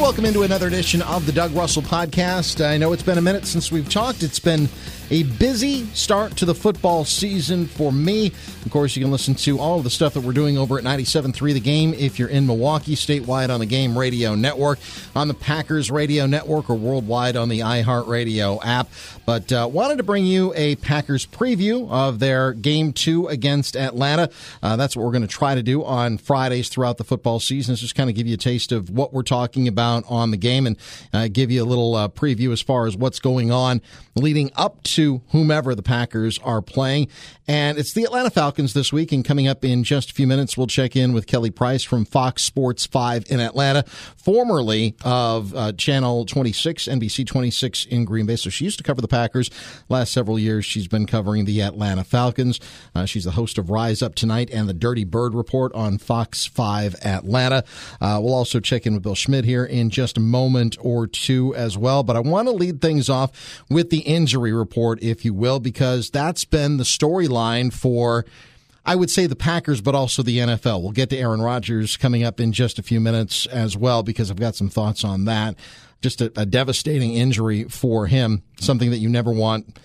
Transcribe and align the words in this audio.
welcome 0.00 0.24
into 0.24 0.44
another 0.44 0.66
edition 0.66 1.02
of 1.02 1.26
the 1.26 1.32
Doug 1.32 1.52
Russell 1.52 1.82
Podcast. 1.82 2.64
I 2.64 2.78
know 2.78 2.94
it's 2.94 3.02
been 3.02 3.18
a 3.18 3.22
minute 3.22 3.44
since 3.44 3.70
we've 3.70 3.88
talked. 3.88 4.22
It's 4.22 4.38
been 4.38 4.66
a 5.10 5.24
busy 5.24 5.84
start 5.86 6.36
to 6.36 6.46
the 6.46 6.54
football 6.54 7.04
season 7.04 7.66
for 7.66 7.92
me. 7.92 8.28
Of 8.64 8.70
course, 8.70 8.96
you 8.96 9.02
can 9.02 9.10
listen 9.10 9.34
to 9.36 9.58
all 9.58 9.78
of 9.78 9.84
the 9.84 9.90
stuff 9.90 10.14
that 10.14 10.20
we're 10.20 10.32
doing 10.32 10.56
over 10.56 10.78
at 10.78 10.84
97.3 10.84 11.52
The 11.52 11.60
Game 11.60 11.92
if 11.94 12.18
you're 12.18 12.28
in 12.28 12.46
Milwaukee, 12.46 12.94
statewide 12.94 13.50
on 13.50 13.60
the 13.60 13.66
Game 13.66 13.98
Radio 13.98 14.34
Network, 14.34 14.78
on 15.14 15.28
the 15.28 15.34
Packers 15.34 15.90
Radio 15.90 16.26
Network, 16.26 16.70
or 16.70 16.76
worldwide 16.76 17.36
on 17.36 17.48
the 17.48 17.60
iHeartRadio 17.60 18.64
app. 18.64 18.88
But 19.26 19.52
uh, 19.52 19.68
wanted 19.70 19.98
to 19.98 20.04
bring 20.04 20.24
you 20.24 20.54
a 20.54 20.76
Packers 20.76 21.26
preview 21.26 21.90
of 21.90 22.20
their 22.20 22.52
Game 22.52 22.92
2 22.92 23.26
against 23.26 23.76
Atlanta. 23.76 24.30
Uh, 24.62 24.76
that's 24.76 24.96
what 24.96 25.04
we're 25.04 25.12
going 25.12 25.22
to 25.22 25.28
try 25.28 25.54
to 25.56 25.62
do 25.62 25.84
on 25.84 26.16
Fridays 26.16 26.68
throughout 26.68 26.98
the 26.98 27.04
football 27.04 27.40
season. 27.40 27.74
Just 27.74 27.94
kind 27.94 28.08
of 28.08 28.16
give 28.16 28.26
you 28.26 28.34
a 28.34 28.38
taste 28.38 28.70
of 28.72 28.90
what 28.90 29.12
we're 29.12 29.22
talking 29.22 29.66
about 29.66 29.89
on 30.08 30.30
the 30.30 30.36
game 30.36 30.66
and 30.66 30.76
uh, 31.12 31.28
give 31.28 31.50
you 31.50 31.62
a 31.62 31.66
little 31.66 31.94
uh, 31.94 32.08
preview 32.08 32.52
as 32.52 32.60
far 32.60 32.86
as 32.86 32.96
what's 32.96 33.18
going 33.18 33.50
on 33.50 33.80
leading 34.16 34.50
up 34.56 34.82
to 34.82 35.22
whomever 35.30 35.74
the 35.74 35.82
Packers 35.82 36.38
are 36.40 36.62
playing. 36.62 37.08
And 37.48 37.78
it's 37.78 37.92
the 37.92 38.04
Atlanta 38.04 38.30
Falcons 38.30 38.74
this 38.74 38.92
week. 38.92 39.10
And 39.10 39.24
coming 39.24 39.48
up 39.48 39.64
in 39.64 39.82
just 39.82 40.10
a 40.10 40.14
few 40.14 40.26
minutes, 40.26 40.56
we'll 40.56 40.66
check 40.66 40.94
in 40.94 41.12
with 41.12 41.26
Kelly 41.26 41.50
Price 41.50 41.82
from 41.82 42.04
Fox 42.04 42.44
Sports 42.44 42.86
5 42.86 43.24
in 43.28 43.40
Atlanta, 43.40 43.84
formerly 44.16 44.94
of 45.04 45.54
uh, 45.54 45.72
Channel 45.72 46.26
26, 46.26 46.84
NBC 46.84 47.26
26 47.26 47.86
in 47.86 48.04
Green 48.04 48.26
Bay. 48.26 48.36
So 48.36 48.50
she 48.50 48.64
used 48.64 48.78
to 48.78 48.84
cover 48.84 49.00
the 49.00 49.08
Packers. 49.08 49.50
Last 49.88 50.12
several 50.12 50.38
years, 50.38 50.64
she's 50.64 50.86
been 50.86 51.06
covering 51.06 51.44
the 51.44 51.62
Atlanta 51.62 52.04
Falcons. 52.04 52.60
Uh, 52.94 53.04
she's 53.04 53.24
the 53.24 53.32
host 53.32 53.58
of 53.58 53.70
Rise 53.70 54.02
Up 54.02 54.14
Tonight 54.14 54.50
and 54.52 54.68
the 54.68 54.74
Dirty 54.74 55.04
Bird 55.04 55.34
Report 55.34 55.72
on 55.74 55.98
Fox 55.98 56.46
5 56.46 56.96
Atlanta. 57.04 57.64
Uh, 58.00 58.20
we'll 58.22 58.34
also 58.34 58.60
check 58.60 58.86
in 58.86 58.94
with 58.94 59.02
Bill 59.02 59.14
Schmid 59.14 59.44
here 59.44 59.64
in 59.64 59.79
just 59.88 60.18
a 60.18 60.20
moment 60.20 60.76
or 60.80 61.06
two 61.06 61.54
as 61.54 61.78
well. 61.78 62.02
But 62.02 62.16
I 62.16 62.20
want 62.20 62.48
to 62.48 62.52
lead 62.52 62.82
things 62.82 63.08
off 63.08 63.62
with 63.70 63.88
the 63.88 64.00
injury 64.00 64.52
report 64.52 64.90
report, 64.90 65.02
if 65.02 65.24
you 65.24 65.34
will, 65.34 65.60
because 65.60 66.10
that's 66.10 66.44
been 66.44 66.76
the 66.76 66.84
storyline 66.84 67.72
for. 67.72 68.24
I 68.86 68.96
would 68.96 69.10
say 69.10 69.26
the 69.26 69.36
Packers, 69.36 69.80
but 69.80 69.94
also 69.94 70.22
the 70.22 70.38
NFL. 70.38 70.82
We'll 70.82 70.92
get 70.92 71.10
to 71.10 71.16
Aaron 71.16 71.42
Rodgers 71.42 71.96
coming 71.96 72.24
up 72.24 72.40
in 72.40 72.52
just 72.52 72.78
a 72.78 72.82
few 72.82 72.98
minutes 72.98 73.46
as 73.46 73.76
well, 73.76 74.02
because 74.02 74.30
I've 74.30 74.40
got 74.40 74.54
some 74.54 74.70
thoughts 74.70 75.04
on 75.04 75.26
that. 75.26 75.54
Just 76.00 76.22
a, 76.22 76.32
a 76.34 76.46
devastating 76.46 77.12
injury 77.14 77.64
for 77.64 78.06
him, 78.06 78.42
something 78.58 78.90
that 78.90 78.98
you 78.98 79.08
never 79.10 79.32
want 79.32 79.76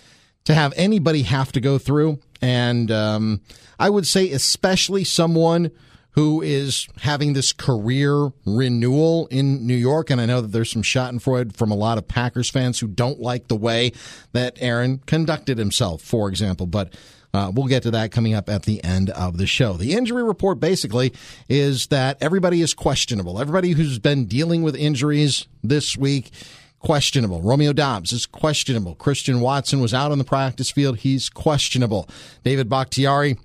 to 0.44 0.54
have 0.54 0.72
anybody 0.76 1.22
have 1.22 1.52
to 1.52 1.60
go 1.60 1.76
through. 1.78 2.20
And 2.40 2.90
um, 2.90 3.42
I 3.78 3.90
would 3.90 4.06
say, 4.06 4.30
especially 4.30 5.04
someone 5.04 5.70
who 6.16 6.40
is 6.40 6.88
having 7.02 7.34
this 7.34 7.52
career 7.52 8.30
renewal 8.46 9.26
in 9.26 9.66
New 9.66 9.76
York. 9.76 10.08
And 10.08 10.18
I 10.18 10.24
know 10.26 10.40
that 10.40 10.48
there's 10.48 10.72
some 10.72 10.82
Schadenfreude 10.82 11.54
from 11.54 11.70
a 11.70 11.76
lot 11.76 11.98
of 11.98 12.08
Packers 12.08 12.50
fans 12.50 12.80
who 12.80 12.88
don't 12.88 13.20
like 13.20 13.48
the 13.48 13.56
way 13.56 13.92
that 14.32 14.56
Aaron 14.58 15.02
conducted 15.06 15.58
himself, 15.58 16.00
for 16.00 16.30
example. 16.30 16.66
But 16.66 16.94
uh, 17.34 17.52
we'll 17.54 17.66
get 17.66 17.82
to 17.82 17.90
that 17.90 18.12
coming 18.12 18.32
up 18.32 18.48
at 18.48 18.62
the 18.62 18.82
end 18.82 19.10
of 19.10 19.36
the 19.36 19.46
show. 19.46 19.74
The 19.74 19.92
injury 19.92 20.22
report 20.22 20.58
basically 20.58 21.12
is 21.50 21.88
that 21.88 22.16
everybody 22.22 22.62
is 22.62 22.72
questionable. 22.72 23.38
Everybody 23.38 23.72
who's 23.72 23.98
been 23.98 24.24
dealing 24.24 24.62
with 24.62 24.74
injuries 24.74 25.46
this 25.62 25.98
week 25.98 26.30
questionable. 26.78 27.42
Romeo 27.42 27.74
Doubs 27.74 28.12
is 28.12 28.24
questionable. 28.24 28.94
Christian 28.94 29.40
Watson 29.42 29.80
was 29.80 29.92
out 29.92 30.12
on 30.12 30.18
the 30.18 30.24
practice 30.24 30.70
field. 30.70 30.98
He's 30.98 31.28
questionable. 31.28 32.08
David 32.42 32.70
Bakhtiari 32.70 33.36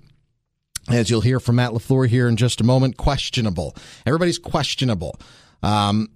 as 0.88 1.10
you'll 1.10 1.20
hear 1.20 1.40
from 1.40 1.56
Matt 1.56 1.72
LaFleur 1.72 2.08
here 2.08 2.28
in 2.28 2.36
just 2.36 2.60
a 2.60 2.64
moment, 2.64 2.96
questionable. 2.96 3.76
Everybody's 4.06 4.38
questionable. 4.38 5.18
Um, 5.62 6.08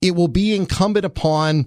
it 0.00 0.14
will 0.14 0.28
be 0.28 0.54
incumbent 0.54 1.04
upon 1.04 1.66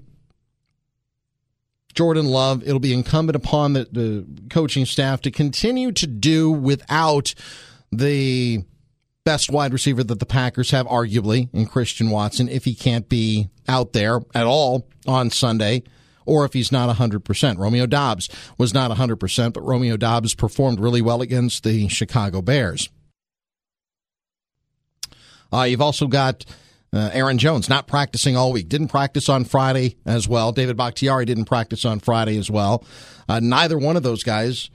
Jordan 1.94 2.26
Love. 2.26 2.64
It'll 2.64 2.80
be 2.80 2.94
incumbent 2.94 3.36
upon 3.36 3.74
the, 3.74 3.88
the 3.92 4.26
coaching 4.50 4.86
staff 4.86 5.22
to 5.22 5.32
continue 5.32 5.92
to 5.92 6.08
do 6.08 6.50
without 6.52 7.34
the 7.92 8.64
best 9.26 9.52
wide 9.52 9.74
receiver 9.74 10.04
that 10.04 10.20
the 10.20 10.26
Packers 10.26 10.72
have, 10.72 10.88
arguably, 10.88 11.50
in 11.54 11.66
Christian 11.66 12.10
Watson, 12.10 12.48
if 12.48 12.66
he 12.66 12.74
can't 12.74 13.10
be 13.10 13.50
out 13.68 13.94
there 13.94 14.22
at 14.34 14.46
all 14.46 14.88
on 15.06 15.30
Sunday 15.30 15.84
or 16.26 16.46
if 16.46 16.54
he's 16.54 16.72
not 16.72 16.96
100%. 16.96 17.58
Romeo 17.58 17.86
Doubs 17.86 18.30
was 18.58 18.74
not 18.74 18.92
100%, 18.92 19.54
but 19.54 19.62
Romeo 19.62 19.98
Doubs 19.98 20.36
performed 20.36 20.80
really 20.80 21.02
well 21.02 21.22
against 21.22 21.64
the 21.64 21.88
Chicago 21.88 22.42
Bears. 22.42 22.90
Uh, 25.54 25.64
you've 25.64 25.82
also 25.82 26.08
got 26.08 26.46
uh, 26.94 27.10
Aaron 27.14 27.38
Jones 27.38 27.70
not 27.70 27.88
practicing 27.88 28.36
all 28.36 28.52
week. 28.52 28.70
Didn't 28.70 28.90
practice 28.90 29.30
on 29.30 29.46
Friday 29.46 29.98
as 30.06 30.28
well. 30.28 30.52
David 30.52 30.78
Bakhtiari 30.78 31.26
didn't 31.26 31.46
practice 31.46 31.86
on 31.86 32.00
Friday 32.00 32.38
as 32.38 32.50
well. 32.50 32.86
Uh, 33.28 33.40
neither 33.40 33.78
one 33.78 33.96
of 33.96 34.04
those 34.04 34.24
guys, 34.24 34.70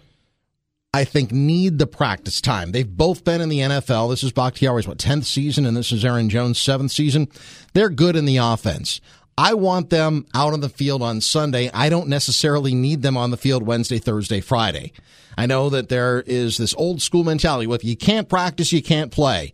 I 0.95 1.05
think, 1.05 1.33
need 1.33 1.79
the 1.79 1.87
practice 1.87 2.41
time. 2.41 2.73
They've 2.73 2.89
both 2.89 3.25
been 3.25 3.41
in 3.41 3.49
the 3.49 3.61
NFL. 3.61 4.11
This 4.11 4.23
is 4.23 4.33
Bakhtiari's, 4.33 4.89
what, 4.89 4.99
10th 4.99 5.25
season, 5.25 5.67
and 5.67 5.77
this 5.77 5.93
is 5.93 6.05
Aaron 6.05 6.31
Jones' 6.31 6.59
7th 6.59 6.91
season. 6.91 7.29
They're 7.75 7.91
good 7.91 8.17
in 8.17 8.25
the 8.25 8.39
offense. 8.39 9.01
I 9.39 9.55
want 9.55 9.91
them 9.91 10.27
out 10.35 10.55
on 10.55 10.61
the 10.61 10.69
field 10.69 11.03
on 11.03 11.21
Sunday. 11.21 11.71
I 11.75 11.89
don't 11.89 12.09
necessarily 12.09 12.75
need 12.75 13.03
them 13.03 13.17
on 13.17 13.31
the 13.31 13.37
field 13.37 13.63
Wednesday, 13.63 13.99
Thursday, 13.99 14.41
Friday. 14.41 14.93
I 15.37 15.45
know 15.47 15.69
that 15.69 15.91
there 15.91 16.23
is 16.27 16.57
this 16.57 16.75
old 16.75 17.03
school 17.03 17.23
mentality 17.23 17.67
with 17.67 17.85
you 17.85 17.97
can't 17.97 18.29
practice, 18.29 18.73
you 18.73 18.83
can't 18.83 19.13
play. 19.13 19.53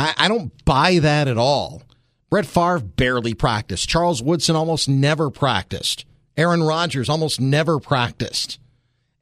I, 0.00 0.14
I 0.16 0.28
don't 0.28 0.64
buy 0.64 1.00
that 1.00 1.28
at 1.28 1.36
all. 1.36 1.82
Brett 2.30 2.46
Favre 2.46 2.80
barely 2.80 3.34
practiced. 3.34 3.88
Charles 3.88 4.22
Woodson 4.22 4.56
almost 4.56 4.88
never 4.88 5.30
practiced. 5.30 6.06
Aaron 6.36 6.62
Rodgers 6.62 7.08
almost 7.08 7.40
never 7.40 7.78
practiced. 7.78 8.58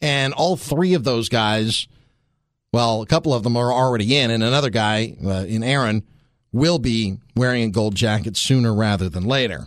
And 0.01 0.33
all 0.35 0.57
three 0.57 0.95
of 0.95 1.05
those 1.05 1.29
guys, 1.29 1.89
well, 2.73 3.03
a 3.03 3.07
couple 3.07 3.33
of 3.33 3.43
them 3.43 3.57
are 3.57 3.73
already 3.73 4.17
in, 4.17 4.31
and 4.31 4.43
another 4.43 4.71
guy 4.71 5.17
uh, 5.25 5.45
in 5.49 5.65
Aaron 5.65 6.05
will 6.53 6.79
be 6.79 7.19
wearing 7.35 7.65
a 7.65 7.71
gold 7.71 7.95
jacket 7.95 8.37
sooner 8.37 8.75
rather 8.75 9.09
than 9.09 9.25
later. 9.25 9.67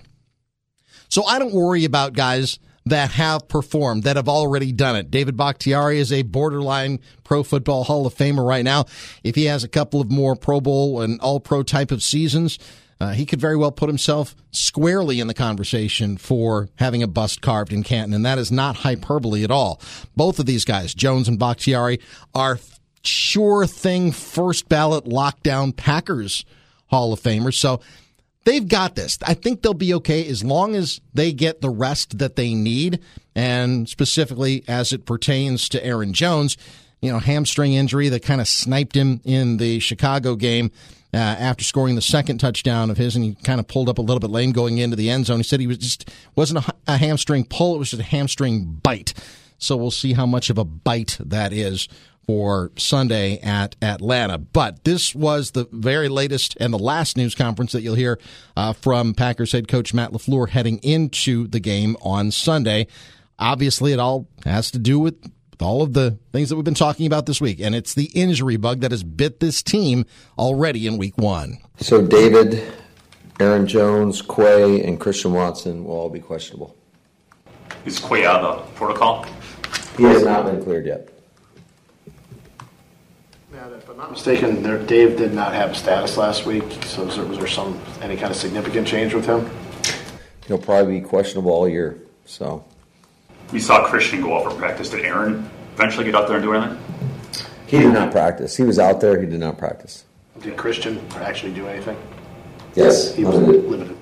So 1.09 1.23
I 1.25 1.39
don't 1.39 1.53
worry 1.53 1.85
about 1.85 2.13
guys 2.13 2.59
that 2.85 3.11
have 3.11 3.47
performed, 3.47 4.03
that 4.03 4.15
have 4.15 4.29
already 4.29 4.71
done 4.71 4.95
it. 4.95 5.11
David 5.11 5.37
Bakhtiari 5.37 5.99
is 5.99 6.11
a 6.11 6.23
borderline 6.23 6.99
Pro 7.23 7.43
Football 7.43 7.83
Hall 7.83 8.05
of 8.05 8.15
Famer 8.15 8.45
right 8.45 8.63
now. 8.63 8.85
If 9.23 9.35
he 9.35 9.45
has 9.45 9.63
a 9.63 9.67
couple 9.67 10.01
of 10.01 10.11
more 10.11 10.35
Pro 10.35 10.61
Bowl 10.61 11.01
and 11.01 11.19
All 11.21 11.39
Pro 11.39 11.63
type 11.63 11.91
of 11.91 12.01
seasons, 12.01 12.57
uh, 12.99 13.11
he 13.11 13.25
could 13.25 13.39
very 13.39 13.55
well 13.55 13.71
put 13.71 13.89
himself 13.89 14.35
squarely 14.51 15.19
in 15.19 15.27
the 15.27 15.33
conversation 15.33 16.17
for 16.17 16.67
having 16.75 17.01
a 17.01 17.07
bust 17.07 17.41
carved 17.41 17.71
in 17.71 17.83
Canton, 17.83 18.13
and 18.13 18.25
that 18.25 18.37
is 18.37 18.51
not 18.51 18.77
hyperbole 18.77 19.43
at 19.43 19.51
all. 19.51 19.79
Both 20.15 20.39
of 20.39 20.45
these 20.45 20.65
guys, 20.65 20.93
Jones 20.93 21.27
and 21.27 21.39
Bakhtiari, 21.39 21.99
are 22.35 22.59
sure 23.03 23.65
thing 23.65 24.11
first 24.11 24.67
ballot 24.67 25.05
lockdown 25.05 25.75
Packers 25.75 26.43
Hall 26.89 27.13
of 27.13 27.21
Famers. 27.21 27.55
So 27.55 27.81
they've 28.45 28.67
got 28.67 28.95
this. 28.95 29.17
I 29.25 29.33
think 29.33 29.61
they'll 29.61 29.73
be 29.73 29.93
okay 29.95 30.27
as 30.27 30.43
long 30.43 30.75
as 30.75 30.99
they 31.13 31.31
get 31.31 31.61
the 31.61 31.69
rest 31.69 32.19
that 32.19 32.35
they 32.35 32.53
need. 32.53 32.99
And 33.35 33.87
specifically 33.87 34.63
as 34.67 34.91
it 34.91 35.05
pertains 35.05 35.69
to 35.69 35.85
Aaron 35.85 36.13
Jones, 36.13 36.57
you 37.01 37.11
know, 37.11 37.19
hamstring 37.19 37.73
injury 37.73 38.09
that 38.09 38.23
kind 38.23 38.41
of 38.41 38.47
sniped 38.47 38.95
him 38.95 39.21
in 39.23 39.57
the 39.57 39.79
Chicago 39.79 40.35
game. 40.35 40.71
Uh, 41.11 41.17
after 41.17 41.63
scoring 41.63 41.95
the 41.95 42.03
second 42.03 42.37
touchdown 42.37 42.91
of 42.91 42.97
his, 42.97 43.15
and 43.15 43.25
he 43.25 43.33
kind 43.43 43.59
of 43.59 43.67
pulled 43.67 43.89
up 43.89 43.97
a 43.97 44.01
little 44.01 44.19
bit 44.19 44.29
lame 44.29 44.51
going 44.51 44.77
into 44.77 44.95
the 44.95 45.09
end 45.09 45.25
zone. 45.25 45.37
He 45.37 45.43
said 45.43 45.59
he 45.59 45.65
was 45.65 45.79
just 45.79 46.07
wasn't 46.35 46.63
a, 46.63 46.73
a 46.85 46.97
hamstring 46.97 47.45
pull; 47.45 47.73
it 47.73 47.79
was 47.79 47.89
just 47.89 47.99
a 47.99 48.05
hamstring 48.05 48.79
bite. 48.83 49.15
So 49.57 49.75
we'll 49.75 49.89
see 49.89 50.13
how 50.13 50.27
much 50.27 50.51
of 50.51 50.59
a 50.59 50.63
bite 50.63 51.17
that 51.19 51.51
is 51.51 51.87
for 52.29 52.71
Sunday 52.77 53.39
at 53.39 53.75
Atlanta. 53.81 54.37
But 54.37 54.83
this 54.83 55.15
was 55.15 55.49
the 55.49 55.67
very 55.71 56.07
latest 56.07 56.55
and 56.59 56.71
the 56.71 56.77
last 56.77 57.17
news 57.17 57.33
conference 57.33 57.71
that 57.71 57.81
you'll 57.81 57.95
hear 57.95 58.19
uh, 58.55 58.73
from 58.73 59.15
Packers 59.15 59.51
head 59.51 59.67
coach 59.67 59.95
Matt 59.95 60.11
LaFleur 60.11 60.49
heading 60.49 60.77
into 60.83 61.47
the 61.47 61.59
game 61.59 61.97
on 62.03 62.29
Sunday. 62.29 62.85
Obviously, 63.39 63.93
it 63.93 63.99
all 63.99 64.27
has 64.45 64.69
to 64.69 64.77
do 64.77 64.99
with 64.99 65.15
all 65.59 65.81
of 65.81 65.93
the 65.93 66.19
things 66.31 66.49
that 66.49 66.55
we've 66.55 66.63
been 66.63 66.75
talking 66.75 67.07
about 67.07 67.25
this 67.25 67.41
week, 67.41 67.59
and 67.59 67.73
it's 67.73 67.95
the 67.95 68.11
injury 68.13 68.57
bug 68.57 68.81
that 68.81 68.91
has 68.91 69.01
bit 69.01 69.39
this 69.39 69.63
team 69.63 70.05
already 70.37 70.85
in 70.85 70.99
week 70.99 71.17
one. 71.17 71.57
So, 71.79 72.05
David, 72.05 72.61
Aaron 73.39 73.65
Jones, 73.65 74.21
Quay, 74.21 74.83
and 74.83 74.99
Christian 74.99 75.33
Watson 75.33 75.83
will 75.83 75.95
all 75.95 76.09
be 76.11 76.19
questionable. 76.19 76.77
Is 77.85 77.97
Quay 77.97 78.23
out 78.23 78.43
of 78.43 78.67
the 78.67 78.71
protocol? 78.73 79.25
He 79.97 80.03
has 80.03 80.23
not 80.23 80.45
been 80.45 80.63
cleared 80.63 80.85
yet. 80.85 81.09
If 83.89 83.93
I'm 83.93 84.01
not 84.01 84.11
mistaken, 84.11 84.61
there, 84.61 84.77
Dave 84.77 85.17
did 85.17 85.33
not 85.33 85.51
have 85.55 85.75
status 85.75 86.15
last 86.15 86.45
week, 86.45 86.63
so 86.83 87.05
was 87.05 87.15
there, 87.15 87.25
was 87.25 87.39
there 87.39 87.47
some, 87.47 87.81
any 88.03 88.15
kind 88.15 88.29
of 88.29 88.37
significant 88.37 88.85
change 88.87 89.15
with 89.15 89.25
him? 89.25 89.49
He'll 90.45 90.59
probably 90.59 90.99
be 90.99 91.07
questionable 91.07 91.49
all 91.49 91.67
year, 91.67 91.97
so. 92.23 92.63
We 93.51 93.59
saw 93.59 93.87
Christian 93.87 94.21
go 94.21 94.33
off 94.33 94.43
for 94.43 94.55
practice. 94.59 94.91
Did 94.91 95.05
Aaron 95.05 95.49
eventually 95.73 96.05
get 96.05 96.13
out 96.13 96.27
there 96.27 96.37
and 96.37 96.45
do 96.45 96.53
anything? 96.53 96.77
He 97.65 97.79
did 97.79 97.91
not 97.91 98.11
practice. 98.11 98.55
He 98.55 98.61
was 98.61 98.77
out 98.77 99.01
there, 99.01 99.19
he 99.19 99.25
did 99.25 99.39
not 99.39 99.57
practice. 99.57 100.05
Did 100.39 100.55
Christian 100.55 101.03
actually 101.15 101.53
do 101.53 101.67
anything? 101.67 101.97
Yes. 102.75 103.15
He 103.15 103.25
was 103.25 103.37
limited. 103.37 103.65
limited. 103.65 103.97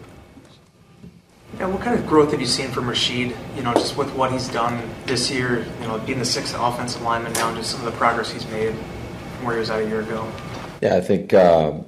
Yeah, 1.60 1.68
what 1.68 1.80
kind 1.80 1.98
of 1.98 2.06
growth 2.06 2.32
have 2.32 2.42
you 2.42 2.46
seen 2.46 2.72
from 2.72 2.88
Rasheed? 2.88 3.34
You 3.56 3.64
know, 3.64 3.74
just 3.74 3.96
with 3.96 4.14
what 4.16 4.34
he's 4.34 4.50
done 4.50 4.84
this 5.06 5.32
year, 5.32 5.66
you 5.80 5.88
know, 5.88 5.98
being 6.00 6.20
the 6.20 6.26
sixth 6.26 6.54
offensive 6.60 7.02
lineman 7.04 7.32
now, 7.32 7.48
and 7.48 7.58
just 7.58 7.72
some 7.72 7.80
of 7.80 7.86
the 7.86 7.98
progress 7.98 8.30
he's 8.30 8.46
made 8.48 8.76
from 9.38 9.46
where 9.46 9.56
he 9.56 9.60
was 9.60 9.70
at 9.70 9.82
a 9.82 9.88
year 9.88 10.02
ago. 10.02 10.30
Yeah, 10.82 10.96
I 10.96 11.02
think 11.02 11.34
um, 11.34 11.86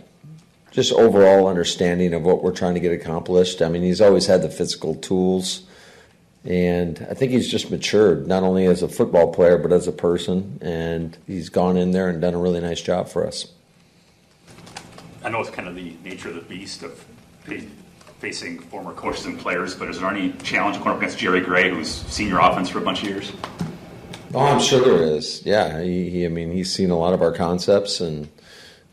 just 0.72 0.94
overall 0.94 1.48
understanding 1.48 2.14
of 2.14 2.24
what 2.24 2.44
we're 2.44 2.56
trying 2.56 2.76
to 2.76 2.80
get 2.80 2.92
accomplished. 2.92 3.62
I 3.62 3.70
mean, 3.70 3.84
he's 3.84 4.02
always 4.02 4.28
had 4.28 4.42
the 4.42 4.50
physical 4.50 4.96
tools, 4.96 5.64
and 6.46 7.06
I 7.10 7.14
think 7.14 7.32
he's 7.32 7.50
just 7.50 7.70
matured 7.70 8.28
not 8.28 8.44
only 8.44 8.66
as 8.66 8.82
a 8.82 8.88
football 8.88 9.34
player 9.34 9.58
but 9.58 9.74
as 9.74 9.88
a 9.88 9.92
person, 9.92 10.60
and 10.62 11.18
he's 11.28 11.50
gone 11.50 11.78
in 11.78 11.92
there 11.92 12.10
and 12.10 12.22
done 12.22 12.34
a 12.34 12.40
really 12.40 12.62
nice 12.62 12.82
job 12.82 13.10
for 13.10 13.26
us. 13.28 13.48
I 15.24 15.30
know 15.30 15.42
it's 15.42 15.50
kind 15.50 15.68
of 15.68 15.76
the 15.76 15.96
nature 16.04 16.30
of 16.30 16.36
the 16.36 16.42
beast 16.42 16.82
of 16.82 17.04
facing 18.20 18.60
former 18.60 18.94
coaches 18.94 19.26
and 19.26 19.40
players, 19.40 19.76
but 19.76 19.90
is 19.90 20.00
there 20.00 20.10
any 20.10 20.32
challenge 20.44 20.78
going 20.78 20.90
up 20.90 20.98
against 20.98 21.18
Jerry 21.18 21.42
Gray, 21.42 21.70
who's 21.70 21.90
seen 21.90 22.28
your 22.28 22.40
offense 22.40 22.70
for 22.70 22.80
a 22.80 22.82
bunch 22.82 23.04
of 23.04 23.10
years? 23.10 23.32
Oh, 24.34 24.40
I'm 24.40 24.60
sure 24.60 24.82
there 24.82 25.16
is. 25.16 25.44
Yeah, 25.46 25.82
he, 25.82 26.10
he 26.10 26.26
I 26.26 26.30
mean, 26.30 26.52
he's 26.52 26.72
seen 26.72 26.92
a 26.92 26.98
lot 26.98 27.14
of 27.14 27.22
our 27.22 27.32
concepts, 27.32 28.00
and 28.00 28.30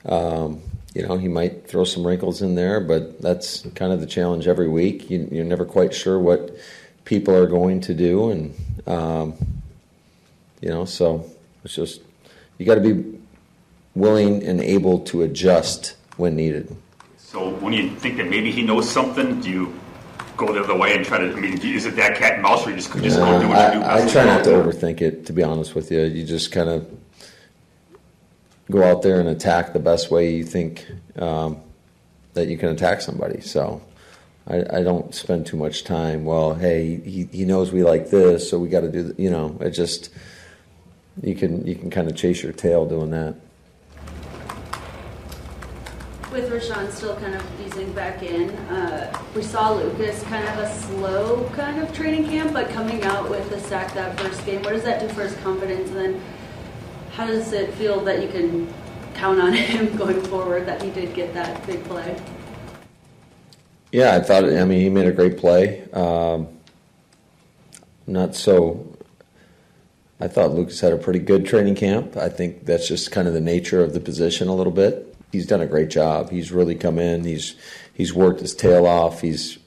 um, 0.07 0.63
you 0.95 1.07
know, 1.07 1.19
he 1.19 1.29
might 1.29 1.69
throw 1.69 1.85
some 1.85 2.07
wrinkles 2.07 2.41
in 2.41 2.55
there, 2.55 2.81
but 2.81 3.21
that's 3.21 3.67
kind 3.75 3.93
of 3.93 4.01
the 4.01 4.07
challenge 4.07 4.49
every 4.49 4.69
week. 4.69 5.11
You, 5.11 5.41
are 5.41 5.45
never 5.45 5.67
quite 5.67 5.95
sure 5.95 6.19
what 6.19 6.57
people 7.05 7.35
are 7.35 7.47
going 7.47 7.83
to 7.83 7.95
do, 7.95 8.31
and 8.31 8.55
um, 8.87 9.35
you 10.63 10.71
know, 10.71 10.87
so 10.87 11.31
it's 11.65 11.75
just 11.75 12.01
you 12.57 12.65
got 12.65 12.77
to 12.77 12.95
be 12.95 13.19
willing 13.95 14.43
and 14.43 14.61
able 14.61 15.01
to 15.01 15.23
adjust 15.23 15.97
when 16.17 16.35
needed. 16.35 16.75
So 17.19 17.51
when 17.57 17.75
you 17.75 17.91
think 17.97 18.17
that 18.17 18.29
maybe 18.31 18.51
he 18.51 18.63
knows 18.63 18.89
something, 18.89 19.41
do 19.43 19.51
you 19.51 19.81
go 20.37 20.53
the 20.53 20.63
other 20.63 20.77
way 20.77 20.97
and 20.97 21.05
try 21.05 21.19
to? 21.19 21.33
I 21.33 21.41
mean, 21.41 21.59
is 21.61 21.87
it 21.87 21.97
that 21.97 22.17
cat 22.17 22.35
and 22.35 22.43
mouse, 22.43 22.67
or 22.67 22.71
you 22.71 22.77
just 22.77 22.93
just 22.93 23.19
go 23.19 23.41
do 23.41 23.49
what 23.49 23.59
I, 23.59 23.75
you 23.75 23.81
do? 23.81 23.87
I 23.87 24.11
try 24.11 24.25
not 24.25 24.45
to 24.45 24.51
overthink 24.51 25.01
it. 25.01 25.27
To 25.27 25.33
be 25.33 25.43
honest 25.43 25.75
with 25.75 25.91
you, 25.91 26.03
you 26.03 26.25
just 26.25 26.53
kind 26.53 26.69
of 26.69 26.89
go 28.71 28.83
out 28.83 29.03
there 29.03 29.21
and 29.21 29.29
attack 29.29 29.73
the 29.73 29.79
best 29.79 30.11
way 30.11 30.35
you 30.35 30.45
think 30.45 30.87
um, 31.17 31.61
that 32.35 32.49
you 32.49 32.57
can 32.59 32.71
attack 32.71 33.01
somebody. 33.01 33.41
So. 33.41 33.83
I, 34.49 34.79
I, 34.79 34.83
don't 34.85 35.13
spend 35.13 35.45
too 35.47 35.57
much 35.57 35.83
time. 35.83 36.25
Well, 36.25 36.55
hey, 36.55 37.01
he, 37.01 37.25
he 37.33 37.45
knows 37.45 37.73
we 37.73 37.83
like 37.83 38.11
this, 38.11 38.49
so 38.49 38.61
we 38.61 38.69
got 38.69 38.83
to 38.83 38.89
do. 38.89 39.03
The, 39.03 39.21
you 39.21 39.29
know, 39.29 39.59
it 39.61 39.71
just 39.71 40.11
you 41.21 41.35
can 41.35 41.67
you 41.67 41.75
can 41.75 41.91
kind 41.91 42.09
of 42.09 42.15
chase 42.15 42.45
your 42.45 42.53
tail 42.53 42.87
doing 42.87 43.11
that 43.11 43.35
with 46.33 46.51
Rashan 46.51 46.91
still 46.91 47.17
kind 47.17 47.35
of 47.35 47.45
easing 47.67 47.93
back 47.93 48.23
in, 48.23 48.51
uh, 48.51 49.17
we 49.35 49.43
saw 49.43 49.73
Lukas 49.73 50.23
kind 50.25 50.47
of 50.49 50.59
a 50.59 50.75
slow 50.75 51.49
kind 51.55 51.81
of 51.81 51.95
training 51.95 52.25
camp, 52.25 52.53
but 52.53 52.69
coming 52.71 53.03
out 53.05 53.31
with 53.31 53.49
the 53.51 53.61
sack 53.61 53.95
that 53.95 54.19
first 54.21 54.45
game. 54.45 54.63
What 54.63 54.73
does 54.73 54.83
that 54.83 55.01
do 55.01 55.09
for 55.15 55.23
his 55.23 55.37
confidence? 55.37 55.91
And 55.91 55.97
then 55.97 56.23
how 57.13 57.27
does 57.27 57.53
it 57.53 57.73
feel 57.75 58.01
that 58.05 58.23
you 58.23 58.29
can 58.29 58.73
count 59.15 59.41
on 59.41 59.53
him 59.55 59.97
going 59.97 60.21
forward 60.23 60.67
that 60.67 60.83
he 60.83 60.91
did 60.91 61.15
get 61.15 61.33
that 61.35 61.65
big 61.67 61.83
play? 61.85 62.21
Yeah, 63.93 64.17
I 64.17 64.21
thought, 64.21 64.45
I 64.45 64.65
mean, 64.65 64.81
he 64.81 64.91
made 64.91 65.07
a 65.07 65.13
great 65.13 65.39
play. 65.39 65.89
Um, 65.93 66.49
not 68.07 68.35
so. 68.35 68.85
I 70.19 70.29
thought 70.29 70.53
Lukas 70.53 70.81
had 70.81 70.93
a 70.93 70.97
pretty 70.97 71.19
good 71.19 71.47
training 71.47 71.77
camp. 71.77 72.17
I 72.17 72.29
think 72.29 72.65
that's 72.65 72.89
just 72.89 73.13
kind 73.13 73.29
of 73.29 73.35
the 73.35 73.41
nature 73.41 73.83
of 73.83 73.93
the 73.93 74.01
position 74.01 74.49
a 74.49 74.55
little 74.55 74.73
bit 74.73 75.06
he's 75.33 75.47
done 75.47 75.61
a 75.61 75.67
great 75.67 75.91
job. 75.91 76.31
He's 76.31 76.53
really 76.53 76.75
come 76.75 76.99
in. 76.99 77.25
He's 77.25 77.57
he's 77.93 78.13
worked 78.13 78.41
his 78.41 78.55
tail 78.55 78.87
off. 78.87 79.21
He's 79.21 79.59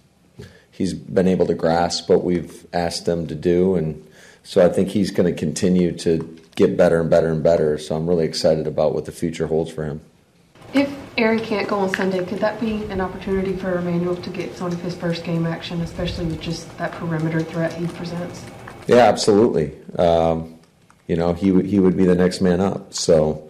he's 0.72 0.94
been 0.94 1.28
able 1.28 1.48
to 1.48 1.54
grasp 1.54 2.10
what 2.10 2.24
we've 2.24 2.66
asked 2.74 3.08
him 3.08 3.28
to 3.28 3.36
do, 3.36 3.76
and 3.76 4.06
so 4.44 4.66
I 4.66 4.70
think 4.70 4.90
he's 4.90 5.12
going 5.12 5.34
to 5.34 5.38
continue 5.38 5.92
to 6.00 6.38
get 6.56 6.76
better 6.76 7.00
and 7.00 7.10
better 7.10 7.30
and 7.32 7.44
better. 7.44 7.78
So 7.78 7.96
I'm 7.96 8.08
really 8.08 8.26
excited 8.26 8.68
about 8.68 8.94
what 8.94 9.06
the 9.06 9.12
future 9.12 9.48
holds 9.48 9.72
for 9.72 9.86
him. 9.86 10.02
If 10.74 10.94
Aaron 11.18 11.40
can't 11.40 11.68
go 11.68 11.80
on 11.80 11.94
Sunday, 11.94 12.24
could 12.26 12.40
that 12.40 12.60
be 12.62 12.84
an 12.86 13.02
opportunity 13.02 13.54
for 13.56 13.78
Emmanuel 13.78 14.16
to 14.16 14.30
get 14.30 14.56
some 14.56 14.68
of 14.68 14.82
his 14.82 14.96
first 14.96 15.24
game 15.24 15.46
action, 15.46 15.82
especially 15.82 16.26
with 16.26 16.40
just 16.42 16.78
that 16.78 16.92
perimeter 16.94 17.42
threat 17.42 17.74
he 17.74 17.88
presents? 17.88 18.46
Yeah, 18.88 19.08
absolutely. 19.08 19.76
Um, 19.98 20.60
you 21.08 21.16
know, 21.16 21.34
he 21.34 21.62
he 21.64 21.80
would 21.80 21.98
be 21.98 22.06
the 22.06 22.16
next 22.16 22.40
man 22.40 22.62
up. 22.62 22.94
So 22.94 23.49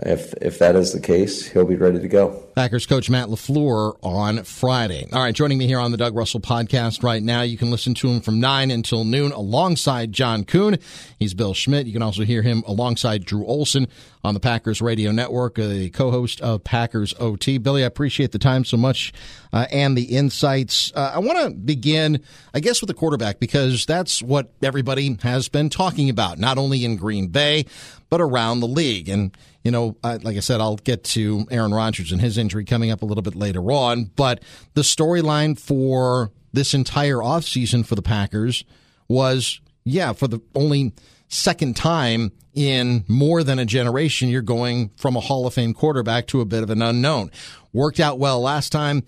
if 0.00 0.34
if 0.40 0.58
that 0.58 0.76
is 0.76 0.92
the 0.92 1.00
case, 1.00 1.46
he'll 1.46 1.64
be 1.64 1.76
ready 1.76 2.00
to 2.00 2.08
go. 2.08 2.47
Packers 2.58 2.86
coach 2.86 3.08
Matt 3.08 3.28
LaFleur 3.28 3.96
on 4.02 4.42
Friday. 4.42 5.06
All 5.12 5.22
right, 5.22 5.32
joining 5.32 5.58
me 5.58 5.68
here 5.68 5.78
on 5.78 5.92
the 5.92 5.96
Doug 5.96 6.16
Russell 6.16 6.40
podcast 6.40 7.04
right 7.04 7.22
now. 7.22 7.42
You 7.42 7.56
can 7.56 7.70
listen 7.70 7.94
to 7.94 8.08
him 8.08 8.20
from 8.20 8.40
9 8.40 8.72
until 8.72 9.04
noon 9.04 9.30
alongside 9.30 10.12
John 10.12 10.42
Kuhn. 10.42 10.76
He's 11.20 11.34
Bill 11.34 11.54
Schmid. 11.54 11.86
You 11.86 11.92
can 11.92 12.02
also 12.02 12.24
hear 12.24 12.42
him 12.42 12.64
alongside 12.66 13.24
Drew 13.24 13.46
Olson 13.46 13.86
on 14.24 14.34
the 14.34 14.40
Packers 14.40 14.82
Radio 14.82 15.12
Network, 15.12 15.56
a 15.60 15.88
co-host 15.90 16.40
of 16.40 16.64
Packers 16.64 17.14
OT. 17.20 17.58
Billy, 17.58 17.84
I 17.84 17.86
appreciate 17.86 18.32
the 18.32 18.40
time 18.40 18.64
so 18.64 18.76
much 18.76 19.12
uh, 19.52 19.66
and 19.70 19.96
the 19.96 20.16
insights. 20.16 20.92
Uh, 20.96 21.12
I 21.14 21.20
want 21.20 21.38
to 21.38 21.50
begin, 21.50 22.24
I 22.52 22.58
guess, 22.58 22.80
with 22.80 22.88
the 22.88 22.94
quarterback 22.94 23.38
because 23.38 23.86
that's 23.86 24.20
what 24.20 24.52
everybody 24.64 25.16
has 25.22 25.48
been 25.48 25.70
talking 25.70 26.10
about, 26.10 26.40
not 26.40 26.58
only 26.58 26.84
in 26.84 26.96
Green 26.96 27.28
Bay, 27.28 27.66
but 28.10 28.20
around 28.20 28.58
the 28.58 28.66
league. 28.66 29.08
And 29.08 29.36
you 29.68 29.72
know, 29.72 29.96
like 30.02 30.36
I 30.36 30.40
said, 30.40 30.62
I'll 30.62 30.76
get 30.76 31.04
to 31.04 31.46
Aaron 31.50 31.74
Rodgers 31.74 32.10
and 32.10 32.20
his 32.22 32.38
injury 32.48 32.64
coming 32.64 32.90
up 32.90 33.02
a 33.02 33.04
little 33.04 33.22
bit 33.22 33.34
later 33.34 33.70
on. 33.70 34.04
But 34.16 34.42
the 34.72 34.80
storyline 34.80 35.60
for 35.60 36.32
this 36.54 36.72
entire 36.72 37.16
offseason 37.16 37.84
for 37.84 37.94
the 37.94 38.00
Packers 38.00 38.64
was, 39.06 39.60
yeah, 39.84 40.14
for 40.14 40.26
the 40.26 40.40
only 40.54 40.94
second 41.28 41.76
time 41.76 42.32
in 42.54 43.04
more 43.06 43.44
than 43.44 43.58
a 43.58 43.66
generation, 43.66 44.30
you're 44.30 44.40
going 44.40 44.88
from 44.96 45.14
a 45.14 45.20
Hall 45.20 45.46
of 45.46 45.52
Fame 45.52 45.74
quarterback 45.74 46.26
to 46.28 46.40
a 46.40 46.46
bit 46.46 46.62
of 46.62 46.70
an 46.70 46.80
unknown. 46.80 47.30
Worked 47.74 48.00
out 48.00 48.18
well 48.18 48.40
last 48.40 48.72
time. 48.72 49.02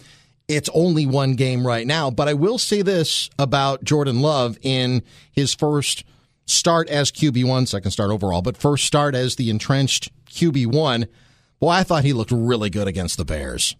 It's 0.46 0.68
only 0.74 1.06
one 1.06 1.32
game 1.32 1.66
right 1.66 1.86
now. 1.86 2.10
But 2.10 2.28
I 2.28 2.34
will 2.34 2.58
say 2.58 2.82
this 2.82 3.30
about 3.38 3.84
Jordan 3.84 4.20
Love 4.20 4.58
in 4.60 5.02
his 5.32 5.54
first 5.54 6.04
start 6.44 6.90
as 6.90 7.10
QB1, 7.10 7.68
second 7.68 7.92
start 7.92 8.10
overall, 8.10 8.42
but 8.42 8.58
first 8.58 8.84
start 8.84 9.14
as 9.14 9.36
the 9.36 9.48
entrenched 9.48 10.10
QB1. 10.26 11.08
Boy, 11.60 11.70
I 11.70 11.82
thought 11.82 12.04
he 12.04 12.12
looked 12.12 12.32
really 12.32 12.70
good 12.70 12.88
against 12.88 13.18
the 13.18 13.24
Bears. 13.24 13.76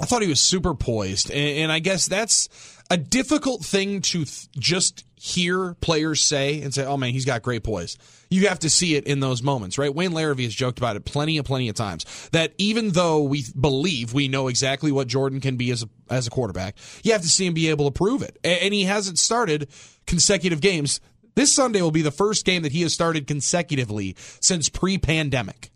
I 0.00 0.06
thought 0.06 0.22
he 0.22 0.28
was 0.28 0.40
super 0.40 0.74
poised. 0.74 1.30
And, 1.30 1.70
I 1.70 1.78
guess 1.78 2.06
that's 2.06 2.48
a 2.90 2.96
difficult 2.96 3.62
thing 3.62 4.00
to 4.00 4.24
th- 4.24 4.50
just 4.58 5.04
hear 5.14 5.74
players 5.74 6.22
say 6.22 6.62
and 6.62 6.72
say, 6.72 6.84
oh 6.86 6.96
man, 6.96 7.12
he's 7.12 7.26
got 7.26 7.42
great 7.42 7.62
poise. 7.62 7.98
You 8.30 8.48
have 8.48 8.60
to 8.60 8.70
see 8.70 8.94
it 8.94 9.04
in 9.04 9.20
those 9.20 9.42
moments, 9.42 9.76
right? 9.76 9.94
Wayne 9.94 10.12
Larrivee 10.12 10.44
has 10.44 10.54
joked 10.54 10.78
about 10.78 10.96
it 10.96 11.04
plenty 11.04 11.36
and 11.36 11.46
plenty 11.46 11.68
of 11.68 11.76
times 11.76 12.06
that 12.32 12.54
even 12.56 12.90
though 12.90 13.22
we 13.22 13.44
believe 13.58 14.14
we 14.14 14.28
know 14.28 14.48
exactly 14.48 14.90
what 14.90 15.06
Jordan 15.06 15.40
can 15.40 15.56
be 15.56 15.70
as 15.70 15.82
a, 15.82 15.88
as 16.08 16.26
a 16.26 16.30
quarterback, 16.30 16.76
you 17.02 17.12
have 17.12 17.22
to 17.22 17.28
see 17.28 17.46
him 17.46 17.54
be 17.54 17.68
able 17.68 17.84
to 17.84 17.92
prove 17.92 18.22
it. 18.22 18.38
And 18.42 18.72
he 18.72 18.84
hasn't 18.84 19.18
started 19.18 19.68
consecutive 20.06 20.60
games 20.60 21.00
this 21.34 21.54
Sunday 21.54 21.80
will 21.80 21.90
be 21.90 22.02
the 22.02 22.10
first 22.10 22.44
game 22.44 22.62
that 22.62 22.72
he 22.72 22.82
has 22.82 22.92
started 22.92 23.26
consecutively 23.26 24.16
since 24.40 24.68
pre 24.68 24.98
pandemic. 24.98 25.70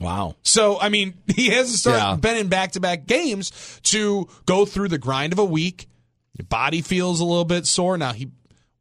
Wow. 0.00 0.36
So, 0.42 0.80
I 0.80 0.88
mean, 0.88 1.14
he 1.34 1.48
hasn't 1.48 1.78
started, 1.78 1.98
yeah. 1.98 2.16
been 2.16 2.36
in 2.36 2.48
back 2.48 2.72
to 2.72 2.80
back 2.80 3.06
games 3.06 3.80
to 3.84 4.28
go 4.46 4.64
through 4.64 4.88
the 4.88 4.98
grind 4.98 5.32
of 5.32 5.38
a 5.38 5.44
week. 5.44 5.88
Your 6.38 6.46
body 6.46 6.80
feels 6.80 7.20
a 7.20 7.24
little 7.24 7.44
bit 7.44 7.66
sore. 7.66 7.98
Now, 7.98 8.12
he 8.12 8.30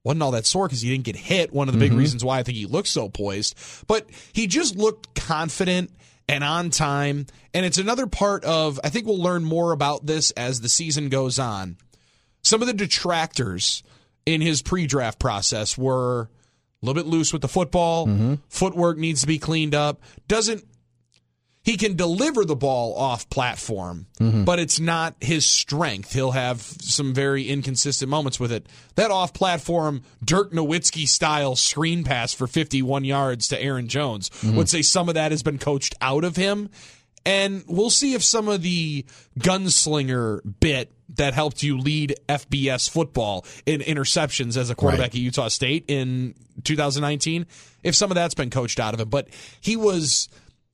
wasn't 0.03 0.23
all 0.23 0.31
that 0.31 0.45
sore 0.45 0.67
because 0.67 0.81
he 0.81 0.89
didn't 0.89 1.03
get 1.03 1.15
hit. 1.15 1.53
One 1.53 1.67
of 1.67 1.73
the 1.73 1.79
big 1.79 1.91
mm-hmm. 1.91 1.99
reasons 1.99 2.23
why 2.23 2.39
I 2.39 2.43
think 2.43 2.57
he 2.57 2.65
looked 2.65 2.87
so 2.87 3.09
poised. 3.09 3.55
But 3.87 4.09
he 4.33 4.47
just 4.47 4.75
looked 4.75 5.13
confident 5.15 5.91
and 6.27 6.43
on 6.43 6.69
time. 6.69 7.27
And 7.53 7.65
it's 7.65 7.77
another 7.77 8.07
part 8.07 8.45
of, 8.45 8.79
I 8.83 8.89
think 8.89 9.05
we'll 9.05 9.21
learn 9.21 9.43
more 9.43 9.73
about 9.73 10.05
this 10.05 10.31
as 10.31 10.61
the 10.61 10.69
season 10.69 11.09
goes 11.09 11.37
on. 11.37 11.77
Some 12.41 12.61
of 12.61 12.67
the 12.67 12.73
detractors 12.73 13.83
in 14.25 14.41
his 14.41 14.61
pre-draft 14.61 15.19
process 15.19 15.77
were 15.77 16.29
a 16.81 16.85
little 16.85 17.01
bit 17.01 17.09
loose 17.09 17.33
with 17.33 17.41
the 17.41 17.47
football. 17.47 18.07
Mm-hmm. 18.07 18.35
Footwork 18.49 18.97
needs 18.97 19.21
to 19.21 19.27
be 19.27 19.37
cleaned 19.37 19.75
up. 19.75 20.01
Doesn't 20.27 20.63
he 21.63 21.77
can 21.77 21.95
deliver 21.95 22.43
the 22.43 22.55
ball 22.55 22.95
off 22.95 23.29
platform, 23.29 24.07
mm-hmm. 24.19 24.43
but 24.43 24.57
it's 24.57 24.79
not 24.79 25.15
his 25.21 25.45
strength. 25.45 26.13
He'll 26.13 26.31
have 26.31 26.61
some 26.61 27.13
very 27.13 27.47
inconsistent 27.47 28.09
moments 28.09 28.39
with 28.39 28.51
it. 28.51 28.67
That 28.95 29.11
off 29.11 29.33
platform 29.33 30.01
Dirk 30.23 30.51
Nowitzki 30.51 31.07
style 31.07 31.55
screen 31.55 32.03
pass 32.03 32.33
for 32.33 32.47
51 32.47 33.05
yards 33.05 33.47
to 33.49 33.61
Aaron 33.61 33.87
Jones 33.87 34.29
mm-hmm. 34.29 34.55
would 34.55 34.69
say 34.69 34.81
some 34.81 35.07
of 35.07 35.15
that 35.15 35.31
has 35.31 35.43
been 35.43 35.59
coached 35.59 35.95
out 36.01 36.23
of 36.23 36.35
him. 36.35 36.69
And 37.23 37.63
we'll 37.67 37.91
see 37.91 38.15
if 38.15 38.23
some 38.23 38.47
of 38.47 38.63
the 38.63 39.05
gunslinger 39.37 40.41
bit 40.59 40.91
that 41.17 41.35
helped 41.35 41.61
you 41.61 41.77
lead 41.77 42.15
FBS 42.27 42.89
football 42.89 43.45
in 43.67 43.81
interceptions 43.81 44.57
as 44.57 44.71
a 44.71 44.75
quarterback 44.75 45.13
right. 45.13 45.15
at 45.15 45.21
Utah 45.21 45.49
State 45.49 45.85
in 45.87 46.33
2019. 46.63 47.45
If 47.83 47.95
some 47.95 48.09
of 48.09 48.15
that's 48.15 48.33
been 48.33 48.49
coached 48.49 48.79
out 48.79 48.95
of 48.95 48.99
him, 48.99 49.09
but 49.09 49.27
he 49.59 49.75
was 49.75 50.29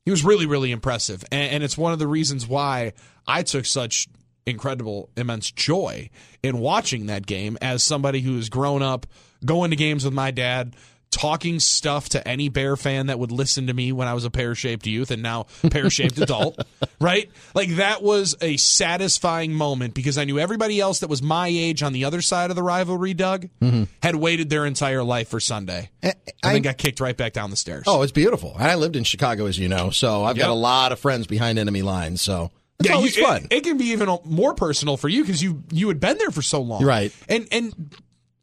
he 0.07 0.11
was 0.11 0.23
really 0.23 0.45
really 0.45 0.71
impressive, 0.71 1.21
and, 1.33 1.51
and 1.51 1.63
it's 1.65 1.77
one 1.77 1.91
of 1.91 1.99
the 1.99 2.07
reasons 2.07 2.47
why 2.47 2.93
I 3.27 3.43
took 3.43 3.65
such 3.65 4.07
incredible, 4.45 5.09
immense 5.17 5.51
joy 5.51 6.09
in 6.41 6.59
watching 6.59 7.07
that 7.07 7.25
game 7.25 7.57
as 7.61 7.83
somebody 7.83 8.21
who's 8.21 8.47
grown 8.47 8.81
up 8.81 9.05
going 9.43 9.71
to 9.71 9.75
games 9.75 10.05
with 10.05 10.13
my 10.13 10.31
dad, 10.31 10.77
talking 11.11 11.59
stuff 11.59 12.09
to 12.09 12.27
any 12.27 12.49
Bear 12.49 12.75
fan 12.75 13.07
that 13.07 13.19
would 13.19 13.31
listen 13.31 13.67
to 13.67 13.73
me 13.73 13.91
when 13.91 14.07
I 14.07 14.13
was 14.13 14.25
a 14.25 14.29
pear 14.29 14.55
shaped 14.55 14.85
youth 14.85 15.11
and 15.11 15.23
now 15.23 15.43
pear 15.71 15.89
shaped 15.89 16.17
adult, 16.19 16.59
right? 16.99 17.29
Like 17.53 17.75
that 17.75 18.03
was 18.03 18.35
a 18.41 18.57
satisfying 18.57 19.53
moment 19.53 19.93
because 19.93 20.17
I 20.17 20.25
knew 20.25 20.39
everybody 20.39 20.79
else 20.79 20.99
that 20.99 21.09
was 21.09 21.21
my 21.21 21.47
age 21.47 21.83
on 21.83 21.93
the 21.93 22.05
other 22.05 22.21
side 22.21 22.49
of 22.49 22.55
the 22.55 22.63
rivalry, 22.63 23.13
Doug, 23.13 23.49
mm-hmm. 23.61 23.83
had 24.01 24.15
waited 24.15 24.49
their 24.49 24.65
entire 24.65 25.03
life 25.03 25.29
for 25.29 25.39
Sunday. 25.39 25.89
I, 26.03 26.13
I, 26.43 26.53
then 26.53 26.61
got 26.61 26.77
kicked 26.77 26.99
right 26.99 27.15
back 27.15 27.33
down 27.33 27.49
the 27.49 27.57
stairs. 27.57 27.85
Oh, 27.87 28.01
it's 28.01 28.11
beautiful. 28.11 28.53
And 28.55 28.67
I 28.67 28.75
lived 28.75 28.95
in 28.95 29.03
Chicago, 29.03 29.45
as 29.45 29.57
you 29.57 29.67
know, 29.67 29.89
so 29.89 30.23
I've 30.23 30.37
yep. 30.37 30.45
got 30.45 30.51
a 30.51 30.55
lot 30.55 30.91
of 30.91 30.99
friends 30.99 31.27
behind 31.27 31.59
enemy 31.59 31.81
lines. 31.81 32.21
So 32.21 32.51
it's 32.79 32.89
yeah, 32.89 32.99
you, 32.99 33.25
fun. 33.25 33.47
It, 33.49 33.57
it, 33.57 33.63
can 33.63 33.77
be 33.77 33.85
even 33.85 34.19
more 34.23 34.53
personal 34.53 34.97
for 34.97 35.09
you 35.09 35.23
because 35.23 35.41
you 35.41 35.63
you 35.71 35.87
had 35.87 35.99
been 35.99 36.17
there 36.19 36.29
for 36.29 36.43
so 36.43 36.61
long, 36.61 36.83
right? 36.83 37.11
And 37.27 37.47
and 37.51 37.95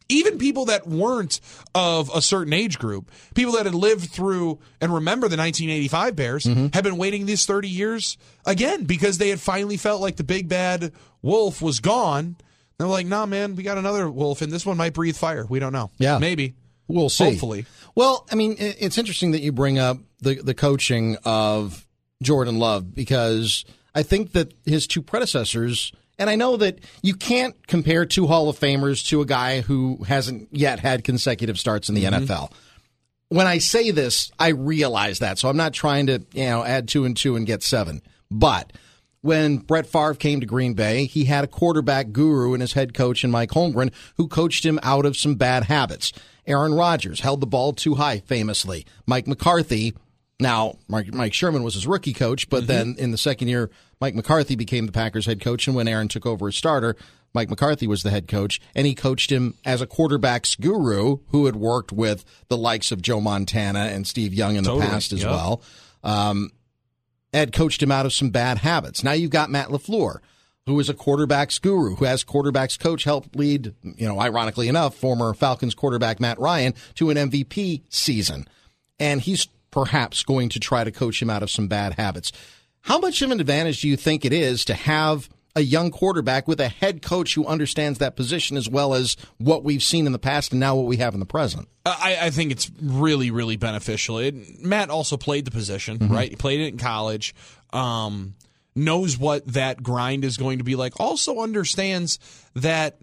even 0.08 0.38
people 0.38 0.66
that 0.66 0.86
weren't 0.86 1.40
of 1.74 2.10
a 2.14 2.20
certain 2.20 2.52
age 2.52 2.78
group, 2.78 3.10
people 3.34 3.54
that 3.54 3.66
had 3.66 3.74
lived 3.74 4.10
through 4.10 4.58
and 4.80 4.92
remember 4.92 5.28
the 5.28 5.36
1985 5.36 6.16
Bears, 6.16 6.44
mm-hmm. 6.44 6.66
have 6.72 6.84
been 6.84 6.96
waiting 6.98 7.26
these 7.26 7.46
30 7.46 7.68
years 7.68 8.18
again 8.46 8.84
because 8.84 9.18
they 9.18 9.30
had 9.30 9.40
finally 9.40 9.76
felt 9.76 10.00
like 10.00 10.16
the 10.16 10.24
big 10.24 10.48
bad 10.48 10.92
wolf 11.22 11.62
was 11.62 11.80
gone. 11.80 12.36
They're 12.78 12.88
like, 12.88 13.06
nah, 13.06 13.26
man, 13.26 13.56
we 13.56 13.62
got 13.62 13.78
another 13.78 14.10
wolf, 14.10 14.42
and 14.42 14.52
this 14.52 14.66
one 14.66 14.76
might 14.76 14.94
breathe 14.94 15.16
fire. 15.16 15.46
We 15.48 15.60
don't 15.60 15.72
know. 15.72 15.90
Yeah. 15.98 16.18
Maybe. 16.18 16.54
We'll 16.88 17.08
see. 17.08 17.24
Hopefully. 17.24 17.66
Well, 17.94 18.26
I 18.30 18.34
mean, 18.34 18.56
it's 18.58 18.98
interesting 18.98 19.30
that 19.30 19.40
you 19.40 19.52
bring 19.52 19.78
up 19.78 19.98
the, 20.20 20.34
the 20.34 20.54
coaching 20.54 21.16
of 21.24 21.86
Jordan 22.22 22.58
Love 22.58 22.92
because 22.92 23.64
I 23.94 24.02
think 24.02 24.32
that 24.32 24.52
his 24.66 24.86
two 24.86 25.02
predecessors– 25.02 25.92
and 26.18 26.30
I 26.30 26.36
know 26.36 26.56
that 26.56 26.78
you 27.02 27.14
can't 27.14 27.54
compare 27.66 28.06
two 28.06 28.26
Hall 28.26 28.48
of 28.48 28.58
Famers 28.58 29.06
to 29.08 29.20
a 29.20 29.26
guy 29.26 29.60
who 29.60 30.04
hasn't 30.04 30.48
yet 30.52 30.78
had 30.80 31.04
consecutive 31.04 31.58
starts 31.58 31.88
in 31.88 31.94
the 31.94 32.04
mm-hmm. 32.04 32.24
NFL. 32.24 32.52
When 33.28 33.46
I 33.46 33.58
say 33.58 33.90
this, 33.90 34.30
I 34.38 34.48
realize 34.48 35.18
that. 35.18 35.38
So 35.38 35.48
I'm 35.48 35.56
not 35.56 35.72
trying 35.72 36.06
to, 36.06 36.24
you 36.32 36.44
know, 36.44 36.64
add 36.64 36.88
two 36.88 37.04
and 37.04 37.16
two 37.16 37.36
and 37.36 37.46
get 37.46 37.62
seven. 37.62 38.02
But 38.30 38.72
when 39.22 39.56
Brett 39.56 39.86
Favre 39.86 40.14
came 40.14 40.40
to 40.40 40.46
Green 40.46 40.74
Bay, 40.74 41.06
he 41.06 41.24
had 41.24 41.44
a 41.44 41.48
quarterback 41.48 42.12
guru 42.12 42.54
in 42.54 42.60
his 42.60 42.74
head 42.74 42.94
coach 42.94 43.24
and 43.24 43.32
Mike 43.32 43.50
Holmgren 43.50 43.92
who 44.16 44.28
coached 44.28 44.64
him 44.64 44.78
out 44.82 45.06
of 45.06 45.16
some 45.16 45.34
bad 45.34 45.64
habits. 45.64 46.12
Aaron 46.46 46.74
Rodgers 46.74 47.20
held 47.20 47.40
the 47.40 47.46
ball 47.46 47.72
too 47.72 47.94
high 47.94 48.18
famously. 48.20 48.84
Mike 49.06 49.26
McCarthy 49.26 49.94
now, 50.40 50.74
Mike, 50.88 51.32
Sherman 51.32 51.62
was 51.62 51.74
his 51.74 51.86
rookie 51.86 52.12
coach, 52.12 52.48
but 52.50 52.64
mm-hmm. 52.64 52.66
then 52.66 52.96
in 52.98 53.10
the 53.12 53.18
second 53.18 53.48
year, 53.48 53.70
Mike 54.00 54.14
McCarthy 54.14 54.56
became 54.56 54.86
the 54.86 54.92
Packers 54.92 55.26
head 55.26 55.40
coach. 55.40 55.66
And 55.66 55.76
when 55.76 55.88
Aaron 55.88 56.08
took 56.08 56.26
over 56.26 56.48
as 56.48 56.56
starter, 56.56 56.96
Mike 57.34 57.50
McCarthy 57.50 57.86
was 57.86 58.04
the 58.04 58.10
head 58.10 58.28
coach, 58.28 58.60
and 58.76 58.86
he 58.86 58.94
coached 58.94 59.30
him 59.30 59.54
as 59.64 59.82
a 59.82 59.86
quarterback's 59.86 60.54
guru 60.54 61.18
who 61.28 61.46
had 61.46 61.56
worked 61.56 61.92
with 61.92 62.24
the 62.48 62.56
likes 62.56 62.92
of 62.92 63.02
Joe 63.02 63.20
Montana 63.20 63.86
and 63.86 64.06
Steve 64.06 64.32
Young 64.32 64.54
in 64.54 64.62
the 64.62 64.70
totally. 64.70 64.86
past 64.86 65.12
as 65.12 65.24
well. 65.24 65.60
Um, 66.04 66.50
Ed 67.32 67.52
coached 67.52 67.82
him 67.82 67.90
out 67.90 68.06
of 68.06 68.12
some 68.12 68.30
bad 68.30 68.58
habits. 68.58 69.02
Now 69.02 69.12
you've 69.12 69.32
got 69.32 69.50
Matt 69.50 69.68
LaFleur, 69.68 70.18
who 70.66 70.78
is 70.78 70.88
a 70.88 70.94
quarterback's 70.94 71.58
guru, 71.58 71.96
who 71.96 72.04
has 72.04 72.22
quarterback's 72.22 72.76
coach 72.76 73.02
help 73.02 73.34
lead, 73.34 73.74
you 73.82 74.06
know, 74.06 74.20
ironically 74.20 74.68
enough, 74.68 74.94
former 74.94 75.34
Falcons 75.34 75.74
quarterback 75.74 76.20
Matt 76.20 76.38
Ryan 76.38 76.74
to 76.94 77.10
an 77.10 77.16
MVP 77.16 77.82
season. 77.88 78.46
And 79.00 79.20
he's 79.20 79.48
perhaps 79.72 80.22
going 80.22 80.48
to 80.50 80.60
try 80.60 80.84
to 80.84 80.92
coach 80.92 81.20
him 81.20 81.28
out 81.28 81.42
of 81.42 81.50
some 81.50 81.66
bad 81.66 81.94
habits. 81.94 82.30
How 82.84 82.98
much 82.98 83.22
of 83.22 83.30
an 83.30 83.40
advantage 83.40 83.80
do 83.80 83.88
you 83.88 83.96
think 83.96 84.26
it 84.26 84.32
is 84.32 84.62
to 84.66 84.74
have 84.74 85.30
a 85.56 85.62
young 85.62 85.90
quarterback 85.90 86.46
with 86.46 86.60
a 86.60 86.68
head 86.68 87.00
coach 87.00 87.34
who 87.34 87.46
understands 87.46 87.98
that 87.98 88.14
position 88.14 88.58
as 88.58 88.68
well 88.68 88.92
as 88.92 89.16
what 89.38 89.64
we've 89.64 89.82
seen 89.82 90.04
in 90.04 90.12
the 90.12 90.18
past 90.18 90.52
and 90.52 90.60
now 90.60 90.76
what 90.76 90.84
we 90.84 90.98
have 90.98 91.14
in 91.14 91.20
the 91.20 91.26
present? 91.26 91.66
I, 91.86 92.18
I 92.22 92.30
think 92.30 92.52
it's 92.52 92.70
really, 92.82 93.30
really 93.30 93.56
beneficial. 93.56 94.18
It, 94.18 94.62
Matt 94.62 94.90
also 94.90 95.16
played 95.16 95.46
the 95.46 95.50
position, 95.50 95.98
mm-hmm. 95.98 96.12
right? 96.12 96.28
He 96.28 96.36
played 96.36 96.60
it 96.60 96.68
in 96.68 96.76
college. 96.76 97.34
Um, 97.72 98.34
knows 98.74 99.16
what 99.16 99.46
that 99.46 99.82
grind 99.82 100.22
is 100.22 100.36
going 100.36 100.58
to 100.58 100.64
be 100.64 100.76
like. 100.76 101.00
Also 101.00 101.40
understands 101.40 102.18
that 102.54 102.98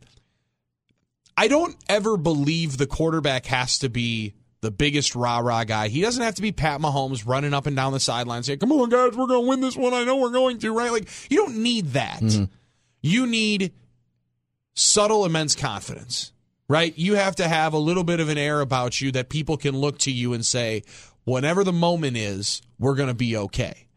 I 1.36 1.48
don't 1.48 1.76
ever 1.90 2.18
believe 2.18 2.78
the 2.78 2.86
quarterback 2.86 3.48
has 3.48 3.80
to 3.80 3.90
be 3.90 4.36
the 4.62 4.72
biggest 4.72 5.16
rah 5.16 5.40
rah 5.40 5.64
guy. 5.64 5.88
He 5.88 6.02
doesn't 6.02 6.24
have 6.24 6.36
to 6.36 6.42
be 6.42 6.52
Pat 6.52 6.80
Mahomes 6.80 7.28
running 7.28 7.54
up 7.54 7.66
and 7.66 7.76
down 7.76 7.94
the 7.94 8.00
sidelines 8.00 8.46
saying, 8.46 8.60
Come 8.60 8.72
on, 8.72 8.90
guys, 8.90 9.16
we're 9.16 9.28
going 9.28 9.44
to 9.44 9.50
win 9.50 9.62
this 9.62 9.76
one. 9.76 9.94
I 9.94 10.04
know 10.04 10.18
we're 10.18 10.30
going 10.30 10.60
to, 10.60 10.72
right? 10.72 10.92
Like, 10.92 11.10
you 11.30 11.38
don't 11.38 11.58
need 11.58 11.88
that. 11.94 12.22
Mm-hmm. 12.22 12.46
You 13.02 13.26
need 13.26 13.74
subtle, 14.76 15.26
immense 15.26 15.56
confidence, 15.56 16.32
right? 16.68 16.96
You 16.98 17.16
have 17.16 17.36
to 17.38 17.48
have 17.48 17.74
a 17.74 17.80
little 17.80 18.04
bit 18.04 18.20
of 18.20 18.30
an 18.30 18.38
air 18.38 18.62
about 18.62 19.02
you 19.02 19.12
that 19.14 19.30
people 19.30 19.58
can 19.58 19.76
look 19.76 19.98
to 20.00 20.12
you 20.12 20.34
and 20.34 20.46
say, 20.46 20.84
Whenever 21.24 21.64
the 21.64 21.74
moment 21.74 22.18
is, 22.18 22.62
we're 22.80 22.96
going 22.96 23.10
to 23.10 23.16
be 23.16 23.36
okay. 23.38 23.88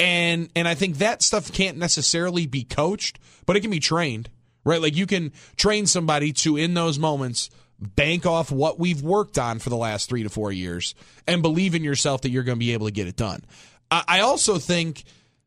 And 0.00 0.48
and 0.54 0.68
I 0.68 0.74
think 0.74 0.98
that 0.98 1.22
stuff 1.22 1.52
can't 1.52 1.76
necessarily 1.76 2.46
be 2.46 2.62
coached, 2.64 3.18
but 3.46 3.56
it 3.56 3.60
can 3.60 3.70
be 3.70 3.80
trained, 3.80 4.30
right? 4.64 4.80
Like 4.80 4.96
you 4.96 5.06
can 5.06 5.32
train 5.56 5.86
somebody 5.86 6.32
to 6.34 6.56
in 6.56 6.74
those 6.74 6.98
moments 6.98 7.50
bank 7.80 8.26
off 8.26 8.50
what 8.50 8.78
we've 8.78 9.02
worked 9.02 9.38
on 9.38 9.58
for 9.58 9.70
the 9.70 9.76
last 9.76 10.08
three 10.08 10.22
to 10.22 10.28
four 10.28 10.50
years 10.52 10.94
and 11.26 11.42
believe 11.42 11.74
in 11.74 11.84
yourself 11.84 12.22
that 12.22 12.30
you're 12.30 12.42
going 12.42 12.56
to 12.56 12.60
be 12.60 12.72
able 12.72 12.86
to 12.86 12.92
get 12.92 13.06
it 13.06 13.16
done. 13.16 13.44
I 13.90 14.20
also 14.20 14.58
think 14.58 15.04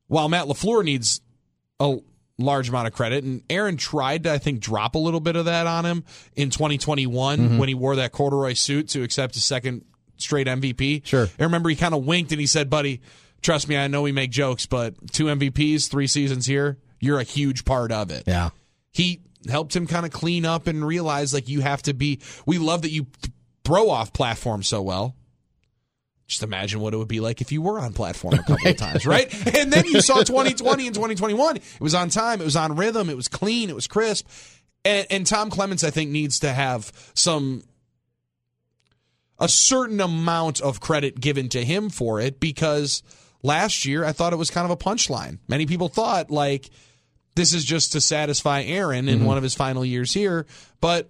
while 0.07 0.27
Matt 0.27 0.47
LaFleur 0.47 0.83
needs 0.83 1.21
a 1.79 1.97
large 2.39 2.69
amount 2.69 2.87
of 2.87 2.93
credit, 2.93 3.23
and 3.23 3.43
Aaron 3.49 3.77
tried 3.77 4.23
to, 4.23 4.31
I 4.31 4.39
think, 4.39 4.61
drop 4.61 4.95
a 4.95 4.99
little 4.99 5.19
bit 5.19 5.35
of 5.35 5.45
that 5.45 5.67
on 5.67 5.85
him 5.85 6.03
in 6.35 6.49
2021 6.49 7.37
mm-hmm. 7.37 7.57
when 7.59 7.69
he 7.69 7.75
wore 7.75 7.97
that 7.97 8.11
corduroy 8.11 8.53
suit 8.53 8.89
to 8.89 9.03
accept 9.03 9.35
his 9.35 9.45
second 9.45 9.85
straight 10.17 10.47
MVP. 10.47 11.05
Sure. 11.05 11.27
I 11.39 11.43
remember 11.43 11.69
he 11.69 11.75
kind 11.75 11.93
of 11.93 12.05
winked 12.05 12.31
and 12.31 12.41
he 12.41 12.47
said, 12.47 12.69
buddy, 12.69 13.01
trust 13.41 13.67
me, 13.67 13.77
I 13.77 13.87
know 13.87 14.01
we 14.01 14.11
make 14.11 14.31
jokes, 14.31 14.65
but 14.65 14.95
two 15.11 15.25
MVPs, 15.25 15.89
three 15.89 16.07
seasons 16.07 16.45
here, 16.45 16.79
you're 16.99 17.19
a 17.19 17.23
huge 17.23 17.63
part 17.65 17.91
of 17.91 18.09
it. 18.09 18.23
Yeah. 18.25 18.49
He 18.91 19.21
helped 19.49 19.75
him 19.75 19.87
kind 19.87 20.05
of 20.05 20.11
clean 20.11 20.45
up 20.45 20.67
and 20.67 20.85
realize 20.85 21.33
like 21.33 21.49
you 21.49 21.61
have 21.61 21.81
to 21.83 21.93
be. 21.93 22.19
We 22.45 22.57
love 22.57 22.83
that 22.83 22.91
you 22.91 23.07
throw 23.63 23.89
off 23.89 24.13
platform 24.13 24.63
so 24.63 24.81
well. 24.81 25.15
Just 26.27 26.43
imagine 26.43 26.79
what 26.79 26.93
it 26.93 26.97
would 26.97 27.09
be 27.09 27.19
like 27.19 27.41
if 27.41 27.51
you 27.51 27.61
were 27.61 27.77
on 27.77 27.91
platform 27.91 28.35
a 28.35 28.43
couple 28.43 28.65
of 28.65 28.77
times, 28.77 29.05
right? 29.05 29.29
And 29.57 29.71
then 29.71 29.85
you 29.85 30.01
saw 30.01 30.23
2020 30.23 30.87
and 30.87 30.95
2021. 30.95 31.57
It 31.57 31.63
was 31.81 31.93
on 31.93 32.09
time, 32.09 32.39
it 32.39 32.45
was 32.45 32.55
on 32.55 32.77
rhythm, 32.77 33.09
it 33.09 33.17
was 33.17 33.27
clean, 33.27 33.69
it 33.69 33.75
was 33.75 33.87
crisp. 33.87 34.25
And, 34.85 35.05
and 35.09 35.27
Tom 35.27 35.49
Clements, 35.49 35.83
I 35.83 35.89
think, 35.89 36.09
needs 36.09 36.39
to 36.39 36.53
have 36.53 36.91
some 37.13 37.63
a 39.39 39.49
certain 39.49 39.99
amount 39.99 40.61
of 40.61 40.79
credit 40.79 41.19
given 41.19 41.49
to 41.49 41.65
him 41.65 41.89
for 41.89 42.21
it 42.21 42.39
because 42.39 43.01
last 43.41 43.85
year 43.85 44.05
I 44.05 44.11
thought 44.11 44.33
it 44.33 44.37
was 44.37 44.51
kind 44.51 44.65
of 44.65 44.71
a 44.71 44.77
punchline. 44.77 45.39
Many 45.47 45.65
people 45.65 45.89
thought 45.89 46.29
like 46.29 46.69
this 47.35 47.53
is 47.53 47.63
just 47.63 47.93
to 47.93 48.01
satisfy 48.01 48.63
Aaron 48.63 49.07
in 49.07 49.19
mm-hmm. 49.19 49.27
one 49.27 49.37
of 49.37 49.43
his 49.43 49.55
final 49.55 49.85
years 49.85 50.13
here. 50.13 50.45
But 50.79 51.09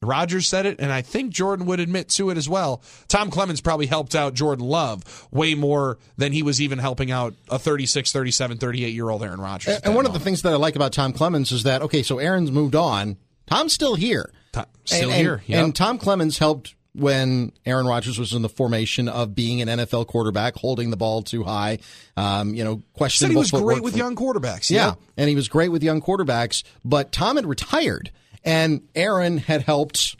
Rodgers 0.00 0.46
said 0.46 0.66
it, 0.66 0.78
and 0.78 0.92
I 0.92 1.02
think 1.02 1.32
Jordan 1.32 1.66
would 1.66 1.80
admit 1.80 2.08
to 2.10 2.30
it 2.30 2.36
as 2.36 2.48
well. 2.48 2.82
Tom 3.08 3.30
Clements 3.30 3.60
probably 3.60 3.86
helped 3.86 4.14
out 4.14 4.34
Jordan 4.34 4.64
Love 4.64 5.26
way 5.32 5.54
more 5.54 5.98
than 6.16 6.32
he 6.32 6.42
was 6.42 6.60
even 6.60 6.78
helping 6.78 7.10
out 7.10 7.34
a 7.48 7.58
36, 7.58 8.12
37, 8.12 8.58
38 8.58 8.94
year 8.94 9.10
old 9.10 9.22
Aaron 9.22 9.40
Rodgers. 9.40 9.76
And, 9.76 9.86
and 9.86 9.94
one 9.94 10.04
moment. 10.04 10.16
of 10.16 10.20
the 10.20 10.24
things 10.24 10.42
that 10.42 10.52
I 10.52 10.56
like 10.56 10.76
about 10.76 10.92
Tom 10.92 11.12
Clements 11.12 11.50
is 11.50 11.64
that, 11.64 11.82
okay, 11.82 12.02
so 12.02 12.18
Aaron's 12.18 12.52
moved 12.52 12.76
on. 12.76 13.16
Tom's 13.46 13.72
still 13.72 13.96
here. 13.96 14.32
Tom, 14.52 14.66
still 14.84 15.10
and, 15.10 15.20
here. 15.20 15.42
Yep. 15.46 15.64
And 15.64 15.74
Tom 15.74 15.98
Clements 15.98 16.38
helped 16.38 16.74
when 16.94 17.52
Aaron 17.64 17.86
Rodgers 17.86 18.18
was 18.18 18.32
in 18.32 18.42
the 18.42 18.48
formation 18.48 19.08
of 19.08 19.34
being 19.34 19.62
an 19.62 19.68
NFL 19.68 20.06
quarterback, 20.06 20.56
holding 20.56 20.90
the 20.90 20.96
ball 20.96 21.22
too 21.22 21.44
high, 21.44 21.78
um, 22.16 22.54
you 22.54 22.64
know, 22.64 22.82
questionable. 22.94 23.42
He 23.42 23.52
was 23.52 23.62
great 23.62 23.82
with 23.82 23.96
young 23.96 24.16
quarterbacks. 24.16 24.70
Yeah. 24.70 24.86
yeah, 24.86 24.94
and 25.16 25.28
he 25.28 25.34
was 25.34 25.48
great 25.48 25.68
with 25.68 25.82
young 25.82 26.00
quarterbacks. 26.00 26.62
But 26.84 27.12
Tom 27.12 27.36
had 27.36 27.46
retired, 27.46 28.10
and 28.44 28.82
Aaron 28.94 29.38
had 29.38 29.62
helped 29.62 30.16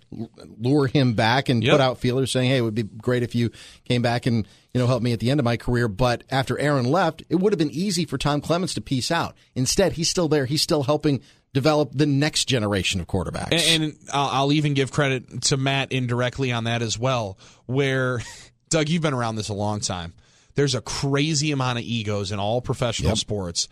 lure 0.59 0.87
him 0.87 1.15
back 1.15 1.49
and 1.49 1.63
yep. 1.63 1.73
put 1.73 1.81
out 1.81 1.99
feelers 1.99 2.31
saying, 2.31 2.51
"Hey, 2.51 2.59
it 2.59 2.63
would 2.63 2.75
be 2.75 2.83
great 2.83 3.23
if 3.23 3.35
you 3.35 3.51
came 3.85 4.03
back 4.03 4.27
and 4.27 4.47
you 4.73 4.81
know 4.81 4.87
help 4.87 5.03
me 5.03 5.13
at 5.13 5.21
the 5.21 5.31
end 5.31 5.41
of 5.41 5.45
my 5.45 5.57
career." 5.57 5.89
But 5.89 6.25
after 6.31 6.59
Aaron 6.59 6.85
left, 6.85 7.23
it 7.29 7.37
would 7.37 7.53
have 7.53 7.59
been 7.59 7.71
easy 7.71 8.05
for 8.05 8.19
Tom 8.19 8.41
Clements 8.41 8.75
to 8.75 8.81
piece 8.81 9.11
out. 9.11 9.35
Instead, 9.55 9.95
he's 9.95 10.11
still 10.11 10.29
there. 10.29 10.47
He's 10.47 10.63
still 10.63 10.85
helping 10.85 11.21
develop 11.53 11.91
the 11.93 12.07
next 12.07 12.45
generation 12.47 13.01
of 13.01 13.07
quarterbacks. 13.07 13.53
And, 13.53 13.83
and 13.83 13.99
I'll, 14.13 14.29
I'll, 14.29 14.53
even 14.53 14.75
give 14.75 14.93
credit 14.93 15.43
to 15.43 15.57
Matt 15.57 15.93
indirectly 15.93 16.53
on 16.53 16.65
that 16.65 16.83
as 16.83 16.99
well, 16.99 17.39
where, 17.67 18.21
Doug, 18.69 18.89
you've 18.89 19.03
been 19.03 19.15
around 19.15 19.37
this 19.37 19.49
a 19.49 19.55
long 19.55 19.81
time. 19.81 20.15
There's 20.55 20.75
a 20.75 20.81
crazy 20.81 21.53
amount 21.53 21.79
of 21.79 21.85
egos 21.85 22.33
in 22.33 22.39
all 22.39 22.61
professional 22.61 23.11
yep. 23.11 23.19
sports, 23.19 23.69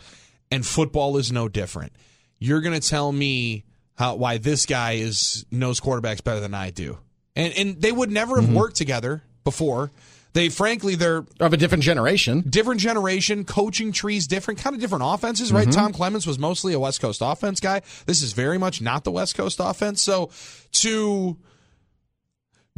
and 0.51 0.65
football 0.65 1.17
is 1.17 1.33
no 1.33 1.49
different. 1.49 1.93
You're 2.39 2.61
going 2.61 2.79
to 2.79 2.89
tell 2.89 3.11
me 3.11 3.65
how 3.97 4.15
why 4.15 4.39
this 4.39 4.67
guy 4.67 4.93
is 4.93 5.45
knows 5.51 5.81
quarterbacks 5.81 6.23
better 6.23 6.41
than 6.41 6.55
I 6.55 6.71
do. 6.71 6.99
And 7.35 7.53
and 7.55 7.83
they 7.83 7.93
would 7.93 8.11
never 8.11 8.37
have 8.37 8.45
mm-hmm. 8.45 8.55
worked 8.55 8.77
together 8.77 9.23
before 9.43 9.91
They 10.37 10.51
frankly 10.51 10.97
they're 10.97 11.25
of 11.41 11.55
a 11.55 11.57
different 11.57 11.83
generation. 11.83 12.45
different 12.47 12.79
generation, 12.79 13.47
coaching 13.47 13.91
trees 13.91 14.27
different, 14.27 14.61
kind 14.61 14.77
of 14.77 14.83
different 14.83 15.03
offenses, 15.07 15.51
right? 15.51 15.67
Mm-hmm. 15.67 15.81
Tom 15.81 15.93
Clements 15.95 16.27
was 16.27 16.39
mostly 16.39 16.75
a 16.75 16.79
West 16.79 17.01
Coast 17.01 17.23
offense 17.25 17.59
guy. 17.59 17.81
This 18.05 18.21
is 18.21 18.35
very 18.35 18.59
much 18.59 18.83
not 18.83 19.05
the 19.05 19.11
West 19.11 19.35
Coast 19.35 19.61
offense. 19.61 20.03
So 20.03 20.29
to 20.73 21.39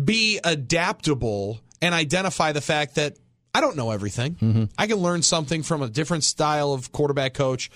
be 0.02 0.38
adaptable 0.44 1.58
and 1.82 1.96
identify 1.96 2.52
the 2.52 2.60
fact 2.60 2.94
that 2.94 3.16
I 3.52 3.60
don't 3.60 3.76
know 3.76 3.90
everything. 3.90 4.36
Mm-hmm. 4.36 4.64
I 4.78 4.86
can 4.86 4.98
learn 4.98 5.22
something 5.22 5.64
from 5.64 5.82
a 5.82 5.88
different 5.88 6.22
style 6.22 6.72
of 6.72 6.92
quarterback 6.92 7.34
coach. 7.34 7.72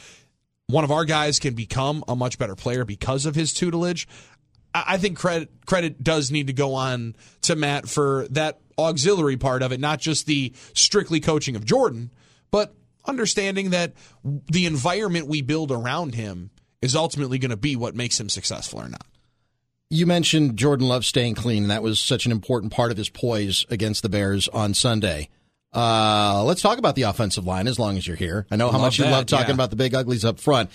One 0.68 0.84
of 0.84 0.92
our 0.92 1.04
guys 1.04 1.40
can 1.40 1.54
become 1.54 2.04
a 2.06 2.14
much 2.14 2.38
better 2.38 2.54
player 2.54 2.84
because 2.84 3.26
of 3.26 3.34
his 3.34 3.52
tutelage. 3.52 4.06
I 4.74 4.98
think 4.98 5.18
credit 5.18 5.50
credit 5.66 6.02
does 6.02 6.30
need 6.30 6.46
to 6.46 6.52
go 6.52 6.74
on 6.74 7.16
to 7.42 7.56
Matt 7.56 7.88
for 7.88 8.26
that 8.30 8.60
auxiliary 8.78 9.36
part 9.36 9.62
of 9.62 9.72
it, 9.72 9.80
not 9.80 10.00
just 10.00 10.26
the 10.26 10.52
strictly 10.74 11.20
coaching 11.20 11.56
of 11.56 11.64
Jordan, 11.64 12.10
but 12.50 12.74
understanding 13.04 13.70
that 13.70 13.92
the 14.24 14.66
environment 14.66 15.26
we 15.26 15.42
build 15.42 15.70
around 15.70 16.14
him 16.14 16.50
is 16.80 16.96
ultimately 16.96 17.38
going 17.38 17.50
to 17.50 17.56
be 17.56 17.76
what 17.76 17.94
makes 17.94 18.18
him 18.18 18.28
successful 18.28 18.80
or 18.80 18.88
not. 18.88 19.06
You 19.90 20.06
mentioned 20.06 20.56
Jordan 20.56 20.88
Love 20.88 21.04
staying 21.04 21.34
clean, 21.34 21.64
and 21.64 21.70
that 21.70 21.82
was 21.82 22.00
such 22.00 22.24
an 22.24 22.32
important 22.32 22.72
part 22.72 22.90
of 22.90 22.96
his 22.96 23.10
poise 23.10 23.66
against 23.68 24.02
the 24.02 24.08
Bears 24.08 24.48
on 24.48 24.72
Sunday. 24.72 25.28
Uh, 25.74 26.42
let's 26.44 26.62
talk 26.62 26.78
about 26.78 26.94
the 26.94 27.02
offensive 27.02 27.46
line 27.46 27.66
as 27.66 27.78
long 27.78 27.96
as 27.96 28.06
you're 28.06 28.16
here. 28.16 28.46
I 28.50 28.56
know 28.56 28.68
how 28.68 28.78
Love 28.78 28.86
much 28.86 28.98
you 28.98 29.04
that, 29.04 29.10
love 29.10 29.26
talking 29.26 29.48
yeah. 29.48 29.54
about 29.54 29.70
the 29.70 29.76
big 29.76 29.94
uglies 29.94 30.24
up 30.24 30.40
front. 30.40 30.70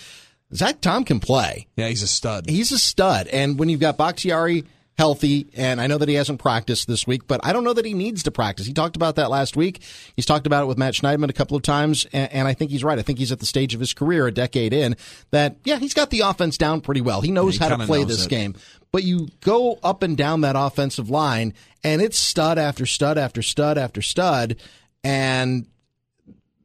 Zach 0.54 0.80
Tom 0.82 1.04
can 1.04 1.20
play. 1.20 1.68
Yeah, 1.76 1.88
he's 1.90 2.04
a 2.04 2.08
stud. 2.08 2.50
He's 2.50 2.72
a 2.72 2.80
stud. 2.80 3.28
And 3.28 3.60
when 3.60 3.70
you've 3.70 3.80
got 3.82 3.98
Bakhtiari 3.98 4.64
healthy, 4.98 5.48
and 5.56 5.80
I 5.80 5.86
know 5.86 6.00
that 6.00 6.10
he 6.10 6.16
hasn't 6.16 6.40
practiced 6.40 6.88
this 6.88 7.06
week, 7.06 7.28
but 7.28 7.40
I 7.44 7.54
don't 7.54 7.64
know 7.64 7.74
that 7.74 7.86
he 7.86 7.94
needs 7.94 8.24
to 8.24 8.32
practice. 8.32 8.66
He 8.66 8.74
talked 8.74 8.96
about 8.96 9.16
that 9.18 9.30
last 9.30 9.56
week. 9.56 9.82
He's 10.16 10.26
talked 10.26 10.48
about 10.48 10.64
it 10.64 10.66
with 10.66 10.78
Matt 10.80 10.96
Schneidman 10.96 11.30
a 11.30 11.34
couple 11.34 11.56
of 11.56 11.62
times, 11.62 12.08
and, 12.14 12.32
and 12.34 12.48
I 12.48 12.54
think 12.56 12.72
he's 12.72 12.84
right. 12.84 12.98
I 12.98 13.04
think 13.04 13.20
he's 13.20 13.32
at 13.32 13.40
the 13.40 13.46
stage 13.46 13.76
of 13.76 13.80
his 13.80 13.94
career, 13.94 14.26
a 14.26 14.32
decade 14.32 14.74
in, 14.74 14.96
that, 15.30 15.58
yeah, 15.66 15.78
he's 15.78 15.94
got 15.94 16.10
the 16.10 16.22
offense 16.22 16.58
down 16.58 16.82
pretty 16.82 17.02
well. 17.02 17.22
He 17.22 17.30
knows 17.30 17.60
Yeah, 17.60 17.66
he 17.68 17.70
how 17.74 17.78
to 17.78 17.86
play 17.86 18.06
this 18.06 18.26
it. 18.26 18.30
game. 18.30 18.56
But 18.92 19.04
you 19.04 19.28
go 19.42 19.78
up 19.84 20.02
and 20.02 20.18
down 20.18 20.42
that 20.42 20.56
offensive 20.58 21.12
line, 21.12 21.54
and 21.84 22.02
it's 22.02 22.18
stud 22.18 22.58
after 22.58 22.88
stud 22.88 23.20
after 23.20 23.44
stud 23.44 23.78
after 23.78 24.02
stud, 24.02 24.56
and 25.04 25.68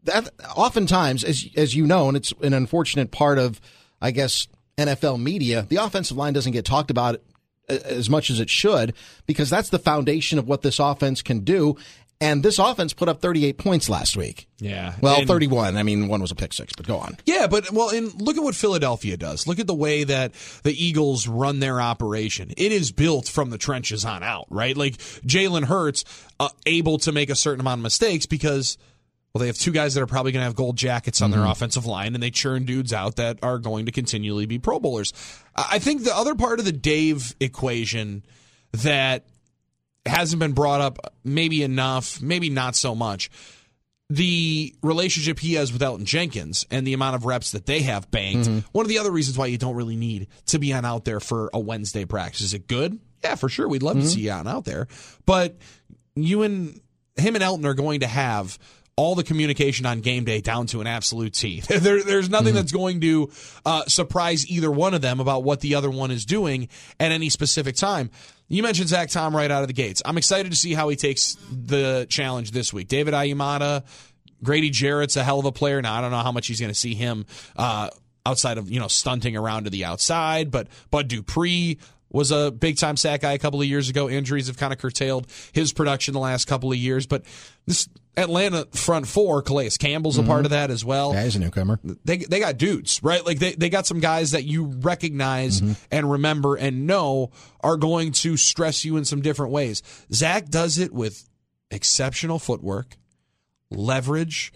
that 0.04 0.28
oftentimes, 0.56 1.24
as 1.24 1.46
as 1.56 1.74
you 1.74 1.86
know, 1.86 2.08
and 2.08 2.16
it's 2.16 2.32
an 2.42 2.54
unfortunate 2.54 3.10
part 3.10 3.38
of, 3.38 3.60
I 4.00 4.10
guess, 4.10 4.48
NFL 4.78 5.20
media, 5.22 5.66
the 5.68 5.76
offensive 5.76 6.16
line 6.16 6.32
doesn't 6.32 6.52
get 6.52 6.64
talked 6.64 6.90
about 6.90 7.20
as 7.68 8.10
much 8.10 8.28
as 8.30 8.40
it 8.40 8.50
should 8.50 8.92
because 9.26 9.48
that's 9.48 9.68
the 9.70 9.78
foundation 9.78 10.38
of 10.38 10.48
what 10.48 10.62
this 10.62 10.78
offense 10.78 11.22
can 11.22 11.40
do. 11.40 11.76
And 12.20 12.44
this 12.44 12.60
offense 12.60 12.92
put 12.92 13.08
up 13.08 13.20
38 13.20 13.58
points 13.58 13.88
last 13.88 14.16
week. 14.16 14.46
Yeah. 14.60 14.94
Well, 15.00 15.16
And- 15.18 15.26
31. 15.26 15.76
I 15.76 15.82
mean, 15.82 16.06
one 16.06 16.20
was 16.20 16.30
a 16.30 16.36
pick 16.36 16.52
six, 16.52 16.72
but 16.76 16.86
go 16.86 16.98
on. 16.98 17.16
Yeah, 17.26 17.48
but 17.48 17.72
well, 17.72 17.88
and 17.90 18.14
look 18.20 18.36
at 18.36 18.44
what 18.44 18.54
Philadelphia 18.54 19.16
does. 19.16 19.48
Look 19.48 19.58
at 19.58 19.66
the 19.66 19.74
way 19.74 20.04
that 20.04 20.32
the 20.62 20.72
Eagles 20.72 21.26
run 21.26 21.58
their 21.58 21.80
operation. 21.80 22.52
It 22.56 22.70
is 22.70 22.92
built 22.92 23.26
from 23.26 23.50
the 23.50 23.58
trenches 23.58 24.04
on 24.04 24.22
out, 24.22 24.46
right? 24.50 24.76
Like 24.76 24.98
Jalen 25.26 25.64
Hurts 25.64 26.04
uh, 26.38 26.50
able 26.64 26.98
to 26.98 27.10
make 27.10 27.28
a 27.28 27.34
certain 27.34 27.60
amount 27.60 27.80
of 27.80 27.82
mistakes 27.82 28.26
because. 28.26 28.78
Well, 29.32 29.40
they 29.40 29.46
have 29.46 29.56
two 29.56 29.72
guys 29.72 29.94
that 29.94 30.02
are 30.02 30.06
probably 30.06 30.32
going 30.32 30.42
to 30.42 30.44
have 30.44 30.54
gold 30.54 30.76
jackets 30.76 31.22
on 31.22 31.30
their 31.30 31.40
mm-hmm. 31.40 31.50
offensive 31.52 31.86
line, 31.86 32.14
and 32.14 32.22
they 32.22 32.30
churn 32.30 32.64
dudes 32.64 32.92
out 32.92 33.16
that 33.16 33.38
are 33.42 33.58
going 33.58 33.86
to 33.86 33.92
continually 33.92 34.44
be 34.44 34.58
Pro 34.58 34.78
Bowlers. 34.78 35.12
I 35.56 35.78
think 35.78 36.04
the 36.04 36.14
other 36.14 36.34
part 36.34 36.58
of 36.58 36.66
the 36.66 36.72
Dave 36.72 37.34
equation 37.40 38.24
that 38.72 39.26
hasn't 40.04 40.40
been 40.40 40.52
brought 40.52 40.80
up 40.80 41.14
maybe 41.24 41.62
enough, 41.62 42.20
maybe 42.20 42.50
not 42.50 42.76
so 42.76 42.94
much. 42.94 43.30
The 44.10 44.74
relationship 44.82 45.38
he 45.38 45.54
has 45.54 45.72
with 45.72 45.80
Elgton 45.80 46.04
Jenkins 46.04 46.66
and 46.70 46.86
the 46.86 46.92
amount 46.92 47.16
of 47.16 47.24
reps 47.24 47.52
that 47.52 47.64
they 47.64 47.80
have 47.80 48.10
banked. 48.10 48.46
Mm-hmm. 48.48 48.66
One 48.72 48.84
of 48.84 48.90
the 48.90 48.98
other 48.98 49.10
reasons 49.10 49.38
why 49.38 49.46
you 49.46 49.56
don't 49.56 49.76
really 49.76 49.96
need 49.96 50.28
to 50.46 50.58
be 50.58 50.74
on 50.74 50.84
out 50.84 51.06
there 51.06 51.20
for 51.20 51.48
a 51.54 51.58
Wednesday 51.58 52.04
practice. 52.04 52.42
Is 52.42 52.52
it 52.52 52.66
good? 52.66 52.98
Yeah, 53.24 53.36
for 53.36 53.48
sure. 53.48 53.66
We'd 53.66 53.82
love 53.82 53.94
to 53.94 54.00
mm-hmm. 54.00 54.08
see 54.08 54.20
you 54.22 54.32
on 54.32 54.46
out 54.46 54.66
there. 54.66 54.88
But 55.24 55.56
you 56.14 56.42
and 56.42 56.78
him 57.16 57.34
and 57.36 57.42
Elgton 57.42 57.64
are 57.64 57.74
going 57.74 58.00
to 58.00 58.06
have 58.06 58.58
all 58.96 59.14
the 59.14 59.24
communication 59.24 59.86
on 59.86 60.00
game 60.00 60.24
day 60.24 60.40
down 60.40 60.66
to 60.66 60.80
an 60.80 60.86
absolute 60.86 61.32
T. 61.32 61.62
There, 61.82 62.02
there's 62.02 62.28
nothing 62.28 62.54
that's 62.54 62.72
going 62.72 63.00
to 63.00 63.30
uh, 63.64 63.84
surprise 63.86 64.46
either 64.48 64.70
one 64.70 64.94
of 64.94 65.00
them 65.00 65.20
about 65.20 65.42
what 65.42 65.60
the 65.60 65.74
other 65.74 65.90
one 65.90 66.10
is 66.10 66.24
doing 66.24 66.68
at 67.00 67.10
any 67.10 67.28
specific 67.28 67.74
time. 67.76 68.10
You 68.48 68.62
mentioned 68.62 68.88
Zach 68.88 69.08
Tom 69.08 69.34
right 69.34 69.50
out 69.50 69.62
of 69.62 69.68
the 69.68 69.74
gates. 69.74 70.02
I'm 70.04 70.18
excited 70.18 70.52
to 70.52 70.58
see 70.58 70.74
how 70.74 70.90
he 70.90 70.96
takes 70.96 71.36
the 71.50 72.06
challenge 72.08 72.50
this 72.50 72.72
week. 72.72 72.88
David 72.88 73.14
Onyemata, 73.14 73.84
Grady 74.44 74.70
Jarrett's 74.70 75.16
a 75.16 75.24
hell 75.24 75.38
of 75.38 75.46
a 75.46 75.52
player. 75.52 75.80
Now 75.80 75.94
I 75.94 76.00
don't 76.02 76.10
know 76.10 76.18
how 76.18 76.32
much 76.32 76.48
he's 76.48 76.60
going 76.60 76.72
to 76.72 76.78
see 76.78 76.94
him 76.94 77.24
uh, 77.56 77.88
outside 78.26 78.58
of 78.58 78.70
you 78.70 78.78
know 78.78 78.88
stunting 78.88 79.36
around 79.36 79.64
to 79.64 79.70
the 79.70 79.86
outside, 79.86 80.50
but 80.50 80.68
Bud 80.90 81.08
Dupree 81.08 81.78
was 82.10 82.30
a 82.30 82.50
big 82.50 82.76
time 82.76 82.96
sack 82.96 83.22
guy 83.22 83.32
a 83.32 83.38
couple 83.38 83.60
of 83.60 83.66
years 83.66 83.88
ago. 83.88 84.08
Injuries 84.08 84.48
have 84.48 84.58
kind 84.58 84.72
of 84.72 84.78
curtailed 84.78 85.26
his 85.52 85.72
production 85.72 86.12
the 86.12 86.20
last 86.20 86.46
couple 86.46 86.70
of 86.70 86.76
years, 86.76 87.06
but 87.06 87.24
this 87.66 87.88
Atlanta 88.16 88.66
front 88.72 89.06
four, 89.06 89.40
Calais 89.40 89.70
Campbell's 89.78 90.18
a 90.18 90.22
part 90.22 90.38
mm-hmm. 90.38 90.46
of 90.46 90.50
that 90.50 90.70
as 90.70 90.84
well 90.84 91.14
Yeah, 91.14 91.24
he's 91.24 91.36
a 91.36 91.38
newcomer. 91.38 91.80
they 92.04 92.18
they 92.18 92.40
got 92.40 92.58
dudes, 92.58 93.00
right? 93.02 93.24
Like 93.24 93.38
they, 93.38 93.52
they 93.54 93.70
got 93.70 93.86
some 93.86 94.00
guys 94.00 94.32
that 94.32 94.44
you 94.44 94.64
recognize 94.64 95.60
mm-hmm. 95.60 95.72
and 95.90 96.10
remember 96.10 96.56
and 96.56 96.86
know 96.86 97.30
are 97.60 97.78
going 97.78 98.12
to 98.12 98.36
stress 98.36 98.84
you 98.84 98.98
in 98.98 99.06
some 99.06 99.22
different 99.22 99.52
ways. 99.52 99.82
Zach 100.12 100.48
does 100.48 100.78
it 100.78 100.92
with 100.92 101.26
exceptional 101.70 102.38
footwork, 102.38 102.98
leverage, 103.70 104.52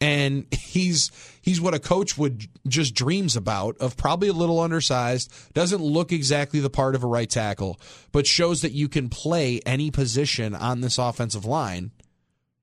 and 0.00 0.52
he's 0.52 1.12
he's 1.40 1.60
what 1.60 1.74
a 1.74 1.78
coach 1.78 2.18
would 2.18 2.48
just 2.66 2.92
dreams 2.92 3.36
about 3.36 3.76
of 3.78 3.96
probably 3.96 4.28
a 4.28 4.32
little 4.32 4.58
undersized, 4.58 5.32
doesn't 5.54 5.80
look 5.80 6.10
exactly 6.10 6.58
the 6.58 6.70
part 6.70 6.96
of 6.96 7.04
a 7.04 7.06
right 7.06 7.30
tackle, 7.30 7.78
but 8.10 8.26
shows 8.26 8.62
that 8.62 8.72
you 8.72 8.88
can 8.88 9.08
play 9.08 9.60
any 9.64 9.92
position 9.92 10.56
on 10.56 10.80
this 10.80 10.98
offensive 10.98 11.44
line 11.44 11.92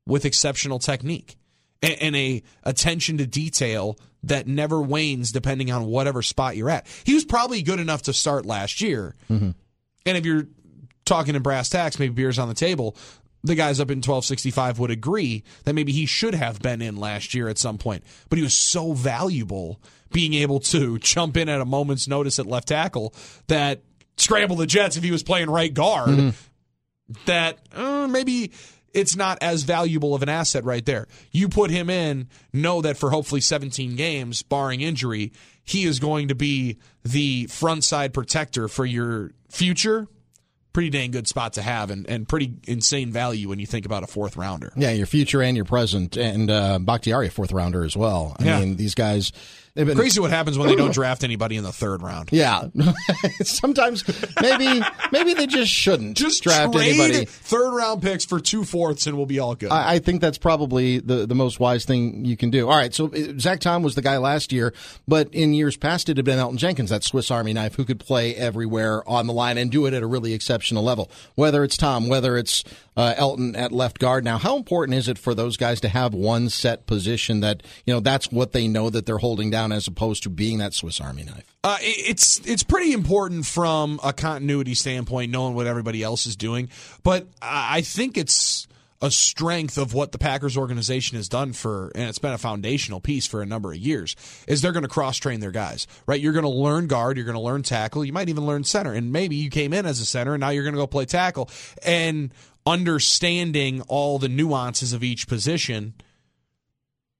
with 0.05 0.25
exceptional 0.25 0.79
technique 0.79 1.35
and, 1.81 1.95
and 2.01 2.15
a 2.15 2.43
attention 2.63 3.17
to 3.17 3.27
detail 3.27 3.97
that 4.23 4.47
never 4.47 4.81
wanes 4.81 5.31
depending 5.31 5.71
on 5.71 5.85
whatever 5.85 6.21
spot 6.21 6.55
you're 6.55 6.69
at. 6.69 6.87
He 7.03 7.13
was 7.13 7.25
probably 7.25 7.61
good 7.61 7.79
enough 7.79 8.03
to 8.03 8.13
start 8.13 8.45
last 8.45 8.81
year. 8.81 9.15
And 10.05 10.17
if 10.17 10.25
you're 10.25 10.47
talking 11.05 11.35
in 11.35 11.41
brass 11.41 11.69
tacks, 11.69 11.99
maybe 11.99 12.13
beers 12.13 12.39
on 12.39 12.47
the 12.47 12.53
table, 12.53 12.95
the 13.43 13.55
guys 13.55 13.81
up 13.81 13.91
in 13.91 13.97
1265 13.97 14.79
would 14.79 14.91
agree 14.91 15.43
that 15.65 15.73
maybe 15.73 15.91
he 15.91 16.05
should 16.05 16.33
have 16.33 16.61
been 16.61 16.81
in 16.81 16.95
last 16.95 17.33
year 17.33 17.49
at 17.49 17.57
some 17.57 17.77
point. 17.77 18.03
But 18.29 18.37
he 18.37 18.43
was 18.43 18.55
so 18.55 18.93
valuable 18.93 19.81
being 20.11 20.33
able 20.35 20.61
to 20.61 20.97
jump 20.99 21.35
in 21.35 21.49
at 21.49 21.59
a 21.59 21.65
moment's 21.65 22.07
notice 22.07 22.39
at 22.39 22.45
left 22.45 22.69
tackle 22.69 23.13
that 23.47 23.81
scramble 24.15 24.55
the 24.55 24.65
Jets 24.67 24.95
if 24.95 25.03
he 25.03 25.11
was 25.11 25.23
playing 25.23 25.49
right 25.49 25.73
guard 25.73 26.33
that 27.25 27.59
uh, 27.73 28.07
maybe 28.07 28.51
it's 28.93 29.15
not 29.15 29.37
as 29.41 29.63
valuable 29.63 30.13
of 30.15 30.21
an 30.23 30.29
asset 30.29 30.63
right 30.65 30.85
there. 30.85 31.07
You 31.31 31.49
put 31.49 31.71
him 31.71 31.89
in, 31.89 32.27
know 32.53 32.81
that 32.81 32.97
for 32.97 33.09
hopefully 33.09 33.41
17 33.41 33.95
games, 33.95 34.43
barring 34.43 34.81
injury, 34.81 35.31
he 35.63 35.85
is 35.85 35.99
going 35.99 36.27
to 36.27 36.35
be 36.35 36.77
the 37.03 37.47
front 37.47 37.83
side 37.83 38.13
protector 38.13 38.67
for 38.67 38.85
your 38.85 39.31
future. 39.49 40.07
Pretty 40.73 40.89
dang 40.89 41.11
good 41.11 41.27
spot 41.27 41.53
to 41.53 41.61
have 41.61 41.91
and, 41.91 42.09
and 42.09 42.27
pretty 42.27 42.55
insane 42.67 43.11
value 43.11 43.47
when 43.47 43.59
you 43.59 43.65
think 43.67 43.85
about 43.85 44.01
a 44.03 44.07
fourth 44.07 44.35
rounder. 44.37 44.73
Yeah, 44.75 44.91
your 44.91 45.05
future 45.05 45.41
and 45.41 45.55
your 45.55 45.65
present, 45.65 46.17
and 46.17 46.49
uh, 46.49 46.79
Bakhtiari, 46.79 47.27
a 47.27 47.29
fourth 47.31 47.51
rounder 47.51 47.83
as 47.83 47.95
well. 47.95 48.35
I 48.39 48.43
Yeah. 48.45 48.59
mean, 48.59 48.75
these 48.77 48.95
guys. 48.95 49.31
They've 49.75 49.87
been 49.87 49.97
Crazy 49.97 50.19
what 50.19 50.29
happens 50.29 50.55
when 50.55 50.67
they 50.67 50.75
don't 50.75 50.93
draft 50.93 51.23
anybody 51.23 51.57
in 51.57 51.63
the 51.63 51.71
third 51.71 52.03
round. 52.03 52.29
Yeah, 52.31 52.67
sometimes 53.41 54.03
maybe 54.39 54.85
maybe 55.11 55.33
they 55.33 55.47
just 55.47 55.71
shouldn't 55.71 56.15
Just 56.15 56.43
draft 56.43 56.75
anybody. 56.75 57.25
third 57.25 57.75
round 57.75 58.03
picks 58.03 58.23
for 58.23 58.39
two 58.39 58.65
fourths 58.65 59.07
and 59.07 59.17
we'll 59.17 59.25
be 59.25 59.39
all 59.39 59.55
good. 59.55 59.71
I, 59.71 59.95
I 59.95 59.99
think 59.99 60.21
that's 60.21 60.37
probably 60.37 60.99
the, 60.99 61.25
the 61.25 61.33
most 61.33 61.59
wise 61.59 61.85
thing 61.85 62.23
you 62.23 62.37
can 62.37 62.51
do. 62.51 62.69
All 62.69 62.77
right, 62.77 62.93
so 62.93 63.07
uh, 63.07 63.39
Zach 63.39 63.61
Tom 63.61 63.81
was 63.81 63.95
the 63.95 64.03
guy 64.03 64.17
last 64.17 64.51
year, 64.51 64.75
but 65.07 65.33
in 65.33 65.55
years 65.55 65.75
past 65.75 66.07
it 66.07 66.17
had 66.17 66.25
been 66.25 66.37
Elgton 66.37 66.57
Jenkins, 66.57 66.91
that 66.91 67.03
Swiss 67.03 67.31
Army 67.31 67.53
knife, 67.53 67.73
who 67.73 67.83
could 67.83 67.99
play 67.99 68.35
everywhere 68.35 69.07
on 69.09 69.25
the 69.25 69.33
line 69.33 69.57
and 69.57 69.71
do 69.71 69.87
it 69.87 69.93
at 69.95 70.03
a 70.03 70.07
really 70.07 70.33
exceptional 70.33 70.83
level. 70.83 71.09
Whether 71.33 71.63
it's 71.63 71.77
Tom, 71.77 72.09
whether 72.09 72.37
it's 72.37 72.63
uh, 72.95 73.13
Elgton 73.15 73.57
at 73.57 73.71
left 73.71 73.99
guard. 73.99 74.23
Now, 74.23 74.37
how 74.37 74.57
important 74.57 74.97
is 74.97 75.07
it 75.07 75.17
for 75.17 75.33
those 75.33 75.57
guys 75.57 75.81
to 75.81 75.89
have 75.89 76.13
one 76.13 76.49
set 76.49 76.85
position 76.85 77.39
that 77.41 77.63
you 77.85 77.93
know 77.93 77.99
that's 77.99 78.31
what 78.31 78.51
they 78.51 78.67
know 78.67 78.89
that 78.89 79.05
they're 79.05 79.17
holding 79.17 79.49
down, 79.49 79.71
as 79.71 79.87
opposed 79.87 80.23
to 80.23 80.29
being 80.29 80.59
that 80.59 80.73
Swiss 80.73 81.01
Army 81.01 81.23
knife? 81.23 81.45
Uh, 81.63 81.77
it's 81.81 82.39
it's 82.45 82.63
pretty 82.63 82.93
important 82.93 83.45
from 83.45 83.99
a 84.03 84.13
continuity 84.13 84.73
standpoint, 84.73 85.31
knowing 85.31 85.55
what 85.55 85.67
everybody 85.67 86.03
else 86.03 86.25
is 86.25 86.35
doing. 86.35 86.69
But 87.03 87.27
I 87.41 87.81
think 87.81 88.17
it's 88.17 88.67
a 89.03 89.11
strength 89.11 89.77
of 89.77 89.93
what 89.93 90.13
the 90.13 90.17
Packers 90.17 90.55
organization 90.55 91.17
has 91.17 91.27
done 91.27 91.51
for, 91.51 91.91
and 91.93 92.07
it's 92.07 92.19
been 92.19 92.31
a 92.31 92.37
foundational 92.37 93.01
piece 93.01 93.27
for 93.27 93.41
a 93.41 93.45
number 93.45 93.73
of 93.73 93.77
years, 93.77 94.15
is 94.47 94.61
they're 94.61 94.71
going 94.71 94.83
to 94.83 94.89
cross 94.89 95.17
train 95.17 95.41
their 95.41 95.51
guys, 95.51 95.87
right? 96.07 96.21
You're 96.21 96.31
going 96.31 96.45
to 96.45 96.49
learn 96.49 96.87
guard, 96.87 97.17
you're 97.17 97.25
going 97.25 97.35
to 97.35 97.41
learn 97.41 97.63
tackle, 97.63 98.05
you 98.05 98.13
might 98.13 98.29
even 98.29 98.45
learn 98.45 98.63
center, 98.63 98.93
and 98.93 99.11
maybe 99.11 99.35
you 99.35 99.49
came 99.49 99.73
in 99.73 99.85
as 99.85 99.99
a 99.99 100.05
center 100.05 100.35
and 100.35 100.39
now 100.39 100.49
you're 100.49 100.63
going 100.63 100.75
to 100.75 100.79
go 100.79 100.87
play 100.87 101.03
tackle. 101.03 101.49
And 101.85 102.31
understanding 102.65 103.81
all 103.87 104.19
the 104.19 104.29
nuances 104.29 104.93
of 104.93 105.03
each 105.03 105.27
position 105.27 105.93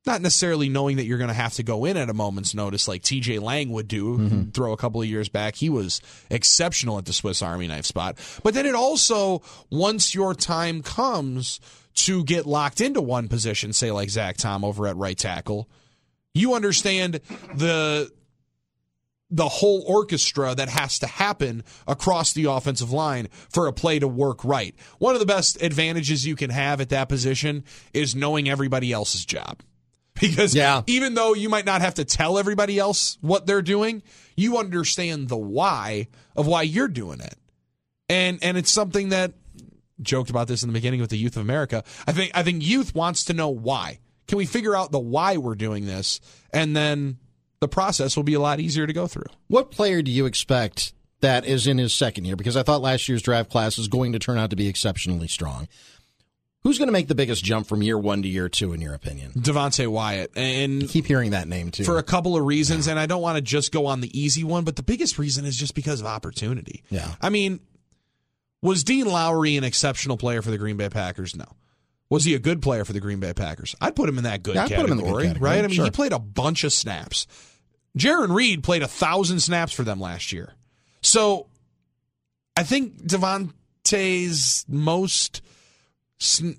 not 0.05 0.21
necessarily 0.21 0.69
knowing 0.69 0.97
that 0.97 1.05
you're 1.05 1.17
going 1.17 1.29
to 1.29 1.33
have 1.33 1.53
to 1.53 1.63
go 1.63 1.85
in 1.85 1.95
at 1.95 2.09
a 2.09 2.13
moment's 2.13 2.53
notice 2.53 2.87
like 2.87 3.01
TJ 3.01 3.41
Lang 3.41 3.69
would 3.71 3.87
do 3.87 4.17
mm-hmm. 4.17 4.49
throw 4.49 4.73
a 4.73 4.77
couple 4.77 5.01
of 5.01 5.07
years 5.07 5.29
back. 5.29 5.55
He 5.55 5.69
was 5.69 6.01
exceptional 6.29 6.97
at 6.97 7.05
the 7.05 7.13
Swiss 7.13 7.41
Army 7.41 7.67
knife 7.67 7.85
spot. 7.85 8.17
But 8.43 8.53
then 8.53 8.65
it 8.65 8.75
also, 8.75 9.41
once 9.69 10.13
your 10.13 10.33
time 10.33 10.81
comes 10.81 11.59
to 11.95 12.23
get 12.25 12.45
locked 12.45 12.81
into 12.81 13.01
one 13.01 13.29
position, 13.29 13.71
say 13.71 13.91
like 13.91 14.09
Zach 14.09 14.37
Tom 14.37 14.65
over 14.65 14.87
at 14.87 14.97
right 14.97 15.17
tackle, 15.17 15.69
you 16.33 16.53
understand 16.53 17.21
the 17.55 18.11
the 19.33 19.49
whole 19.49 19.83
orchestra 19.87 20.53
that 20.53 20.69
has 20.69 20.99
to 20.99 21.07
happen 21.07 21.63
across 21.87 22.33
the 22.33 22.45
offensive 22.45 22.91
line 22.91 23.27
for 23.49 23.65
a 23.65 23.73
play 23.73 23.97
to 23.97 24.07
work 24.07 24.45
right. 24.45 24.75
One 24.99 25.15
of 25.15 25.19
the 25.19 25.25
best 25.25 25.59
advantages 25.61 26.25
you 26.25 26.35
can 26.35 26.51
have 26.51 26.79
at 26.79 26.89
that 26.89 27.09
position 27.09 27.63
is 27.93 28.15
knowing 28.15 28.47
everybody 28.47 28.91
else's 28.91 29.25
job. 29.25 29.63
because 30.21 30.53
yeah. 30.53 30.83
even 30.85 31.15
though 31.15 31.33
you 31.33 31.49
might 31.49 31.65
not 31.65 31.81
have 31.81 31.95
to 31.95 32.05
tell 32.05 32.37
everybody 32.37 32.77
else 32.77 33.17
what 33.21 33.47
they're 33.47 33.63
doing, 33.63 34.03
you 34.37 34.59
understand 34.59 35.27
the 35.27 35.37
why 35.37 36.07
of 36.35 36.45
why 36.45 36.61
you're 36.61 36.87
doing 36.87 37.19
it. 37.19 37.35
And 38.09 38.37
and 38.43 38.55
it's 38.55 38.69
something 38.69 39.09
that 39.09 39.33
joked 40.03 40.29
about 40.29 40.47
this 40.47 40.61
in 40.61 40.69
the 40.69 40.73
beginning 40.73 41.01
with 41.01 41.09
the 41.09 41.17
youth 41.17 41.35
of 41.35 41.41
America. 41.41 41.83
I 42.05 42.11
think 42.11 42.31
I 42.35 42.43
think 42.43 42.63
youth 42.63 42.93
wants 42.93 43.23
to 43.25 43.33
know 43.33 43.49
why. 43.49 43.99
Can 44.27 44.37
we 44.37 44.45
figure 44.45 44.75
out 44.75 44.91
the 44.91 44.99
why 44.99 45.37
we're 45.37 45.55
doing 45.55 45.87
this 45.87 46.19
and 46.53 46.75
then 46.75 47.17
the 47.63 47.67
process 47.69 48.17
will 48.17 48.23
be 48.23 48.33
a 48.33 48.41
lot 48.41 48.59
easier 48.59 48.85
to 48.85 48.91
go 48.91 49.07
through. 49.07 49.23
What 49.47 49.71
player 49.71 50.01
do 50.01 50.11
you 50.11 50.25
expect 50.25 50.93
that 51.21 51.45
is 51.45 51.65
in 51.65 51.77
his 51.77 51.93
second 51.93 52.25
year 52.25 52.35
because 52.35 52.57
I 52.57 52.63
thought 52.63 52.81
last 52.81 53.07
year's 53.07 53.21
draft 53.21 53.49
class 53.49 53.77
is 53.77 53.87
going 53.87 54.11
to 54.11 54.19
turn 54.19 54.37
out 54.37 54.49
to 54.49 54.57
be 54.57 54.67
exceptionally 54.67 55.29
strong. 55.29 55.69
Who's 56.63 56.77
going 56.77 56.87
to 56.87 56.93
make 56.93 57.07
the 57.07 57.15
biggest 57.15 57.43
jump 57.43 57.67
from 57.67 57.81
year 57.81 57.97
one 57.97 58.21
to 58.21 58.27
year 58.27 58.49
two, 58.49 58.73
in 58.73 58.81
your 58.81 58.93
opinion? 58.93 59.31
Devonte 59.31 59.87
Wyatt, 59.87 60.31
and 60.35 60.83
I 60.83 60.85
keep 60.87 61.05
hearing 61.05 61.31
that 61.31 61.47
name 61.47 61.71
too 61.71 61.85
for 61.85 61.97
a 61.97 62.03
couple 62.03 62.35
of 62.37 62.45
reasons. 62.45 62.87
Yeah. 62.87 62.91
And 62.91 62.99
I 62.99 63.05
don't 63.05 63.21
want 63.21 63.37
to 63.37 63.41
just 63.41 63.71
go 63.71 63.85
on 63.85 64.01
the 64.01 64.17
easy 64.17 64.43
one, 64.43 64.65
but 64.65 64.75
the 64.75 64.83
biggest 64.83 65.17
reason 65.17 65.45
is 65.45 65.57
just 65.57 65.75
because 65.75 66.01
of 66.01 66.07
opportunity. 66.07 66.83
Yeah, 66.89 67.15
I 67.21 67.29
mean, 67.29 67.61
was 68.61 68.83
Dean 68.83 69.05
Lowry 69.05 69.55
an 69.55 69.63
exceptional 69.63 70.17
player 70.17 70.41
for 70.41 70.51
the 70.51 70.57
Green 70.57 70.77
Bay 70.77 70.89
Packers? 70.89 71.35
No. 71.35 71.45
Was 72.09 72.25
he 72.25 72.35
a 72.35 72.39
good 72.39 72.61
player 72.61 72.85
for 72.85 72.93
the 72.93 72.99
Green 72.99 73.19
Bay 73.19 73.33
Packers? 73.33 73.75
I'd 73.81 73.95
put 73.95 74.07
him 74.07 74.17
in 74.17 74.25
that 74.25 74.43
good, 74.43 74.55
yeah, 74.55 74.67
category, 74.67 74.89
good 74.89 75.27
category, 75.27 75.39
right? 75.39 75.59
I 75.59 75.67
mean, 75.67 75.71
sure. 75.71 75.85
he 75.85 75.91
played 75.91 76.11
a 76.11 76.19
bunch 76.19 76.63
of 76.63 76.71
snaps. 76.71 77.27
Jarran 77.97 78.33
Reed 78.33 78.63
played 78.63 78.81
a 78.81 78.87
thousand 78.87 79.39
snaps 79.39 79.73
for 79.73 79.83
them 79.83 79.99
last 79.99 80.31
year. 80.31 80.53
So 81.01 81.47
I 82.57 82.63
think 82.63 83.05
Devonte's 83.05 84.65
most 84.67 85.41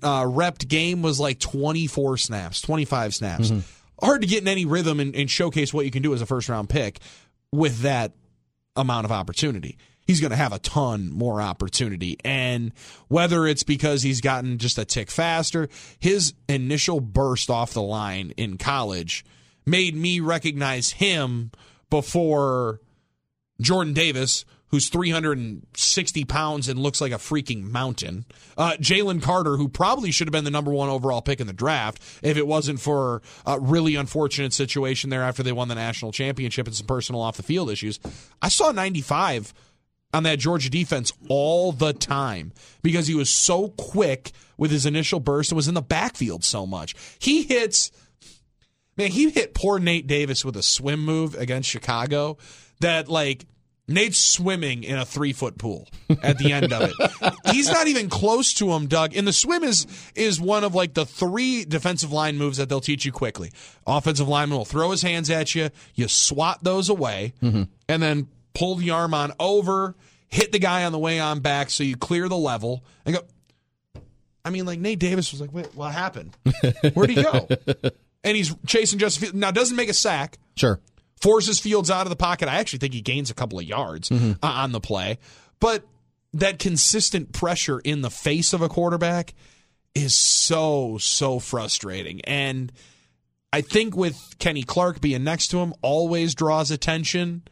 uh, 0.03 0.23
repped 0.23 0.67
game 0.67 1.01
was 1.01 1.19
like 1.19 1.39
24 1.39 2.17
snaps, 2.17 2.61
25 2.61 3.13
snaps. 3.15 3.49
Mm-hmm. 3.49 4.05
Hard 4.05 4.21
to 4.21 4.27
get 4.27 4.41
in 4.41 4.47
any 4.47 4.65
rhythm 4.65 4.99
and, 4.99 5.15
and 5.15 5.29
showcase 5.29 5.73
what 5.73 5.85
you 5.85 5.91
can 5.91 6.01
do 6.01 6.13
as 6.13 6.21
a 6.21 6.25
first 6.25 6.49
round 6.49 6.69
pick 6.69 6.99
with 7.51 7.79
that 7.79 8.13
amount 8.75 9.05
of 9.05 9.11
opportunity 9.11 9.77
he's 10.05 10.21
going 10.21 10.31
to 10.31 10.37
have 10.37 10.53
a 10.53 10.59
ton 10.59 11.11
more 11.11 11.41
opportunity. 11.41 12.17
And 12.23 12.71
whether 13.07 13.45
it's 13.45 13.63
because 13.63 14.03
he's 14.03 14.21
gotten 14.21 14.57
just 14.57 14.77
a 14.77 14.85
tick 14.85 15.11
faster, 15.11 15.67
his 15.99 16.33
initial 16.47 16.99
burst 16.99 17.49
off 17.49 17.73
the 17.73 17.81
line 17.81 18.31
in 18.37 18.57
college 18.57 19.25
made 19.65 19.95
me 19.95 20.19
recognize 20.19 20.91
him 20.91 21.51
before 21.89 22.81
Jordan 23.59 23.93
Davis, 23.93 24.45
who's 24.67 24.89
360 24.89 26.25
pounds 26.25 26.67
and 26.67 26.79
looks 26.79 26.99
like 26.99 27.11
a 27.11 27.15
freaking 27.15 27.63
mountain. 27.63 28.25
Uh, 28.57 28.73
Jalen 28.73 29.21
Carter, 29.21 29.57
who 29.57 29.69
probably 29.69 30.11
should 30.11 30.27
have 30.27 30.33
been 30.33 30.43
the 30.43 30.51
number 30.51 30.71
one 30.71 30.89
overall 30.89 31.21
pick 31.21 31.39
in 31.39 31.47
the 31.47 31.53
draft 31.53 32.01
if 32.21 32.37
it 32.37 32.47
wasn't 32.47 32.79
for 32.79 33.21
a 33.45 33.59
really 33.59 33.95
unfortunate 33.95 34.53
situation 34.53 35.09
there 35.09 35.23
after 35.23 35.43
they 35.43 35.51
won 35.51 35.67
the 35.67 35.75
national 35.75 36.11
championship 36.11 36.67
and 36.67 36.75
some 36.75 36.87
personal 36.87 37.21
off 37.21 37.37
the 37.37 37.43
field 37.43 37.69
issues. 37.69 37.99
I 38.41 38.49
saw 38.49 38.71
95 38.71 39.53
on 40.13 40.23
that 40.23 40.39
Georgia 40.39 40.69
defense 40.69 41.13
all 41.29 41.71
the 41.71 41.93
time 41.93 42.53
because 42.81 43.07
he 43.07 43.15
was 43.15 43.29
so 43.29 43.69
quick 43.69 44.31
with 44.57 44.71
his 44.71 44.85
initial 44.85 45.19
burst 45.19 45.51
and 45.51 45.57
was 45.57 45.67
in 45.67 45.73
the 45.73 45.81
backfield 45.81 46.43
so 46.43 46.65
much. 46.65 46.95
He 47.19 47.43
hits, 47.43 47.91
man, 48.97 49.11
he 49.11 49.29
hit 49.29 49.53
poor 49.53 49.79
Nate 49.79 50.07
Davis 50.07 50.43
with 50.45 50.55
a 50.55 50.63
swim 50.63 51.03
move 51.03 51.35
against 51.35 51.69
Chicago 51.69 52.37
that, 52.79 53.07
like, 53.07 53.45
Nate's 53.87 54.17
swimming 54.17 54.83
in 54.83 54.97
a 54.97 55.05
three 55.05 55.31
foot 55.31 55.57
pool 55.57 55.87
at 56.23 56.39
the 56.39 56.51
end 56.51 56.73
of 56.73 56.91
it. 56.91 57.33
He's 57.51 57.69
not 57.69 57.87
even 57.87 58.09
close 58.09 58.53
to 58.55 58.71
him, 58.71 58.87
Doug. 58.87 59.15
And 59.15 59.27
the 59.27 59.33
swim 59.33 59.63
is 59.63 59.85
is 60.15 60.41
one 60.41 60.63
of 60.63 60.73
like 60.73 60.95
the 60.95 61.05
three 61.05 61.65
defensive 61.65 62.11
line 62.11 62.37
moves 62.37 62.57
that 62.57 62.67
they'll 62.67 62.81
teach 62.81 63.05
you 63.05 63.11
quickly. 63.11 63.51
Offensive 63.85 64.27
lineman 64.27 64.57
will 64.57 64.65
throw 64.65 64.89
his 64.89 65.03
hands 65.03 65.29
at 65.29 65.53
you, 65.53 65.69
you 65.93 66.07
swat 66.07 66.63
those 66.63 66.89
away, 66.89 67.33
mm-hmm. 67.43 67.63
and 67.87 68.01
then 68.01 68.27
pull 68.55 68.75
the 68.75 68.89
arm 68.89 69.13
on 69.13 69.33
over, 69.39 69.95
hit 70.29 70.51
the 70.51 70.59
guy 70.59 70.85
on 70.85 70.91
the 70.91 70.99
way 70.99 71.19
on 71.19 71.41
back 71.41 71.69
so 71.69 71.83
you 71.83 71.95
clear 71.95 72.27
the 72.27 72.37
level 72.37 72.83
and 73.05 73.15
go. 73.15 73.21
I 74.43 74.49
mean, 74.51 74.65
like 74.65 74.79
Nate 74.79 74.99
Davis 74.99 75.31
was 75.31 75.41
like, 75.41 75.53
wait, 75.53 75.73
what 75.75 75.91
happened? 75.91 76.35
Where'd 76.93 77.09
he 77.09 77.21
go? 77.21 77.47
and 78.25 78.35
he's 78.35 78.53
chasing 78.67 78.99
Justin 78.99 79.39
Now 79.39 79.51
doesn't 79.51 79.77
make 79.77 79.87
a 79.87 79.93
sack. 79.93 80.37
Sure 80.57 80.81
forces 81.21 81.59
Fields 81.59 81.89
out 81.89 82.05
of 82.05 82.09
the 82.09 82.15
pocket. 82.15 82.47
I 82.47 82.55
actually 82.55 82.79
think 82.79 82.93
he 82.93 83.01
gains 83.01 83.29
a 83.29 83.33
couple 83.33 83.57
of 83.59 83.65
yards 83.65 84.09
mm-hmm. 84.09 84.33
uh, 84.43 84.47
on 84.47 84.71
the 84.71 84.79
play. 84.79 85.17
But 85.59 85.83
that 86.33 86.59
consistent 86.59 87.31
pressure 87.31 87.79
in 87.79 88.01
the 88.01 88.11
face 88.11 88.53
of 88.53 88.61
a 88.61 88.69
quarterback 88.69 89.33
is 89.93 90.13
so, 90.13 90.97
so 90.99 91.39
frustrating. 91.39 92.21
And 92.21 92.71
I 93.53 93.61
think 93.61 93.95
with 93.95 94.35
Kenny 94.37 94.63
Clark 94.63 95.01
being 95.01 95.23
next 95.23 95.47
to 95.47 95.59
him 95.59 95.73
always 95.81 96.35
draws 96.35 96.71
attention. 96.71 97.43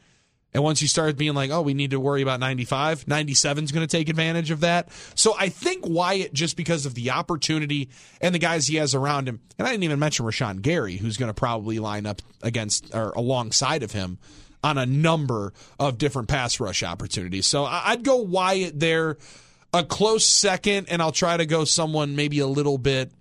And 0.54 0.64
once 0.64 0.82
you 0.82 0.88
start 0.88 1.18
being 1.18 1.34
like, 1.34 1.52
oh, 1.52 1.62
we 1.62 1.74
need 1.74 1.92
to 1.92 2.00
worry 2.00 2.22
about 2.22 2.40
95, 2.40 3.08
97 3.08 3.64
is 3.64 3.72
going 3.72 3.86
to 3.86 3.98
take 3.98 4.10
advantage 4.10 4.52
of 4.52 4.60
that. 4.62 4.90
So 5.16 5.36
I 5.38 5.50
think 5.50 5.86
Wyatt, 5.88 6.34
just 6.34 6.56
because 6.56 6.86
of 6.86 6.94
the 6.94 7.12
opportunity 7.12 7.90
and 8.22 8.36
the 8.36 8.40
guys 8.40 8.68
he 8.68 8.76
has 8.76 8.94
around 8.94 9.28
him, 9.28 9.40
and 9.58 9.68
I 9.68 9.72
didn't 9.72 9.84
even 9.84 10.00
mention 10.00 10.26
Rashan 10.26 10.62
Gary, 10.62 10.98
who's 10.98 11.18
going 11.18 11.30
to 11.30 11.34
probably 11.34 11.80
line 11.80 12.06
up 12.06 12.22
against 12.42 12.94
or 12.94 13.12
alongside 13.12 13.84
of 13.84 13.92
him 13.92 14.20
on 14.64 14.78
a 14.78 14.86
number 14.86 15.54
of 15.80 15.98
different 15.98 16.30
pass 16.30 16.60
rush 16.60 16.84
opportunities. 16.84 17.46
So 17.46 17.66
I'd 17.66 18.04
go 18.04 18.18
Wyatt 18.18 18.80
there, 18.80 19.18
a 19.74 19.84
close 19.84 20.26
second, 20.26 20.88
and 20.90 21.02
I'll 21.02 21.12
try 21.12 21.36
to 21.36 21.46
go 21.46 21.66
someone 21.66 22.16
maybe 22.16 22.40
a 22.40 22.48
little 22.48 22.78
bit 22.78 23.12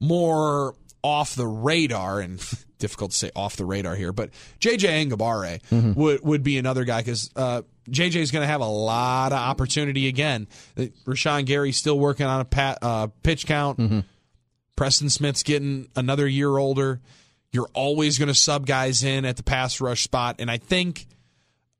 more 0.00 0.74
off 1.02 1.34
the 1.34 1.46
radar 1.46 2.20
and 2.20 2.40
difficult 2.78 3.12
to 3.12 3.16
say 3.16 3.30
off 3.34 3.56
the 3.56 3.64
radar 3.64 3.94
here, 3.94 4.12
but 4.12 4.30
JJ 4.60 5.08
Enagbare 5.08 5.60
mm-hmm. 5.70 5.92
would 5.94 6.24
would 6.24 6.42
be 6.42 6.58
another 6.58 6.84
guy 6.84 7.00
because 7.00 7.30
uh, 7.36 7.62
JJ 7.88 8.16
is 8.16 8.30
going 8.30 8.42
to 8.42 8.48
have 8.48 8.60
a 8.60 8.66
lot 8.66 9.32
of 9.32 9.38
opportunity 9.38 10.08
again. 10.08 10.46
Rashan 10.76 11.46
Gary's 11.46 11.76
still 11.76 11.98
working 11.98 12.26
on 12.26 12.40
a 12.40 12.44
pat, 12.44 12.78
uh, 12.82 13.08
pitch 13.22 13.46
count. 13.46 13.78
Mm-hmm. 13.78 14.00
Preston 14.76 15.08
Smith's 15.08 15.42
getting 15.42 15.88
another 15.96 16.26
year 16.28 16.56
older. 16.56 17.00
You're 17.50 17.70
always 17.72 18.18
going 18.18 18.28
to 18.28 18.34
sub 18.34 18.66
guys 18.66 19.02
in 19.02 19.24
at 19.24 19.36
the 19.36 19.42
pass 19.42 19.80
rush 19.80 20.02
spot, 20.02 20.36
and 20.38 20.50
I 20.50 20.58
think 20.58 21.06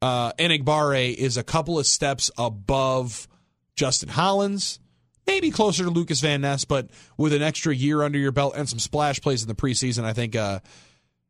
uh, 0.00 0.32
is 0.38 1.36
a 1.36 1.42
couple 1.42 1.78
of 1.78 1.86
steps 1.86 2.30
above 2.38 3.28
Justin 3.74 4.08
Hollins 4.08 4.78
maybe 5.26 5.50
closer 5.50 5.84
to 5.84 5.90
Lukas 5.90 6.20
Van 6.20 6.40
Ness, 6.40 6.64
but 6.64 6.88
with 7.16 7.32
an 7.32 7.42
extra 7.42 7.74
year 7.74 8.02
under 8.02 8.18
your 8.18 8.32
belt 8.32 8.54
and 8.56 8.68
some 8.68 8.78
splash 8.78 9.20
plays 9.20 9.42
in 9.42 9.48
the 9.48 9.54
preseason, 9.54 10.04
I 10.04 10.12
think 10.12 10.36
uh, 10.36 10.60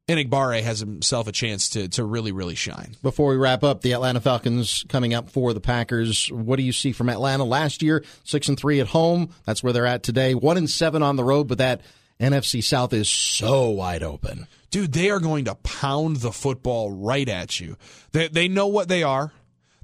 Enagbare 0.09 0.62
has 0.62 0.79
himself 0.79 1.27
a 1.27 1.33
chance 1.33 1.71
to 1.71 1.88
to 1.88 2.05
really 2.05 2.31
really 2.31 2.55
shine. 2.55 2.97
Before 3.03 3.31
we 3.31 3.37
wrap 3.37 3.64
up, 3.64 3.81
the 3.81 3.92
Atlanta 3.92 4.21
Falcons 4.21 4.85
coming 4.88 5.14
up 5.14 5.31
for 5.31 5.53
the 5.53 5.61
Packers. 5.61 6.31
What 6.31 6.57
do 6.57 6.62
you 6.62 6.73
see 6.73 6.92
from 6.92 7.09
Atlanta 7.09 7.42
last 7.42 7.83
year? 7.83 8.05
Six 8.23 8.49
and 8.49 8.57
three 8.57 8.79
at 8.79 8.87
home. 8.87 9.31
That's 9.47 9.64
where 9.64 9.73
they're 9.73 9.85
at 9.85 10.05
today. 10.05 10.35
One 10.35 10.57
and 10.57 10.71
seven 10.71 11.03
on 11.03 11.16
the 11.16 11.25
road, 11.25 11.49
but 11.49 11.59
that 11.59 11.81
NFC 12.21 12.62
South 12.62 12.92
is 12.92 13.09
so 13.09 13.71
wide 13.71 14.05
open. 14.05 14.47
Dude, 14.71 14.92
they 14.92 15.11
are 15.11 15.19
going 15.19 15.47
to 15.47 15.57
pound 15.57 16.19
the 16.19 16.33
football 16.33 16.92
right 16.92 17.29
at 17.29 17.59
you. 17.59 17.77
They 18.12 18.29
they 18.29 18.47
know 18.47 18.69
what 18.69 18.88
they 18.88 19.03
are. 19.03 19.33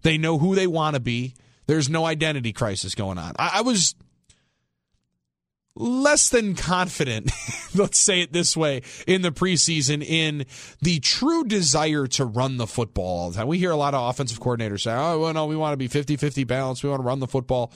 They 0.02 0.18
know 0.18 0.38
who 0.38 0.54
they 0.54 0.68
want 0.68 0.94
to 0.94 1.00
be. 1.00 1.34
There's 1.66 1.88
no 1.88 2.04
identity 2.04 2.52
crisis 2.52 2.94
going 2.94 3.18
on. 3.18 3.32
I, 3.40 3.50
I 3.54 3.60
was 3.62 3.96
less 5.74 6.28
than 6.28 6.54
confident, 6.54 7.30
let's 7.74 7.98
say 7.98 8.20
it 8.20 8.32
this 8.32 8.56
way, 8.56 8.82
in 9.06 9.22
the 9.22 9.30
preseason 9.32 10.04
in 10.04 10.44
the 10.80 11.00
true 11.00 11.44
desire 11.44 12.06
to 12.06 12.24
run 12.24 12.56
the 12.56 12.66
football 12.66 13.04
all 13.04 13.30
the 13.30 13.38
time. 13.38 13.46
We 13.48 13.58
hear 13.58 13.70
a 13.70 13.76
lot 13.76 13.94
of 13.94 14.08
offensive 14.08 14.40
coordinators 14.40 14.82
say, 14.82 14.92
oh, 14.92 15.18
well, 15.18 15.32
no, 15.32 15.46
we 15.46 15.56
want 15.56 15.72
to 15.72 15.76
be 15.76 15.88
50 15.88 16.16
50 16.16 16.44
balanced. 16.44 16.82
We 16.82 16.90
want 16.90 17.00
to 17.00 17.06
run 17.06 17.20
the 17.20 17.26
football. 17.26 17.72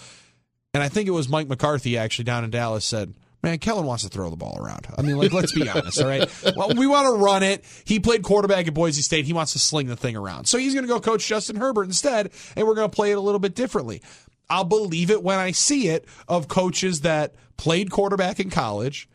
And 0.74 0.82
I 0.82 0.88
think 0.88 1.08
it 1.08 1.12
was 1.12 1.28
Mike 1.28 1.48
McCarthy 1.48 1.96
actually 1.96 2.24
down 2.24 2.44
in 2.44 2.50
Dallas 2.50 2.84
said, 2.84 3.14
Man, 3.42 3.58
Kellen 3.58 3.86
wants 3.86 4.02
to 4.02 4.08
throw 4.08 4.28
the 4.28 4.36
ball 4.36 4.58
around. 4.60 4.88
I 4.98 5.02
mean, 5.02 5.16
like, 5.18 5.32
let's 5.32 5.52
be 5.52 5.68
honest, 5.68 6.02
all 6.02 6.08
right? 6.08 6.28
Well, 6.56 6.70
we 6.74 6.88
want 6.88 7.06
to 7.06 7.22
run 7.22 7.44
it. 7.44 7.64
He 7.84 8.00
played 8.00 8.24
quarterback 8.24 8.66
at 8.66 8.74
Boise 8.74 9.02
State. 9.02 9.24
He 9.24 9.32
wants 9.32 9.52
to 9.52 9.60
sling 9.60 9.86
the 9.86 9.94
thing 9.94 10.16
around. 10.16 10.46
So 10.46 10.58
he's 10.58 10.74
going 10.74 10.84
to 10.84 10.92
go 10.92 10.98
coach 10.98 11.24
Justin 11.28 11.54
Herbert 11.54 11.84
instead, 11.84 12.32
and 12.56 12.66
we're 12.66 12.74
going 12.74 12.90
to 12.90 12.94
play 12.94 13.12
it 13.12 13.18
a 13.18 13.20
little 13.20 13.38
bit 13.38 13.54
differently. 13.54 14.02
I'll 14.48 14.64
believe 14.64 15.10
it 15.10 15.22
when 15.22 15.38
I 15.38 15.50
see 15.50 15.88
it 15.88 16.06
of 16.28 16.48
coaches 16.48 17.02
that 17.02 17.34
played 17.56 17.90
quarterback 17.90 18.38
in 18.40 18.50
college, 18.50 19.08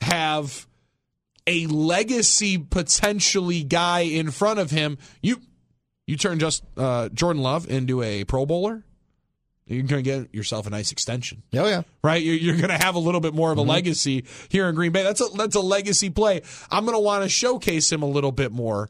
have 0.00 0.66
a 1.46 1.66
legacy 1.66 2.58
potentially 2.58 3.64
guy 3.64 4.00
in 4.00 4.30
front 4.30 4.60
of 4.60 4.70
him. 4.70 4.98
You 5.22 5.40
you 6.06 6.16
turn 6.16 6.38
just 6.38 6.64
uh, 6.76 7.08
Jordan 7.10 7.42
Love 7.42 7.68
into 7.68 8.02
a 8.02 8.24
Pro 8.24 8.46
Bowler, 8.46 8.84
you're 9.68 9.82
going 9.82 10.02
to 10.02 10.10
get 10.10 10.34
yourself 10.34 10.66
a 10.66 10.70
nice 10.70 10.92
extension. 10.92 11.42
Oh 11.54 11.66
yeah, 11.66 11.82
right. 12.02 12.22
You're, 12.22 12.36
you're 12.36 12.56
going 12.56 12.70
to 12.70 12.82
have 12.82 12.94
a 12.94 12.98
little 12.98 13.20
bit 13.20 13.34
more 13.34 13.52
of 13.52 13.58
a 13.58 13.60
mm-hmm. 13.60 13.70
legacy 13.70 14.24
here 14.48 14.68
in 14.68 14.74
Green 14.74 14.92
Bay. 14.92 15.02
That's 15.02 15.20
a 15.20 15.26
that's 15.36 15.56
a 15.56 15.60
legacy 15.60 16.10
play. 16.10 16.42
I'm 16.70 16.84
going 16.84 16.96
to 16.96 17.02
want 17.02 17.24
to 17.24 17.28
showcase 17.28 17.92
him 17.92 18.02
a 18.02 18.06
little 18.08 18.32
bit 18.32 18.50
more. 18.50 18.88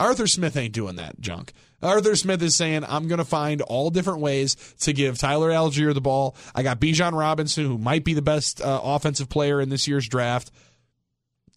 Arthur 0.00 0.26
Smith 0.26 0.56
ain't 0.56 0.72
doing 0.72 0.96
that 0.96 1.20
junk. 1.20 1.52
Arthur 1.82 2.16
Smith 2.16 2.42
is 2.42 2.56
saying, 2.56 2.84
I'm 2.88 3.06
going 3.06 3.18
to 3.18 3.24
find 3.24 3.60
all 3.60 3.90
different 3.90 4.20
ways 4.20 4.56
to 4.80 4.94
give 4.94 5.18
Tyler 5.18 5.50
Allgeier 5.50 5.92
the 5.92 6.00
ball. 6.00 6.34
I 6.54 6.62
got 6.62 6.80
Bijan 6.80 7.12
Robinson, 7.12 7.66
who 7.66 7.76
might 7.76 8.02
be 8.02 8.14
the 8.14 8.22
best 8.22 8.62
uh, 8.62 8.80
offensive 8.82 9.28
player 9.28 9.60
in 9.60 9.68
this 9.68 9.86
year's 9.86 10.08
draft. 10.08 10.50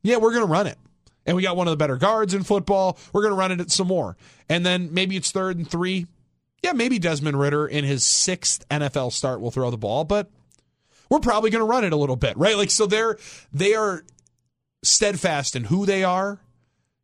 Yeah, 0.02 0.18
we're 0.18 0.32
going 0.32 0.46
to 0.46 0.52
run 0.52 0.68
it. 0.68 0.78
And 1.26 1.38
we 1.38 1.44
got 1.44 1.56
one 1.56 1.68
of 1.68 1.72
the 1.72 1.78
better 1.78 1.96
guards 1.96 2.34
in 2.34 2.44
football. 2.44 2.98
We're 3.14 3.22
going 3.22 3.32
to 3.32 3.38
run 3.38 3.60
it 3.60 3.72
some 3.72 3.88
more. 3.88 4.18
And 4.50 4.66
then 4.66 4.94
maybe 4.94 5.16
it's 5.16 5.32
third 5.32 5.58
and 5.58 5.70
three. 5.70 6.08
Yeah, 6.62 6.74
maybe 6.74 7.00
Desmond 7.00 7.40
Ridder 7.40 7.66
in 7.66 7.86
his 7.86 8.06
sixth 8.06 8.68
NFL 8.68 9.14
start 9.14 9.40
will 9.40 9.52
throw 9.52 9.72
the 9.72 9.78
ball, 9.78 10.04
but 10.04 10.30
we're 11.10 11.20
probably 11.20 11.50
going 11.50 11.62
to 11.62 11.70
run 11.70 11.86
it 11.86 11.94
a 11.94 11.98
little 11.98 12.16
bit, 12.18 12.36
right? 12.38 12.58
Like, 12.58 12.72
so 12.72 12.88
they're, 12.88 13.18
they 13.54 13.74
are 13.74 14.04
steadfast 14.84 15.56
in 15.56 15.66
who 15.66 15.86
they 15.86 16.04
are 16.04 16.40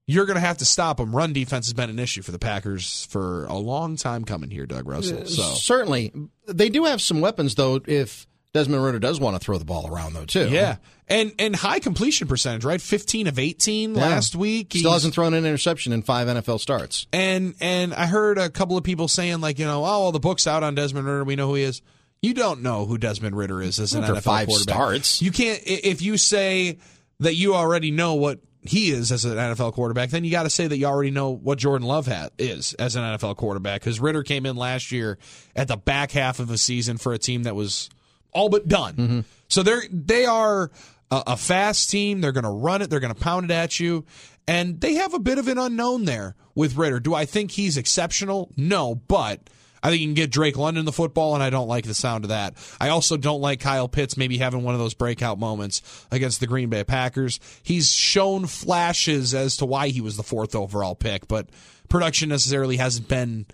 you're 0.09 0.25
going 0.25 0.35
to 0.35 0.41
have 0.41 0.57
to 0.57 0.65
stop 0.65 0.97
them. 0.97 1.15
Run 1.15 1.33
defense 1.33 1.67
has 1.67 1.73
been 1.73 1.91
an 1.91 1.99
issue 1.99 2.23
for 2.23 2.31
the 2.31 2.39
Packers 2.39 3.05
for 3.11 3.45
a 3.45 3.53
long 3.53 3.95
time 3.95 4.25
coming 4.25 4.49
here, 4.49 4.65
Doug 4.65 4.87
Russell. 4.87 5.21
Uh, 5.21 5.25
so 5.25 5.43
certainly, 5.53 6.11
they 6.47 6.69
do 6.69 6.85
have 6.85 6.99
some 6.99 7.21
weapons 7.21 7.53
though. 7.53 7.79
If 7.85 8.25
Desmond 8.51 8.83
Ridder 8.83 8.97
does 8.97 9.19
want 9.19 9.35
to 9.35 9.39
throw 9.39 9.59
the 9.59 9.65
ball 9.65 9.87
around 9.87 10.13
though, 10.13 10.25
too. 10.25 10.49
Yeah, 10.49 10.77
and 11.07 11.31
and 11.37 11.55
high 11.55 11.77
completion 11.77 12.27
percentage, 12.27 12.65
right? 12.65 12.81
Fifteen 12.81 13.27
of 13.27 13.37
eighteen 13.37 13.93
yeah. 13.93 14.01
last 14.01 14.35
week. 14.35 14.73
Still 14.75 14.93
hasn't 14.93 15.13
thrown 15.13 15.35
an 15.35 15.45
interception 15.45 15.93
in 15.93 16.01
five 16.01 16.27
NFL 16.27 16.59
starts. 16.59 17.05
And 17.13 17.53
and 17.61 17.93
I 17.93 18.07
heard 18.07 18.39
a 18.39 18.49
couple 18.49 18.77
of 18.77 18.83
people 18.83 19.07
saying 19.07 19.41
like, 19.41 19.59
you 19.59 19.65
know, 19.65 19.85
oh, 19.85 20.01
well, 20.01 20.11
the 20.11 20.19
book's 20.19 20.47
out 20.47 20.63
on 20.63 20.73
Desmond 20.73 21.05
Ridder. 21.05 21.23
We 21.23 21.35
know 21.35 21.47
who 21.49 21.55
he 21.55 21.63
is. 21.63 21.83
You 22.23 22.33
don't 22.33 22.63
know 22.63 22.87
who 22.87 22.97
Desmond 22.97 23.37
Ridder 23.37 23.61
is 23.61 23.79
as 23.79 23.93
an 23.93 24.03
After 24.03 24.15
NFL 24.15 24.23
five 24.23 24.47
quarterback. 24.47 24.75
Starts. 24.75 25.21
You 25.21 25.31
can't 25.31 25.61
if 25.67 26.01
you 26.01 26.17
say 26.17 26.79
that 27.19 27.35
you 27.35 27.53
already 27.53 27.91
know 27.91 28.15
what 28.15 28.39
he 28.61 28.91
is 28.91 29.11
as 29.11 29.25
an 29.25 29.37
NFL 29.37 29.73
quarterback, 29.73 30.09
then 30.09 30.23
you 30.23 30.31
got 30.31 30.43
to 30.43 30.49
say 30.49 30.67
that 30.67 30.77
you 30.77 30.85
already 30.85 31.11
know 31.11 31.29
what 31.29 31.57
Jordan 31.57 31.87
Love 31.87 32.07
ha- 32.07 32.29
is 32.37 32.73
as 32.73 32.95
an 32.95 33.03
NFL 33.03 33.37
quarterback 33.37 33.81
because 33.81 33.99
Ridder 33.99 34.23
came 34.23 34.45
in 34.45 34.55
last 34.55 34.91
year 34.91 35.17
at 35.55 35.67
the 35.67 35.77
back 35.77 36.11
half 36.11 36.39
of 36.39 36.51
a 36.51 36.57
season 36.57 36.97
for 36.97 37.13
a 37.13 37.17
team 37.17 37.43
that 37.43 37.55
was 37.55 37.89
all 38.33 38.49
but 38.49 38.67
done. 38.67 38.93
Mm-hmm. 38.95 39.19
So 39.47 39.63
they're 39.63 39.83
they 39.91 40.25
are 40.25 40.71
a, 41.09 41.23
a 41.27 41.37
fast 41.37 41.89
team. 41.89 42.21
They're 42.21 42.31
going 42.31 42.43
to 42.43 42.49
run 42.49 42.81
it. 42.81 42.89
They're 42.89 42.99
going 42.99 43.13
to 43.13 43.19
pound 43.19 43.49
it 43.49 43.53
at 43.53 43.79
you, 43.79 44.05
and 44.47 44.81
they 44.81 44.95
have 44.95 45.13
a 45.13 45.19
bit 45.19 45.37
of 45.37 45.47
an 45.47 45.57
unknown 45.57 46.05
there 46.05 46.35
with 46.53 46.75
Ridder. 46.75 46.99
Do 46.99 47.15
I 47.15 47.25
think 47.25 47.51
he's 47.51 47.77
exceptional? 47.77 48.51
No, 48.57 48.95
but 48.95 49.49
I 49.81 49.89
think 49.89 50.01
you 50.01 50.07
can 50.07 50.13
get 50.13 50.31
Drake 50.31 50.57
London 50.57 50.85
the 50.85 50.91
football, 50.91 51.33
and 51.33 51.43
I 51.43 51.49
don't 51.49 51.67
like 51.67 51.85
the 51.85 51.93
sound 51.93 52.25
of 52.25 52.29
that. 52.29 52.55
I 52.79 52.89
also 52.89 53.17
don't 53.17 53.41
like 53.41 53.59
Kyle 53.59 53.87
Pitts 53.87 54.17
maybe 54.17 54.37
having 54.37 54.63
one 54.63 54.73
of 54.73 54.79
those 54.79 54.93
breakout 54.93 55.39
moments 55.39 55.81
against 56.11 56.39
the 56.39 56.47
Green 56.47 56.69
Bay 56.69 56.83
Packers. 56.83 57.39
He's 57.63 57.91
shown 57.91 58.47
flashes 58.47 59.33
as 59.33 59.57
to 59.57 59.65
why 59.65 59.89
he 59.89 60.01
was 60.01 60.17
the 60.17 60.23
fourth 60.23 60.55
overall 60.55 60.95
pick, 60.95 61.27
but 61.27 61.49
production 61.89 62.29
necessarily 62.29 62.77
hasn't 62.77 63.07
been 63.07 63.45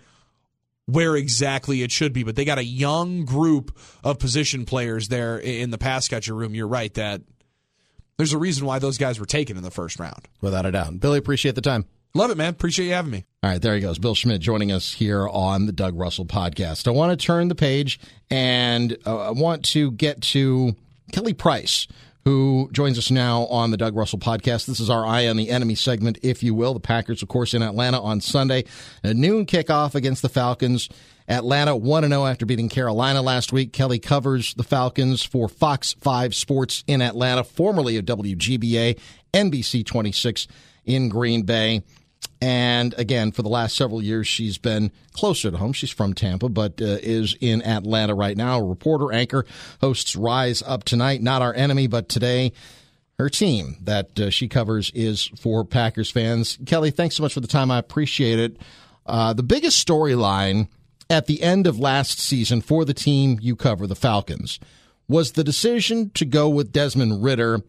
where 0.86 1.16
exactly 1.16 1.82
it 1.82 1.90
should 1.90 2.12
be. 2.12 2.22
But 2.22 2.36
they 2.36 2.44
got 2.44 2.58
a 2.58 2.64
young 2.64 3.24
group 3.24 3.76
of 4.04 4.18
position 4.18 4.64
players 4.64 5.08
there 5.08 5.38
in 5.38 5.70
the 5.70 5.78
pass 5.78 6.08
catcher 6.08 6.34
room. 6.34 6.54
You're 6.54 6.68
right 6.68 6.92
that 6.94 7.22
there's 8.16 8.32
a 8.32 8.38
reason 8.38 8.66
why 8.66 8.78
those 8.78 8.98
guys 8.98 9.20
were 9.20 9.26
taken 9.26 9.56
in 9.56 9.62
the 9.62 9.70
first 9.70 9.98
round. 9.98 10.28
Without 10.40 10.64
a 10.64 10.72
doubt. 10.72 11.00
Billy, 11.00 11.18
appreciate 11.18 11.54
the 11.54 11.60
time. 11.60 11.84
Love 12.14 12.30
it, 12.30 12.36
man. 12.36 12.50
Appreciate 12.50 12.86
you 12.86 12.92
having 12.94 13.10
me. 13.10 13.24
All 13.42 13.50
right, 13.50 13.60
there 13.60 13.74
he 13.74 13.80
goes. 13.80 13.98
Bill 13.98 14.14
Schmid 14.14 14.40
joining 14.40 14.72
us 14.72 14.92
here 14.92 15.28
on 15.28 15.66
the 15.66 15.72
Doug 15.72 15.96
Russell 15.98 16.24
podcast. 16.24 16.88
I 16.88 16.90
want 16.90 17.18
to 17.18 17.26
turn 17.26 17.48
the 17.48 17.54
page 17.54 18.00
and 18.30 18.96
uh, 19.06 19.28
I 19.28 19.30
want 19.32 19.64
to 19.66 19.90
get 19.92 20.22
to 20.22 20.74
Kelly 21.12 21.34
Price, 21.34 21.86
who 22.24 22.70
joins 22.72 22.98
us 22.98 23.10
now 23.10 23.42
on 23.46 23.70
the 23.70 23.76
Doug 23.76 23.94
Russell 23.94 24.18
podcast. 24.18 24.66
This 24.66 24.80
is 24.80 24.88
our 24.90 25.04
Eye 25.06 25.28
on 25.28 25.36
the 25.36 25.50
Enemy 25.50 25.74
segment, 25.74 26.18
if 26.22 26.42
you 26.42 26.54
will. 26.54 26.74
The 26.74 26.80
Packers, 26.80 27.22
of 27.22 27.28
course, 27.28 27.54
in 27.54 27.62
Atlanta 27.62 28.00
on 28.00 28.20
Sunday. 28.20 28.64
A 29.04 29.12
noon 29.14 29.46
kickoff 29.46 29.94
against 29.94 30.22
the 30.22 30.28
Falcons. 30.28 30.88
Atlanta 31.28 31.76
1 31.76 32.08
0 32.08 32.24
after 32.26 32.46
beating 32.46 32.68
Carolina 32.68 33.20
last 33.20 33.52
week. 33.52 33.72
Kelly 33.72 33.98
covers 33.98 34.54
the 34.54 34.62
Falcons 34.62 35.22
for 35.22 35.48
Fox 35.48 35.94
5 36.00 36.34
Sports 36.34 36.82
in 36.86 37.02
Atlanta, 37.02 37.44
formerly 37.44 37.96
of 37.96 38.04
WGBA, 38.04 38.98
NBC 39.34 39.84
26 39.84 40.46
in 40.86 41.08
Green 41.08 41.42
Bay. 41.42 41.82
And 42.40 42.94
again, 42.98 43.32
for 43.32 43.42
the 43.42 43.48
last 43.48 43.76
several 43.76 44.02
years, 44.02 44.26
she's 44.26 44.58
been 44.58 44.92
closer 45.12 45.50
to 45.50 45.56
home. 45.56 45.72
She's 45.72 45.90
from 45.90 46.12
Tampa, 46.12 46.48
but 46.48 46.80
uh, 46.80 46.98
is 47.02 47.34
in 47.40 47.62
Atlanta 47.62 48.14
right 48.14 48.36
now. 48.36 48.60
Reporter, 48.60 49.12
anchor, 49.12 49.46
hosts 49.80 50.14
Rise 50.16 50.62
Up 50.62 50.84
Tonight. 50.84 51.22
Not 51.22 51.42
our 51.42 51.54
enemy, 51.54 51.86
but 51.86 52.08
today, 52.08 52.52
her 53.18 53.30
team 53.30 53.76
that 53.82 54.18
uh, 54.20 54.30
she 54.30 54.48
covers 54.48 54.90
is 54.94 55.30
for 55.40 55.64
Packers 55.64 56.10
fans. 56.10 56.58
Kelly, 56.66 56.90
thanks 56.90 57.16
so 57.16 57.22
much 57.22 57.32
for 57.32 57.40
the 57.40 57.46
time. 57.46 57.70
I 57.70 57.78
appreciate 57.78 58.38
it. 58.38 58.58
Uh, 59.06 59.32
the 59.32 59.42
biggest 59.42 59.86
storyline 59.86 60.68
at 61.08 61.26
the 61.26 61.42
end 61.42 61.66
of 61.66 61.78
last 61.78 62.18
season 62.18 62.60
for 62.60 62.84
the 62.84 62.94
team 62.94 63.38
you 63.40 63.56
cover, 63.56 63.86
the 63.86 63.94
Falcons, 63.94 64.58
was 65.08 65.32
the 65.32 65.44
decision 65.44 66.10
to 66.10 66.24
go 66.24 66.48
with 66.48 66.72
Desmond 66.72 67.22
Ridder 67.22 67.62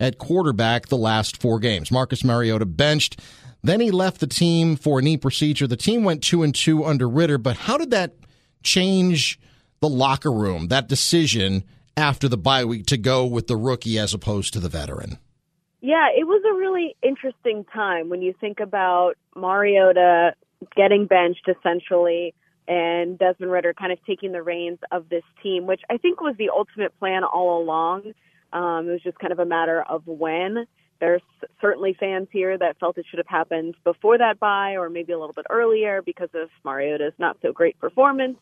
at 0.00 0.18
quarterback 0.18 0.88
the 0.88 0.96
last 0.96 1.40
four 1.40 1.58
games. 1.58 1.90
Marcus 1.90 2.24
Mariota 2.24 2.66
benched. 2.66 3.20
Then 3.62 3.80
he 3.80 3.90
left 3.90 4.20
the 4.20 4.26
team 4.26 4.76
for 4.76 5.00
a 5.00 5.02
knee 5.02 5.16
procedure. 5.16 5.66
The 5.66 5.76
team 5.76 6.04
went 6.04 6.22
two 6.22 6.42
and 6.42 6.54
two 6.54 6.84
under 6.84 7.08
Ridder, 7.08 7.38
but 7.38 7.56
how 7.56 7.76
did 7.76 7.90
that 7.90 8.14
change 8.62 9.38
the 9.80 9.88
locker 9.88 10.32
room, 10.32 10.68
that 10.68 10.88
decision 10.88 11.64
after 11.96 12.28
the 12.28 12.36
bye 12.36 12.64
week 12.64 12.86
to 12.86 12.96
go 12.96 13.26
with 13.26 13.46
the 13.46 13.56
rookie 13.56 13.98
as 13.98 14.14
opposed 14.14 14.52
to 14.52 14.60
the 14.60 14.68
veteran? 14.68 15.18
Yeah, 15.80 16.08
it 16.16 16.24
was 16.24 16.42
a 16.48 16.58
really 16.58 16.96
interesting 17.02 17.64
time 17.72 18.08
when 18.08 18.22
you 18.22 18.34
think 18.40 18.60
about 18.60 19.14
Mariota 19.36 20.34
getting 20.76 21.06
benched 21.06 21.48
essentially 21.48 22.34
and 22.66 23.18
Desmond 23.18 23.50
Ridder 23.50 23.74
kind 23.74 23.92
of 23.92 23.98
taking 24.04 24.32
the 24.32 24.42
reins 24.42 24.78
of 24.90 25.08
this 25.08 25.22
team, 25.42 25.66
which 25.66 25.80
I 25.90 25.96
think 25.96 26.20
was 26.20 26.34
the 26.36 26.50
ultimate 26.50 26.96
plan 26.98 27.24
all 27.24 27.62
along. 27.62 28.12
Um, 28.52 28.88
it 28.88 28.92
was 28.92 29.02
just 29.02 29.18
kind 29.18 29.32
of 29.32 29.38
a 29.38 29.44
matter 29.44 29.82
of 29.82 30.06
when. 30.06 30.66
There's 31.00 31.22
certainly 31.60 31.96
fans 31.98 32.28
here 32.32 32.58
that 32.58 32.78
felt 32.80 32.98
it 32.98 33.06
should 33.08 33.18
have 33.18 33.28
happened 33.28 33.76
before 33.84 34.18
that 34.18 34.40
buy 34.40 34.76
or 34.76 34.90
maybe 34.90 35.12
a 35.12 35.18
little 35.18 35.34
bit 35.34 35.46
earlier 35.48 36.02
because 36.02 36.30
of 36.34 36.48
Mariota's 36.64 37.12
not 37.18 37.36
so 37.40 37.52
great 37.52 37.78
performance 37.78 38.36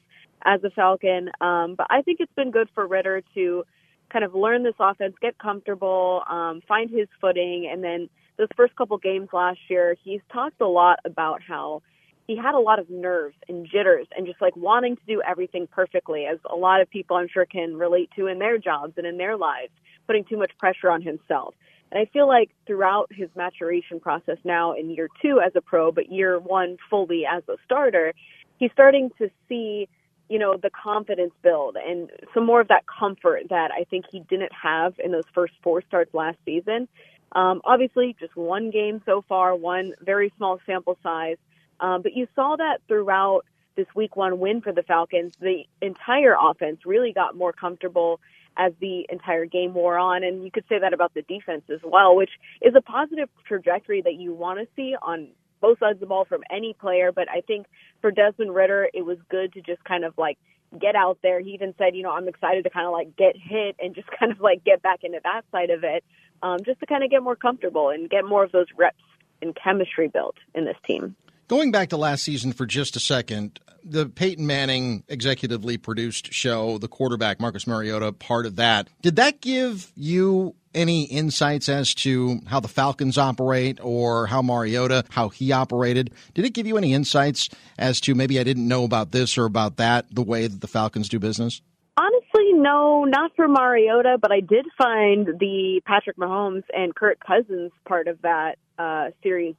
as 0.44 0.62
a 0.64 0.70
Falcon. 0.70 1.30
Um, 1.40 1.74
but 1.76 1.86
I 1.90 2.02
think 2.02 2.20
it's 2.20 2.32
been 2.34 2.50
good 2.50 2.68
for 2.74 2.86
Ridder 2.86 3.22
to 3.34 3.64
kind 4.10 4.24
of 4.24 4.34
learn 4.34 4.62
this 4.62 4.74
offense, 4.78 5.14
get 5.20 5.38
comfortable, 5.38 6.22
um, 6.28 6.62
find 6.66 6.88
his 6.88 7.08
footing. 7.20 7.68
And 7.70 7.84
then 7.84 8.08
those 8.38 8.48
first 8.56 8.74
couple 8.76 8.96
games 8.98 9.28
last 9.32 9.58
year, 9.68 9.96
he's 10.02 10.20
talked 10.32 10.60
a 10.60 10.66
lot 10.66 11.00
about 11.04 11.42
how 11.42 11.82
he 12.26 12.36
had 12.36 12.54
a 12.54 12.58
lot 12.58 12.78
of 12.78 12.90
nerves 12.90 13.36
and 13.48 13.66
jitters 13.66 14.06
and 14.16 14.26
just 14.26 14.40
like 14.40 14.56
wanting 14.56 14.96
to 14.96 15.02
do 15.06 15.22
everything 15.22 15.66
perfectly, 15.70 16.26
as 16.26 16.38
a 16.50 16.56
lot 16.56 16.80
of 16.80 16.90
people 16.90 17.16
I'm 17.16 17.28
sure 17.28 17.46
can 17.46 17.76
relate 17.76 18.10
to 18.16 18.26
in 18.26 18.38
their 18.38 18.58
jobs 18.58 18.94
and 18.96 19.06
in 19.06 19.16
their 19.16 19.36
lives, 19.36 19.72
putting 20.06 20.24
too 20.24 20.36
much 20.36 20.52
pressure 20.58 20.90
on 20.90 21.02
himself. 21.02 21.54
And 21.90 22.00
I 22.00 22.10
feel 22.12 22.26
like 22.26 22.50
throughout 22.66 23.12
his 23.12 23.28
maturation 23.36 24.00
process 24.00 24.38
now 24.44 24.72
in 24.72 24.90
year 24.90 25.08
two 25.22 25.40
as 25.40 25.52
a 25.54 25.60
pro, 25.60 25.92
but 25.92 26.10
year 26.10 26.38
one 26.38 26.76
fully 26.90 27.24
as 27.26 27.42
a 27.48 27.56
starter, 27.64 28.12
he's 28.58 28.72
starting 28.72 29.10
to 29.18 29.30
see, 29.48 29.88
you 30.28 30.38
know, 30.38 30.56
the 30.56 30.70
confidence 30.70 31.32
build 31.42 31.76
and 31.76 32.10
some 32.34 32.44
more 32.44 32.60
of 32.60 32.68
that 32.68 32.84
comfort 32.86 33.44
that 33.50 33.70
I 33.70 33.84
think 33.84 34.06
he 34.10 34.20
didn't 34.20 34.52
have 34.52 34.94
in 35.02 35.12
those 35.12 35.24
first 35.32 35.54
four 35.62 35.82
starts 35.82 36.12
last 36.12 36.38
season. 36.44 36.88
Um, 37.32 37.60
obviously, 37.64 38.16
just 38.18 38.34
one 38.36 38.70
game 38.70 39.02
so 39.04 39.24
far, 39.28 39.54
one 39.54 39.94
very 40.00 40.32
small 40.36 40.58
sample 40.66 40.98
size. 41.02 41.36
Um, 41.80 42.02
but 42.02 42.14
you 42.14 42.26
saw 42.34 42.56
that 42.56 42.78
throughout 42.88 43.44
this 43.76 43.86
week 43.94 44.16
one 44.16 44.38
win 44.38 44.60
for 44.60 44.72
the 44.72 44.82
Falcons. 44.82 45.34
The 45.40 45.64
entire 45.80 46.34
offense 46.40 46.80
really 46.86 47.12
got 47.12 47.36
more 47.36 47.52
comfortable 47.52 48.20
as 48.56 48.72
the 48.80 49.06
entire 49.08 49.46
game 49.46 49.74
wore 49.74 49.98
on. 49.98 50.24
And 50.24 50.44
you 50.44 50.50
could 50.50 50.64
say 50.68 50.78
that 50.78 50.92
about 50.92 51.14
the 51.14 51.22
defense 51.22 51.62
as 51.72 51.80
well, 51.84 52.16
which 52.16 52.30
is 52.62 52.74
a 52.76 52.80
positive 52.80 53.28
trajectory 53.46 54.02
that 54.02 54.14
you 54.14 54.32
want 54.32 54.58
to 54.60 54.66
see 54.76 54.94
on 55.00 55.28
both 55.60 55.78
sides 55.78 55.96
of 55.96 56.00
the 56.00 56.06
ball 56.06 56.24
from 56.24 56.42
any 56.50 56.74
player. 56.74 57.12
But 57.12 57.30
I 57.30 57.40
think 57.40 57.66
for 58.00 58.10
Desmond 58.10 58.54
Ridder, 58.54 58.88
it 58.92 59.04
was 59.04 59.18
good 59.28 59.52
to 59.54 59.60
just 59.60 59.82
kind 59.84 60.04
of 60.04 60.14
like 60.16 60.38
get 60.78 60.96
out 60.96 61.18
there. 61.22 61.40
He 61.40 61.50
even 61.50 61.74
said, 61.78 61.94
you 61.94 62.02
know, 62.02 62.10
I'm 62.10 62.28
excited 62.28 62.64
to 62.64 62.70
kind 62.70 62.86
of 62.86 62.92
like 62.92 63.16
get 63.16 63.36
hit 63.36 63.76
and 63.78 63.94
just 63.94 64.08
kind 64.18 64.32
of 64.32 64.40
like 64.40 64.64
get 64.64 64.82
back 64.82 65.04
into 65.04 65.20
that 65.24 65.42
side 65.52 65.70
of 65.70 65.84
it, 65.84 66.04
um, 66.42 66.58
just 66.64 66.80
to 66.80 66.86
kind 66.86 67.04
of 67.04 67.10
get 67.10 67.22
more 67.22 67.36
comfortable 67.36 67.90
and 67.90 68.10
get 68.10 68.24
more 68.24 68.44
of 68.44 68.52
those 68.52 68.66
reps 68.76 69.02
and 69.42 69.54
chemistry 69.54 70.08
built 70.08 70.36
in 70.54 70.64
this 70.64 70.76
team. 70.86 71.14
Going 71.48 71.70
back 71.70 71.90
to 71.90 71.96
last 71.96 72.24
season 72.24 72.52
for 72.52 72.66
just 72.66 72.96
a 72.96 73.00
second, 73.00 73.60
the 73.84 74.06
Peyton 74.06 74.48
Manning 74.48 75.04
executively 75.08 75.80
produced 75.80 76.32
show, 76.32 76.76
the 76.78 76.88
quarterback 76.88 77.38
Marcus 77.38 77.68
Mariota, 77.68 78.12
part 78.12 78.46
of 78.46 78.56
that. 78.56 78.88
Did 79.00 79.14
that 79.14 79.40
give 79.40 79.92
you 79.94 80.56
any 80.74 81.04
insights 81.04 81.68
as 81.68 81.94
to 81.94 82.40
how 82.48 82.58
the 82.58 82.66
Falcons 82.66 83.16
operate 83.16 83.78
or 83.80 84.26
how 84.26 84.42
Mariota, 84.42 85.04
how 85.10 85.28
he 85.28 85.52
operated? 85.52 86.10
Did 86.34 86.46
it 86.46 86.52
give 86.52 86.66
you 86.66 86.76
any 86.76 86.92
insights 86.92 87.48
as 87.78 88.00
to 88.00 88.16
maybe 88.16 88.40
I 88.40 88.42
didn't 88.42 88.66
know 88.66 88.82
about 88.82 89.12
this 89.12 89.38
or 89.38 89.44
about 89.44 89.76
that, 89.76 90.12
the 90.12 90.22
way 90.22 90.48
that 90.48 90.60
the 90.60 90.66
Falcons 90.66 91.08
do 91.08 91.20
business? 91.20 91.62
Honestly, 91.96 92.54
no, 92.54 93.04
not 93.04 93.30
for 93.36 93.46
Mariota, 93.46 94.18
but 94.20 94.32
I 94.32 94.40
did 94.40 94.66
find 94.76 95.28
the 95.38 95.80
Patrick 95.86 96.16
Mahomes 96.16 96.64
and 96.74 96.92
Kirk 96.92 97.20
Cousins 97.24 97.70
part 97.86 98.08
of 98.08 98.20
that 98.22 98.56
uh, 98.78 99.10
series 99.22 99.54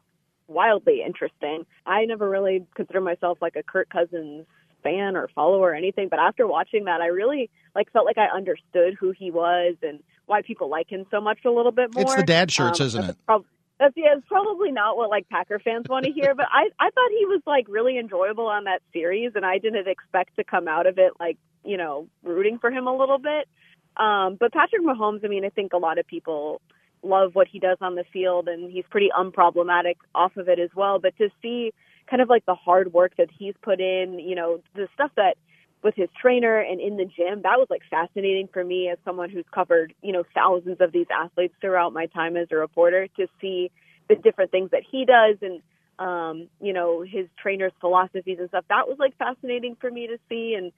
wildly 0.48 1.02
interesting. 1.06 1.66
I 1.86 2.06
never 2.06 2.30
really 2.30 2.66
consider 2.76 3.02
myself 3.02 3.38
like 3.42 3.56
a 3.56 3.64
Kirk 3.64 3.90
Cousins 3.90 4.46
fan 4.84 5.16
or 5.16 5.28
follower 5.36 5.72
or 5.72 5.76
anything, 5.76 6.08
but 6.10 6.20
after 6.20 6.48
watching 6.48 6.86
that, 6.86 7.02
I 7.02 7.08
really 7.08 7.50
like 7.76 7.92
felt 7.92 8.06
like 8.06 8.18
I 8.18 8.36
understood 8.36 8.96
who 9.00 9.12
he 9.12 9.32
was 9.32 9.76
and 9.82 10.00
why 10.26 10.42
people 10.42 10.70
like 10.70 10.90
him 10.90 11.06
so 11.10 11.22
much 11.22 11.40
a 11.46 11.52
little 11.52 11.72
bit 11.72 11.94
more. 11.94 12.04
It's 12.04 12.16
the 12.16 12.24
dad 12.24 12.52
shirts, 12.52 12.80
um, 12.80 12.88
isn't 12.88 13.04
it? 13.06 13.18
Prob- 13.26 13.46
that's 13.80 13.94
yeah, 13.96 14.16
it's 14.18 14.28
probably 14.28 14.72
not 14.72 14.98
what 14.98 15.10
like 15.10 15.30
Packer 15.30 15.60
fans 15.60 15.86
want 15.88 16.06
to 16.06 16.12
hear, 16.12 16.34
but 16.34 16.48
I 16.52 16.70
I 16.80 16.90
thought 16.90 17.10
he 17.18 17.26
was 17.26 17.42
like 17.46 17.66
really 17.70 17.98
enjoyable 18.00 18.48
on 18.48 18.64
that 18.64 18.82
series, 18.92 19.34
and 19.36 19.46
I 19.46 19.60
didn't 19.60 19.88
expect 19.88 20.36
to 20.38 20.44
come 20.44 20.68
out 20.68 20.88
of 20.88 20.98
it 20.98 21.14
like 21.20 21.38
you 21.64 21.78
know 21.78 22.08
rooting 22.24 22.58
for 22.60 22.72
him 22.72 22.88
a 22.88 22.96
little 22.96 23.20
bit. 23.20 23.48
Um, 23.96 24.38
but 24.40 24.52
Patrick 24.52 24.84
Mahomes, 24.84 25.24
I 25.24 25.28
mean, 25.28 25.46
I 25.46 25.50
think 25.50 25.74
a 25.74 25.78
lot 25.78 25.98
of 25.98 26.08
people 26.08 26.62
love 27.04 27.36
what 27.36 27.48
he 27.48 27.60
does 27.60 27.78
on 27.82 27.96
the 27.96 28.04
field, 28.12 28.48
and 28.48 28.72
he's 28.72 28.86
pretty 28.90 29.10
unproblematic 29.18 29.96
off 30.16 30.36
of 30.38 30.50
it 30.50 30.60
as 30.60 30.70
well. 30.76 31.00
But 31.00 31.18
to 31.18 31.30
see 31.42 31.74
kind 32.10 32.22
of 32.22 32.30
like 32.30 32.46
the 32.46 32.56
hard 32.56 32.94
work 32.94 33.14
that 33.18 33.30
he's 33.38 33.54
put 33.62 33.80
in, 33.80 34.20
you 34.20 34.36
know, 34.36 34.62
the 34.76 34.88
stuff 34.94 35.12
that 35.16 35.36
with 35.84 35.96
his 35.96 36.10
trainer 36.20 36.60
and 36.60 36.82
in 36.82 36.98
the 36.98 37.06
gym, 37.06 37.42
that 37.44 37.58
was 37.58 37.68
like 37.70 37.82
fascinating 37.90 38.50
for 38.52 38.64
me 38.64 38.90
as 38.90 38.98
someone 39.06 39.30
who's 39.30 39.46
covered, 39.54 39.94
you 40.02 40.12
know, 40.12 40.24
thousands 40.34 40.78
of 40.80 40.92
these 40.92 41.06
athletes 41.14 41.54
throughout 41.62 41.94
my 41.94 42.08
time 42.08 42.36
as 42.36 42.48
a 42.52 42.56
reporter 42.56 43.08
to 43.16 43.28
see 43.40 43.72
the 44.10 44.16
different 44.16 44.52
things 44.52 44.72
that 44.72 44.84
he 44.90 45.06
does 45.06 45.38
and 45.42 45.62
um, 46.00 46.48
you 46.62 46.74
know, 46.74 47.02
his 47.02 47.26
trainer's 47.42 47.74
philosophies 47.80 48.38
and 48.40 48.50
stuff. 48.50 48.66
That 48.70 48.88
was 48.88 48.98
like 49.00 49.18
fascinating 49.18 49.78
for 49.82 49.90
me 49.90 50.08
to 50.08 50.18
see 50.30 50.54
and 50.56 50.72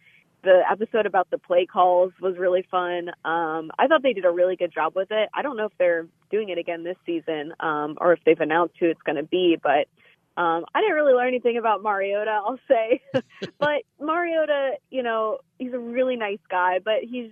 the 0.44 0.62
episode 0.70 1.06
about 1.06 1.30
the 1.30 1.38
play 1.38 1.66
calls 1.66 2.12
was 2.22 2.38
really 2.38 2.66
fun. 2.70 3.10
Um, 3.26 3.72
I 3.78 3.88
thought 3.88 4.04
they 4.04 4.14
did 4.14 4.26
a 4.26 4.32
really 4.32 4.56
good 4.56 4.74
job 4.74 4.94
with 4.96 5.12
it. 5.12 5.30
I 5.34 5.42
don't 5.42 5.58
know 5.58 5.66
if 5.66 5.74
they're 5.78 6.08
doing 6.32 6.50
it 6.50 6.58
again 6.58 6.84
this 6.84 6.98
season 7.06 7.54
um, 7.60 7.98
or 8.00 8.14
if 8.14 8.20
they've 8.26 8.40
announced 8.40 8.76
who 8.80 8.88
it's 8.88 9.02
going 9.02 9.18
to 9.18 9.24
be, 9.24 9.58
but 9.62 9.88
um, 10.42 10.66
I 10.74 10.80
didn't 10.80 10.96
really 10.96 11.14
learn 11.14 11.28
anything 11.28 11.58
about 11.58 11.84
Mariota, 11.84 12.32
I'll 12.32 12.60
say. 12.68 13.02
but 13.60 13.84
Mariota, 14.00 14.74
you 14.90 15.04
know, 15.04 15.40
he's 15.58 15.74
a 15.74 15.80
really 15.80 16.16
nice 16.16 16.40
guy, 16.50 16.80
but 16.84 17.04
he's 17.04 17.32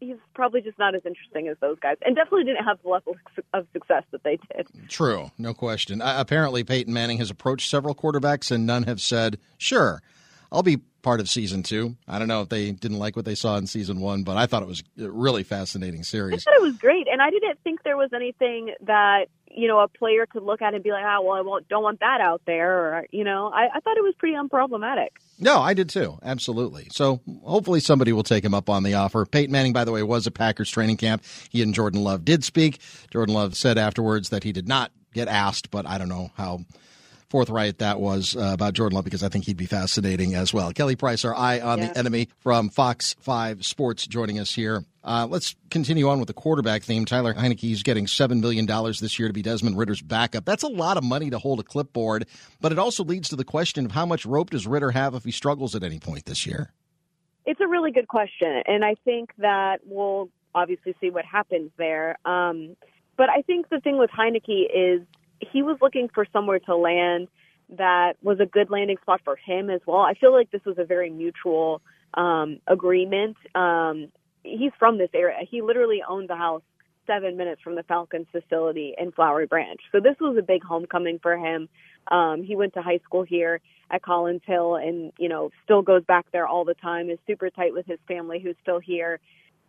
he's 0.00 0.16
probably 0.34 0.60
just 0.60 0.78
not 0.78 0.94
as 0.94 1.02
interesting 1.06 1.48
as 1.48 1.56
those 1.60 1.78
guys, 1.80 1.96
and 2.04 2.14
definitely 2.14 2.44
didn't 2.44 2.64
have 2.64 2.78
the 2.82 2.88
level 2.88 3.16
of 3.54 3.66
success 3.72 4.04
that 4.10 4.22
they 4.22 4.38
did. 4.54 4.66
True, 4.88 5.30
no 5.38 5.54
question. 5.54 6.02
Uh, 6.02 6.16
apparently, 6.18 6.62
Peyton 6.64 6.92
Manning 6.92 7.18
has 7.18 7.30
approached 7.30 7.68
several 7.68 7.94
quarterbacks, 7.94 8.50
and 8.50 8.66
none 8.66 8.84
have 8.84 9.00
said, 9.00 9.38
"Sure, 9.58 10.02
I'll 10.52 10.62
be 10.62 10.78
part 11.02 11.18
of 11.18 11.28
season 11.28 11.62
two. 11.62 11.96
I 12.06 12.18
don't 12.18 12.28
know 12.28 12.42
if 12.42 12.48
they 12.48 12.70
didn't 12.70 12.98
like 12.98 13.16
what 13.16 13.24
they 13.24 13.34
saw 13.34 13.56
in 13.56 13.66
season 13.66 14.00
one, 14.00 14.22
but 14.22 14.36
I 14.36 14.46
thought 14.46 14.62
it 14.62 14.68
was 14.68 14.82
a 15.00 15.10
really 15.10 15.42
fascinating 15.42 16.04
series. 16.04 16.34
I 16.34 16.36
thought 16.38 16.60
it 16.60 16.62
was 16.62 16.76
great, 16.76 17.08
and 17.10 17.20
I 17.20 17.30
didn't 17.30 17.58
think 17.64 17.82
there 17.82 17.96
was 17.96 18.10
anything 18.12 18.74
that 18.82 19.26
you 19.50 19.66
know 19.66 19.80
a 19.80 19.88
player 19.88 20.26
could 20.26 20.42
look 20.42 20.62
at 20.62 20.74
and 20.74 20.84
be 20.84 20.90
like, 20.90 21.04
"Ah, 21.04 21.16
oh, 21.18 21.24
well, 21.24 21.36
I 21.36 21.40
won't, 21.40 21.68
don't 21.68 21.82
want 21.82 22.00
that 22.00 22.20
out 22.20 22.42
there," 22.46 22.70
or 22.70 23.06
you 23.10 23.24
know, 23.24 23.50
I, 23.52 23.68
I 23.74 23.80
thought 23.80 23.96
it 23.96 24.04
was 24.04 24.14
pretty 24.18 24.36
unproblematic. 24.36 25.08
No, 25.40 25.60
I 25.60 25.74
did 25.74 25.88
too. 25.88 26.18
Absolutely. 26.22 26.88
So 26.92 27.20
hopefully 27.44 27.80
somebody 27.80 28.12
will 28.12 28.22
take 28.22 28.44
him 28.44 28.54
up 28.54 28.68
on 28.68 28.82
the 28.82 28.94
offer. 28.94 29.24
Peyton 29.24 29.50
Manning, 29.50 29.72
by 29.72 29.84
the 29.84 29.92
way, 29.92 30.02
was 30.02 30.26
a 30.26 30.30
Packers 30.30 30.70
training 30.70 30.98
camp. 30.98 31.24
He 31.50 31.62
and 31.62 31.74
Jordan 31.74 32.04
Love 32.04 32.24
did 32.24 32.44
speak. 32.44 32.78
Jordan 33.10 33.34
Love 33.34 33.56
said 33.56 33.78
afterwards 33.78 34.28
that 34.28 34.44
he 34.44 34.52
did 34.52 34.68
not 34.68 34.92
get 35.14 35.28
asked, 35.28 35.70
but 35.70 35.86
I 35.86 35.98
don't 35.98 36.08
know 36.08 36.30
how 36.36 36.60
forthright 37.32 37.78
that 37.78 37.98
was 37.98 38.36
uh, 38.36 38.50
about 38.52 38.74
Jordan 38.74 38.94
Love 38.94 39.06
because 39.06 39.22
I 39.22 39.30
think 39.30 39.46
he'd 39.46 39.56
be 39.56 39.64
fascinating 39.64 40.34
as 40.34 40.52
well. 40.52 40.70
Kelly 40.70 40.96
Price, 40.96 41.24
our 41.24 41.34
eye 41.34 41.60
on 41.60 41.80
the 41.80 41.98
enemy 41.98 42.28
from 42.40 42.68
Fox 42.68 43.16
5 43.20 43.64
Sports, 43.64 44.06
joining 44.06 44.38
us 44.38 44.54
here. 44.54 44.84
Uh, 45.02 45.26
let's 45.30 45.56
continue 45.70 46.10
on 46.10 46.18
with 46.18 46.26
the 46.26 46.34
quarterback 46.34 46.82
theme. 46.82 47.06
Taylor 47.06 47.32
Heinicke 47.32 47.72
is 47.72 47.82
getting 47.82 48.04
$7 48.04 48.38
million 48.40 48.66
this 48.66 49.18
year 49.18 49.28
to 49.28 49.32
be 49.32 49.40
Desmond 49.40 49.78
Ridder's 49.78 50.02
backup. 50.02 50.44
That's 50.44 50.62
a 50.62 50.68
lot 50.68 50.98
of 50.98 51.04
money 51.04 51.30
to 51.30 51.38
hold 51.38 51.58
a 51.58 51.62
clipboard, 51.62 52.26
but 52.60 52.70
it 52.70 52.78
also 52.78 53.02
leads 53.02 53.30
to 53.30 53.36
the 53.36 53.44
question 53.44 53.86
of 53.86 53.92
how 53.92 54.04
much 54.04 54.26
rope 54.26 54.50
does 54.50 54.66
Ridder 54.66 54.90
have 54.90 55.14
if 55.14 55.24
he 55.24 55.30
struggles 55.30 55.74
at 55.74 55.82
any 55.82 55.98
point 55.98 56.26
this 56.26 56.44
year? 56.44 56.70
It's 57.46 57.60
a 57.62 57.66
really 57.66 57.92
good 57.92 58.08
question, 58.08 58.62
and 58.66 58.84
I 58.84 58.96
think 59.06 59.30
that 59.38 59.80
we'll 59.86 60.28
obviously 60.54 60.94
see 61.00 61.08
what 61.08 61.24
happens 61.24 61.70
there. 61.78 62.18
Um, 62.26 62.76
but 63.16 63.30
I 63.30 63.40
think 63.40 63.70
the 63.70 63.80
thing 63.80 63.96
with 63.96 64.10
Heinicke 64.10 64.66
is 64.70 65.00
he 65.52 65.62
was 65.62 65.78
looking 65.80 66.08
for 66.14 66.26
somewhere 66.32 66.58
to 66.60 66.76
land 66.76 67.28
that 67.76 68.14
was 68.22 68.38
a 68.40 68.46
good 68.46 68.70
landing 68.70 68.98
spot 69.00 69.20
for 69.24 69.36
him 69.36 69.70
as 69.70 69.80
well. 69.86 70.00
I 70.00 70.14
feel 70.14 70.32
like 70.32 70.50
this 70.50 70.64
was 70.64 70.76
a 70.78 70.84
very 70.84 71.10
mutual 71.10 71.80
um, 72.14 72.58
agreement. 72.66 73.36
Um, 73.54 74.08
he's 74.44 74.72
from 74.78 74.98
this 74.98 75.10
area. 75.14 75.38
He 75.48 75.62
literally 75.62 76.02
owns 76.06 76.28
a 76.30 76.36
house 76.36 76.62
seven 77.06 77.36
minutes 77.36 77.60
from 77.62 77.74
the 77.74 77.82
Falcons 77.84 78.26
facility 78.30 78.94
in 78.98 79.10
Flowery 79.12 79.46
Branch. 79.46 79.80
So 79.90 80.00
this 80.00 80.16
was 80.20 80.36
a 80.38 80.42
big 80.42 80.62
homecoming 80.62 81.18
for 81.20 81.36
him. 81.36 81.68
Um, 82.08 82.42
he 82.42 82.56
went 82.56 82.74
to 82.74 82.82
high 82.82 83.00
school 83.04 83.22
here 83.22 83.60
at 83.90 84.02
Collins 84.02 84.42
Hill 84.46 84.76
and, 84.76 85.12
you 85.18 85.28
know, 85.28 85.50
still 85.64 85.82
goes 85.82 86.04
back 86.04 86.26
there 86.32 86.46
all 86.46 86.64
the 86.64 86.74
time, 86.74 87.10
is 87.10 87.18
super 87.26 87.50
tight 87.50 87.72
with 87.72 87.86
his 87.86 87.98
family 88.06 88.40
who's 88.40 88.56
still 88.62 88.78
here. 88.78 89.20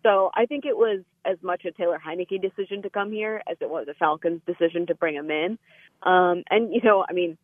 So 0.03 0.29
I 0.35 0.45
think 0.45 0.65
it 0.65 0.77
was 0.77 1.01
as 1.25 1.37
much 1.41 1.63
a 1.65 1.71
Taylor 1.71 1.99
Heinicke 2.05 2.41
decision 2.41 2.81
to 2.83 2.89
come 2.89 3.11
here 3.11 3.41
as 3.49 3.57
it 3.61 3.69
was 3.69 3.87
a 3.89 3.93
Falcons 3.93 4.41
decision 4.45 4.85
to 4.87 4.95
bring 4.95 5.15
him 5.15 5.31
in. 5.31 5.57
Um, 6.03 6.43
and 6.49 6.73
you 6.73 6.81
know, 6.83 7.05
I 7.09 7.13
mean, 7.13 7.37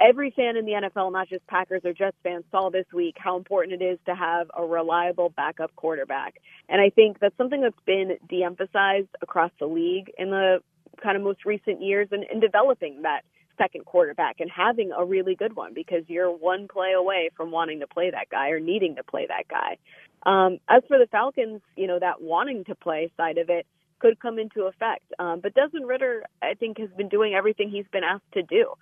every 0.00 0.32
fan 0.32 0.56
in 0.56 0.64
the 0.64 0.72
NFL, 0.72 1.12
not 1.12 1.28
just 1.28 1.46
Packers 1.46 1.82
or 1.84 1.92
Jets 1.92 2.16
fans, 2.22 2.44
saw 2.50 2.70
this 2.70 2.86
week 2.92 3.16
how 3.18 3.36
important 3.36 3.80
it 3.80 3.84
is 3.84 3.98
to 4.06 4.14
have 4.14 4.50
a 4.56 4.64
reliable 4.64 5.28
backup 5.28 5.74
quarterback. 5.76 6.36
And 6.68 6.80
I 6.80 6.90
think 6.90 7.18
that's 7.20 7.36
something 7.36 7.60
that's 7.60 7.74
been 7.86 8.16
de-emphasized 8.28 9.08
across 9.22 9.52
the 9.60 9.66
league 9.66 10.10
in 10.18 10.30
the 10.30 10.60
kind 11.02 11.16
of 11.16 11.22
most 11.22 11.44
recent 11.44 11.82
years 11.82 12.08
and 12.10 12.24
in, 12.24 12.30
in 12.36 12.40
developing 12.40 13.02
that 13.02 13.22
second 13.60 13.84
quarterback 13.84 14.36
and 14.40 14.50
having 14.50 14.92
a 14.96 15.04
really 15.04 15.34
good 15.34 15.54
one 15.54 15.74
because 15.74 16.04
you're 16.08 16.30
one 16.30 16.68
play 16.68 16.92
away 16.92 17.30
from 17.36 17.50
wanting 17.50 17.80
to 17.80 17.86
play 17.86 18.10
that 18.10 18.28
guy 18.30 18.50
or 18.50 18.60
needing 18.60 18.96
to 18.96 19.02
play 19.02 19.26
that 19.26 19.48
guy. 19.48 19.76
Um, 20.24 20.58
as 20.68 20.82
for 20.88 20.98
the 20.98 21.06
Falcons, 21.10 21.60
you 21.76 21.86
know, 21.86 21.98
that 21.98 22.20
wanting 22.20 22.64
to 22.64 22.74
play 22.74 23.10
side 23.16 23.38
of 23.38 23.50
it 23.50 23.66
could 23.98 24.18
come 24.20 24.38
into 24.38 24.62
effect. 24.62 25.04
Um, 25.18 25.40
but 25.42 25.54
Desmond 25.54 25.86
Ridder, 25.86 26.24
I 26.42 26.54
think, 26.54 26.78
has 26.78 26.90
been 26.96 27.08
doing 27.08 27.34
everything 27.34 27.70
he's 27.70 27.86
been 27.92 28.04
asked 28.04 28.32
to 28.32 28.42
do. 28.42 28.74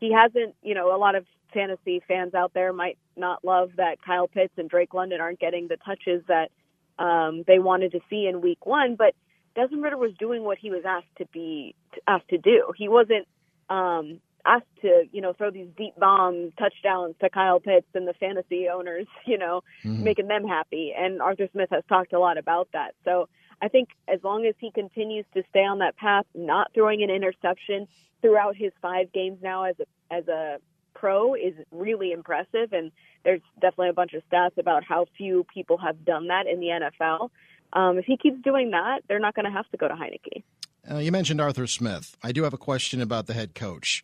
He 0.00 0.12
hasn't, 0.12 0.54
you 0.62 0.74
know, 0.74 0.94
a 0.94 0.98
lot 0.98 1.14
of 1.14 1.26
fantasy 1.52 2.02
fans 2.06 2.34
out 2.34 2.52
there 2.54 2.72
might 2.72 2.98
not 3.16 3.44
love 3.44 3.70
that 3.76 4.02
Kyle 4.04 4.26
Pitts 4.26 4.54
and 4.56 4.68
Drake 4.68 4.92
London 4.92 5.20
aren't 5.20 5.38
getting 5.38 5.68
the 5.68 5.76
touches 5.76 6.22
that 6.28 6.50
um, 6.98 7.44
they 7.46 7.58
wanted 7.58 7.92
to 7.92 8.00
see 8.10 8.26
in 8.26 8.40
week 8.40 8.66
one, 8.66 8.96
but 8.96 9.14
Desmond 9.54 9.82
Ridder 9.82 9.96
was 9.96 10.12
doing 10.18 10.42
what 10.42 10.58
he 10.58 10.70
was 10.70 10.82
asked 10.86 11.14
to 11.18 11.26
be 11.26 11.74
asked 12.08 12.28
to 12.28 12.38
do. 12.38 12.72
He 12.76 12.88
wasn't 12.88 13.26
um, 13.68 14.20
asked 14.46 14.66
to, 14.82 15.04
you 15.12 15.20
know, 15.20 15.32
throw 15.32 15.50
these 15.50 15.68
deep 15.76 15.94
bomb 15.98 16.52
touchdowns 16.58 17.14
to 17.20 17.30
Kyle 17.30 17.60
Pitts 17.60 17.86
and 17.94 18.06
the 18.06 18.14
fantasy 18.14 18.68
owners, 18.68 19.06
you 19.26 19.38
know, 19.38 19.62
mm-hmm. 19.84 20.02
making 20.02 20.28
them 20.28 20.46
happy. 20.46 20.92
And 20.96 21.22
Arthur 21.22 21.48
Smith 21.52 21.70
has 21.70 21.82
talked 21.88 22.12
a 22.12 22.18
lot 22.18 22.38
about 22.38 22.68
that. 22.72 22.94
So 23.04 23.28
I 23.62 23.68
think 23.68 23.88
as 24.08 24.20
long 24.22 24.46
as 24.46 24.54
he 24.58 24.70
continues 24.70 25.24
to 25.34 25.42
stay 25.50 25.64
on 25.64 25.78
that 25.78 25.96
path, 25.96 26.26
not 26.34 26.72
throwing 26.74 27.02
an 27.02 27.10
interception 27.10 27.86
throughout 28.20 28.56
his 28.56 28.72
five 28.82 29.12
games 29.12 29.38
now 29.42 29.64
as 29.64 29.76
a 29.80 30.14
as 30.14 30.28
a 30.28 30.58
pro 30.94 31.34
is 31.34 31.54
really 31.70 32.12
impressive. 32.12 32.72
And 32.72 32.92
there's 33.24 33.40
definitely 33.54 33.90
a 33.90 33.94
bunch 33.94 34.14
of 34.14 34.22
stats 34.30 34.58
about 34.58 34.84
how 34.84 35.06
few 35.16 35.44
people 35.52 35.78
have 35.78 36.04
done 36.04 36.28
that 36.28 36.46
in 36.46 36.60
the 36.60 36.66
NFL. 36.68 37.30
Um, 37.72 37.98
if 37.98 38.04
he 38.04 38.16
keeps 38.16 38.40
doing 38.42 38.70
that, 38.70 39.00
they're 39.08 39.18
not 39.18 39.34
going 39.34 39.46
to 39.46 39.50
have 39.50 39.68
to 39.70 39.76
go 39.76 39.88
to 39.88 39.94
Heinicke. 39.94 40.42
Uh, 40.90 40.98
you 40.98 41.10
mentioned 41.10 41.40
Arthur 41.40 41.66
Smith. 41.66 42.16
I 42.22 42.32
do 42.32 42.42
have 42.42 42.52
a 42.52 42.58
question 42.58 43.00
about 43.00 43.26
the 43.26 43.34
head 43.34 43.54
coach. 43.54 44.02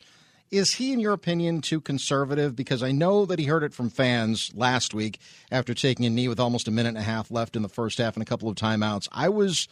Is 0.51 0.75
he, 0.75 0.93
in 0.93 0.99
your 0.99 1.13
opinion, 1.13 1.61
too 1.61 1.81
conservative? 1.81 2.57
Because 2.57 2.83
I 2.83 2.91
know 2.91 3.25
that 3.27 3.39
he 3.39 3.45
heard 3.45 3.63
it 3.63 3.73
from 3.73 3.89
fans 3.89 4.51
last 4.55 4.95
week 4.95 5.21
after 5.51 5.75
taking 5.75 6.07
a 6.07 6.11
knee 6.11 6.27
with 6.27 6.41
almost 6.41 6.67
a 6.67 6.73
minute 6.73 6.89
and 6.91 6.99
a 6.99 7.03
half 7.03 7.31
left 7.31 7.55
in 7.55 7.63
the 7.63 7.69
first 7.69 7.99
half 7.99 8.15
and 8.15 8.23
a 8.23 8.27
couple 8.27 8.49
of 8.49 8.57
timeouts. 8.57 9.09
I 9.13 9.29
was 9.29 9.69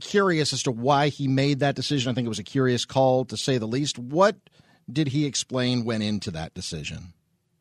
curious 0.00 0.52
as 0.52 0.64
to 0.64 0.72
why 0.72 1.08
he 1.08 1.28
made 1.28 1.60
that 1.60 1.76
decision. 1.76 2.10
I 2.10 2.14
think 2.14 2.26
it 2.26 2.30
was 2.30 2.40
a 2.40 2.44
curious 2.44 2.84
call, 2.84 3.24
to 3.26 3.36
say 3.36 3.58
the 3.58 3.68
least. 3.68 3.98
What 3.98 4.36
did 4.90 5.08
he 5.08 5.26
explain 5.26 5.84
went 5.84 6.02
into 6.02 6.32
that 6.32 6.54
decision? 6.54 7.12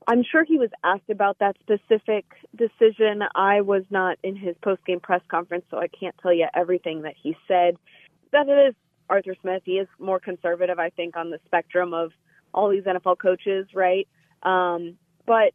I'm 0.08 0.24
sure 0.24 0.44
he 0.44 0.58
was 0.58 0.70
asked 0.84 1.10
about 1.10 1.38
that 1.40 1.58
specific 1.60 2.26
decision. 2.56 3.24
I 3.36 3.62
was 3.62 3.84
not 3.90 4.18
in 4.24 4.36
his 4.36 4.56
post 4.64 4.84
game 4.86 5.00
press 5.00 5.22
conference, 5.28 5.66
so 5.70 5.78
I 5.78 5.88
can't 5.88 6.16
tell 6.20 6.34
you 6.34 6.48
everything 6.56 7.04
that 7.04 7.16
he 7.22 7.36
said. 7.48 7.76
That 8.32 8.48
is 8.50 8.76
Arthur 9.10 9.36
Smith. 9.42 9.64
He 9.66 9.74
is 9.74 9.88
more 10.00 10.20
conservative, 10.20 10.80
I 10.80 10.90
think, 10.90 11.16
on 11.16 11.30
the 11.30 11.40
spectrum 11.46 11.94
of 11.94 12.12
all 12.54 12.70
these 12.70 12.84
NFL 12.84 13.18
coaches, 13.20 13.68
right? 13.74 14.08
Um, 14.44 14.98
but 15.26 15.54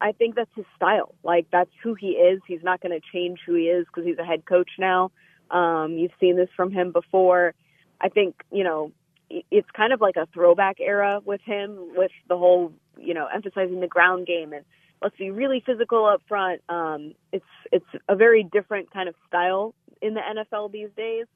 I 0.00 0.12
think 0.12 0.34
that's 0.36 0.50
his 0.54 0.64
style. 0.76 1.14
Like 1.22 1.46
that's 1.50 1.70
who 1.82 1.94
he 1.94 2.08
is. 2.08 2.40
He's 2.46 2.62
not 2.62 2.80
going 2.80 2.98
to 2.98 3.06
change 3.12 3.40
who 3.46 3.54
he 3.54 3.64
is 3.64 3.86
because 3.86 4.06
he's 4.06 4.18
a 4.18 4.24
head 4.24 4.44
coach 4.46 4.70
now. 4.78 5.10
Um, 5.50 5.92
you've 5.92 6.12
seen 6.20 6.36
this 6.36 6.48
from 6.56 6.70
him 6.70 6.92
before. 6.92 7.54
I 8.00 8.08
think 8.08 8.36
you 8.52 8.64
know 8.64 8.92
it's 9.28 9.68
kind 9.76 9.92
of 9.92 10.00
like 10.00 10.16
a 10.16 10.26
throwback 10.32 10.76
era 10.80 11.20
with 11.24 11.40
him, 11.42 11.92
with 11.96 12.12
the 12.28 12.36
whole 12.36 12.72
you 12.96 13.14
know 13.14 13.26
emphasizing 13.26 13.80
the 13.80 13.88
ground 13.88 14.26
game 14.26 14.52
and 14.52 14.64
let's 15.02 15.16
be 15.16 15.30
really 15.30 15.62
physical 15.64 16.06
up 16.06 16.22
front. 16.28 16.62
Um, 16.68 17.14
it's 17.32 17.44
it's 17.72 17.86
a 18.08 18.16
very 18.16 18.44
different 18.44 18.90
kind 18.92 19.08
of 19.08 19.14
style 19.26 19.74
in 20.00 20.14
the 20.14 20.20
NFL 20.20 20.72
these 20.72 20.90
days. 20.96 21.26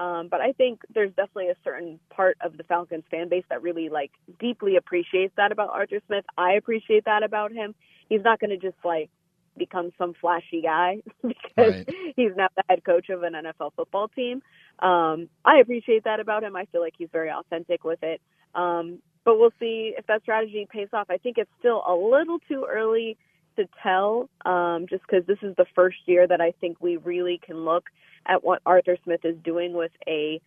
Um, 0.00 0.28
but 0.30 0.40
I 0.40 0.52
think 0.52 0.80
there's 0.94 1.10
definitely 1.10 1.50
a 1.50 1.56
certain 1.62 2.00
part 2.08 2.38
of 2.40 2.56
the 2.56 2.64
Falcons 2.64 3.04
fan 3.10 3.28
base 3.28 3.44
that 3.50 3.60
really 3.60 3.90
like 3.90 4.10
deeply 4.38 4.76
appreciates 4.76 5.34
that 5.36 5.52
about 5.52 5.68
Arthur 5.68 6.00
Smith. 6.06 6.24
I 6.38 6.52
appreciate 6.54 7.04
that 7.04 7.22
about 7.22 7.52
him. 7.52 7.74
He's 8.08 8.22
not 8.24 8.40
going 8.40 8.48
to 8.48 8.56
just 8.56 8.82
like 8.82 9.10
become 9.58 9.90
some 9.98 10.14
flashy 10.18 10.62
guy 10.62 11.02
because 11.22 11.84
right. 11.86 11.94
he's 12.16 12.32
not 12.34 12.50
the 12.56 12.62
head 12.66 12.82
coach 12.82 13.10
of 13.10 13.24
an 13.24 13.34
NFL 13.34 13.72
football 13.76 14.08
team. 14.08 14.42
Um, 14.78 15.28
I 15.44 15.58
appreciate 15.60 16.04
that 16.04 16.18
about 16.18 16.44
him. 16.44 16.56
I 16.56 16.64
feel 16.72 16.80
like 16.80 16.94
he's 16.96 17.10
very 17.12 17.30
authentic 17.30 17.84
with 17.84 18.02
it. 18.02 18.22
Um, 18.54 19.00
but 19.26 19.38
we'll 19.38 19.52
see 19.60 19.92
if 19.98 20.06
that 20.06 20.22
strategy 20.22 20.66
pays 20.72 20.88
off. 20.94 21.08
I 21.10 21.18
think 21.18 21.36
it's 21.36 21.50
still 21.58 21.82
a 21.86 21.94
little 21.94 22.38
too 22.48 22.66
early 22.66 23.18
to 23.56 23.66
tell, 23.82 24.28
um, 24.44 24.86
just 24.88 25.02
because 25.02 25.26
this 25.26 25.38
is 25.42 25.54
the 25.56 25.66
first 25.74 25.98
year 26.06 26.26
that 26.26 26.40
I 26.40 26.52
think 26.60 26.78
we 26.80 26.96
really 26.96 27.40
can 27.44 27.64
look 27.64 27.84
at 28.26 28.44
what 28.44 28.62
Arthur 28.66 28.96
Smith 29.04 29.20
is 29.24 29.36
doing 29.42 29.72
with 29.72 29.92
a 30.06 30.40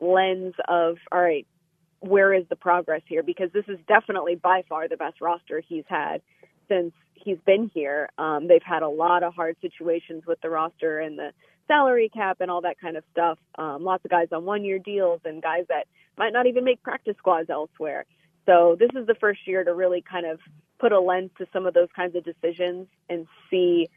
lens 0.00 0.54
of, 0.68 0.96
all 1.10 1.20
right, 1.20 1.46
where 2.00 2.34
is 2.34 2.44
the 2.48 2.56
progress 2.56 3.02
here? 3.06 3.22
Because 3.22 3.50
this 3.52 3.64
is 3.68 3.78
definitely 3.88 4.34
by 4.34 4.62
far 4.68 4.88
the 4.88 4.96
best 4.96 5.20
roster 5.20 5.62
he's 5.66 5.84
had 5.88 6.20
since 6.68 6.92
he's 7.14 7.38
been 7.46 7.70
here. 7.72 8.10
Um, 8.18 8.46
they've 8.48 8.62
had 8.62 8.82
a 8.82 8.88
lot 8.88 9.22
of 9.22 9.34
hard 9.34 9.56
situations 9.60 10.24
with 10.26 10.40
the 10.42 10.50
roster 10.50 11.00
and 11.00 11.18
the 11.18 11.32
salary 11.66 12.10
cap 12.12 12.38
and 12.40 12.50
all 12.50 12.60
that 12.62 12.78
kind 12.78 12.96
of 12.96 13.04
stuff. 13.12 13.38
Um, 13.56 13.82
lots 13.82 14.04
of 14.04 14.10
guys 14.10 14.28
on 14.32 14.44
one 14.44 14.64
year 14.64 14.78
deals 14.78 15.20
and 15.24 15.42
guys 15.42 15.64
that 15.68 15.86
might 16.18 16.32
not 16.32 16.46
even 16.46 16.64
make 16.64 16.82
practice 16.82 17.16
squads 17.18 17.48
elsewhere. 17.50 18.04
So 18.46 18.76
this 18.78 18.90
is 18.94 19.06
the 19.06 19.14
first 19.14 19.40
year 19.46 19.64
to 19.64 19.74
really 19.74 20.02
kind 20.02 20.26
of 20.26 20.38
put 20.84 20.92
a 20.92 21.00
lens 21.00 21.30
to 21.38 21.46
some 21.50 21.64
of 21.64 21.72
those 21.72 21.88
kinds 21.96 22.14
of 22.14 22.22
decisions 22.22 22.86
and 23.08 23.26
see 23.50 23.88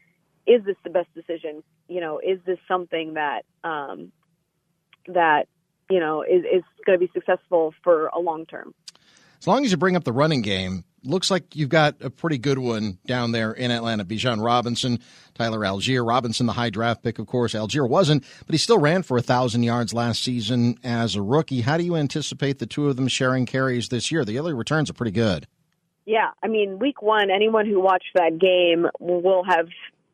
is 0.46 0.64
this 0.64 0.76
the 0.84 0.88
best 0.88 1.08
decision? 1.14 1.62
You 1.86 2.00
know, 2.00 2.18
is 2.18 2.38
this 2.46 2.56
something 2.66 3.12
that 3.14 3.42
um, 3.62 4.10
that 5.06 5.48
you 5.90 6.00
know 6.00 6.22
is 6.22 6.44
is 6.50 6.62
going 6.86 6.98
to 6.98 7.06
be 7.06 7.10
successful 7.12 7.74
for 7.84 8.06
a 8.06 8.18
long 8.18 8.46
term? 8.46 8.74
As 9.38 9.46
long 9.46 9.66
as 9.66 9.70
you 9.70 9.76
bring 9.76 9.96
up 9.96 10.04
the 10.04 10.14
running 10.14 10.40
game, 10.40 10.84
looks 11.04 11.30
like 11.30 11.54
you've 11.54 11.68
got 11.68 11.96
a 12.00 12.08
pretty 12.08 12.38
good 12.38 12.58
one 12.58 12.98
down 13.06 13.32
there 13.32 13.52
in 13.52 13.70
Atlanta. 13.70 14.06
Bijan 14.06 14.42
Robinson, 14.42 14.98
Tyler 15.34 15.60
Allgeier. 15.60 16.08
Robinson, 16.08 16.46
the 16.46 16.54
high 16.54 16.70
draft 16.70 17.02
pick, 17.02 17.18
of 17.18 17.26
course. 17.26 17.52
Allgeier 17.52 17.86
wasn't, 17.86 18.24
but 18.46 18.54
he 18.54 18.58
still 18.58 18.78
ran 18.78 19.02
for 19.02 19.18
a 19.18 19.22
thousand 19.22 19.62
yards 19.62 19.92
last 19.92 20.22
season 20.22 20.78
as 20.82 21.14
a 21.14 21.20
rookie. 21.20 21.60
How 21.60 21.76
do 21.76 21.84
you 21.84 21.96
anticipate 21.96 22.58
the 22.58 22.66
two 22.66 22.88
of 22.88 22.96
them 22.96 23.08
sharing 23.08 23.44
carries 23.44 23.90
this 23.90 24.10
year? 24.10 24.24
The 24.24 24.38
early 24.38 24.54
returns 24.54 24.88
are 24.88 24.94
pretty 24.94 25.12
good. 25.12 25.46
Yeah, 26.08 26.30
I 26.42 26.48
mean, 26.48 26.78
week 26.78 27.02
one, 27.02 27.30
anyone 27.30 27.66
who 27.66 27.82
watched 27.82 28.14
that 28.14 28.38
game 28.38 28.86
will 28.98 29.44
have 29.44 29.68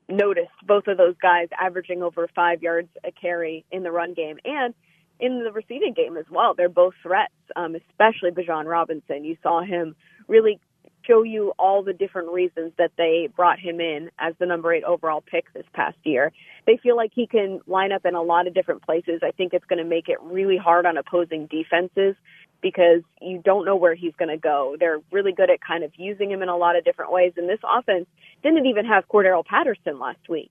noticed 0.08 0.50
both 0.66 0.88
of 0.88 0.96
those 0.96 1.14
guys 1.22 1.46
averaging 1.56 2.02
over 2.02 2.28
five 2.34 2.64
yards 2.64 2.88
a 3.04 3.12
carry 3.12 3.64
in 3.70 3.84
the 3.84 3.92
run 3.92 4.12
game 4.12 4.38
and 4.44 4.74
in 5.20 5.44
the 5.44 5.52
receiving 5.52 5.94
game 5.94 6.16
as 6.16 6.24
well. 6.28 6.54
They're 6.56 6.68
both 6.68 6.94
threats, 7.00 7.32
um, 7.54 7.76
especially 7.76 8.32
Bijan 8.32 8.64
Robinson. 8.64 9.24
You 9.24 9.36
saw 9.40 9.62
him 9.62 9.94
really 10.26 10.58
show 11.06 11.22
you 11.22 11.52
all 11.60 11.84
the 11.84 11.92
different 11.92 12.32
reasons 12.32 12.72
that 12.76 12.90
they 12.98 13.28
brought 13.36 13.60
him 13.60 13.78
in 13.78 14.10
as 14.18 14.34
the 14.40 14.46
number 14.46 14.74
eight 14.74 14.82
overall 14.82 15.20
pick 15.24 15.52
this 15.52 15.66
past 15.74 15.98
year. 16.02 16.32
They 16.66 16.76
feel 16.82 16.96
like 16.96 17.12
he 17.14 17.28
can 17.28 17.60
line 17.68 17.92
up 17.92 18.04
in 18.04 18.16
a 18.16 18.22
lot 18.22 18.48
of 18.48 18.54
different 18.54 18.82
places. 18.82 19.20
I 19.22 19.30
think 19.30 19.52
it's 19.52 19.66
going 19.66 19.78
to 19.78 19.88
make 19.88 20.08
it 20.08 20.18
really 20.22 20.56
hard 20.56 20.86
on 20.86 20.96
opposing 20.96 21.46
defenses 21.46 22.16
because 22.64 23.02
you 23.20 23.42
don't 23.44 23.66
know 23.66 23.76
where 23.76 23.94
he's 23.94 24.14
going 24.18 24.30
to 24.30 24.38
go. 24.38 24.74
They're 24.80 24.98
really 25.12 25.32
good 25.32 25.50
at 25.50 25.60
kind 25.60 25.84
of 25.84 25.92
using 25.96 26.30
him 26.30 26.42
in 26.42 26.48
a 26.48 26.56
lot 26.56 26.76
of 26.76 26.84
different 26.84 27.12
ways. 27.12 27.34
And 27.36 27.46
this 27.46 27.58
offense 27.62 28.06
didn't 28.42 28.64
even 28.64 28.86
have 28.86 29.06
Cordarrelle 29.06 29.44
Patterson 29.44 29.98
last 29.98 30.30
week. 30.30 30.50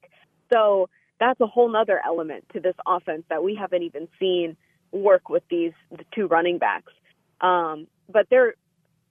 So 0.53 0.89
that's 1.19 1.41
a 1.41 1.47
whole 1.47 1.71
nother 1.71 1.99
element 2.05 2.45
to 2.53 2.59
this 2.59 2.75
offense 2.85 3.23
that 3.29 3.43
we 3.43 3.55
haven't 3.55 3.81
even 3.81 4.07
seen 4.19 4.55
work 4.91 5.27
with 5.27 5.41
these 5.49 5.71
the 5.89 6.05
two 6.13 6.27
running 6.27 6.59
backs. 6.59 6.93
Um, 7.41 7.87
but 8.07 8.27
they're 8.29 8.53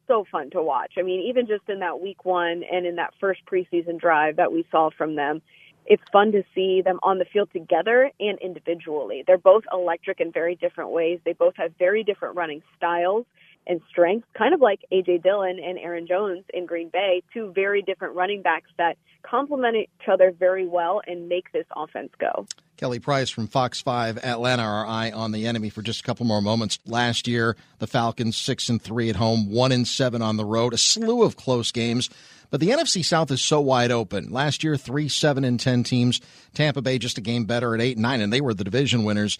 so 0.06 0.24
fun 0.30 0.50
to 0.50 0.62
watch. 0.62 0.92
I 0.96 1.02
mean, 1.02 1.22
even 1.28 1.48
just 1.48 1.68
in 1.68 1.80
that 1.80 2.00
week 2.00 2.24
one 2.24 2.62
and 2.62 2.86
in 2.86 2.96
that 2.96 3.14
first 3.18 3.40
preseason 3.50 3.98
drive 3.98 4.36
that 4.36 4.52
we 4.52 4.64
saw 4.70 4.90
from 4.96 5.16
them, 5.16 5.42
it's 5.86 6.02
fun 6.12 6.32
to 6.32 6.42
see 6.54 6.82
them 6.82 6.98
on 7.02 7.18
the 7.18 7.24
field 7.24 7.50
together 7.52 8.10
and 8.20 8.38
individually. 8.38 9.24
They're 9.26 9.38
both 9.38 9.64
electric 9.72 10.20
in 10.20 10.32
very 10.32 10.54
different 10.54 10.90
ways. 10.90 11.20
They 11.24 11.32
both 11.32 11.54
have 11.56 11.72
very 11.78 12.04
different 12.04 12.36
running 12.36 12.62
styles 12.76 13.26
and 13.66 13.80
strengths, 13.88 14.26
kind 14.36 14.54
of 14.54 14.60
like 14.60 14.80
AJ 14.92 15.22
Dillon 15.22 15.60
and 15.64 15.78
Aaron 15.78 16.06
Jones 16.06 16.44
in 16.52 16.66
Green 16.66 16.88
Bay, 16.88 17.22
two 17.32 17.52
very 17.54 17.82
different 17.82 18.14
running 18.14 18.42
backs 18.42 18.70
that 18.78 18.96
complement 19.22 19.76
each 19.76 20.08
other 20.10 20.32
very 20.32 20.66
well 20.66 21.00
and 21.06 21.28
make 21.28 21.52
this 21.52 21.66
offense 21.76 22.10
go. 22.18 22.46
Kelly 22.76 22.98
Price 22.98 23.30
from 23.30 23.46
Fox 23.46 23.80
5 23.80 24.18
Atlanta, 24.24 24.64
our 24.64 24.84
eye 24.84 25.12
on 25.12 25.30
the 25.30 25.46
enemy 25.46 25.70
for 25.70 25.82
just 25.82 26.00
a 26.00 26.02
couple 26.02 26.26
more 26.26 26.42
moments. 26.42 26.80
Last 26.84 27.28
year, 27.28 27.56
the 27.78 27.86
Falcons 27.86 28.36
6 28.36 28.68
and 28.68 28.82
3 28.82 29.10
at 29.10 29.16
home, 29.16 29.52
1 29.52 29.70
and 29.70 29.86
7 29.86 30.20
on 30.20 30.36
the 30.36 30.44
road, 30.44 30.74
a 30.74 30.78
slew 30.78 31.22
of 31.22 31.36
close 31.36 31.70
games. 31.70 32.10
But 32.52 32.60
the 32.60 32.68
NFC 32.68 33.02
South 33.02 33.30
is 33.30 33.42
so 33.42 33.62
wide 33.62 33.90
open. 33.90 34.30
Last 34.30 34.62
year, 34.62 34.76
3 34.76 35.08
7 35.08 35.42
and 35.42 35.58
10 35.58 35.84
teams. 35.84 36.20
Tampa 36.52 36.82
Bay 36.82 36.98
just 36.98 37.16
a 37.16 37.22
game 37.22 37.46
better 37.46 37.74
at 37.74 37.80
8 37.80 37.96
and 37.96 38.02
9, 38.02 38.20
and 38.20 38.32
they 38.32 38.42
were 38.42 38.52
the 38.52 38.62
division 38.62 39.04
winners. 39.04 39.38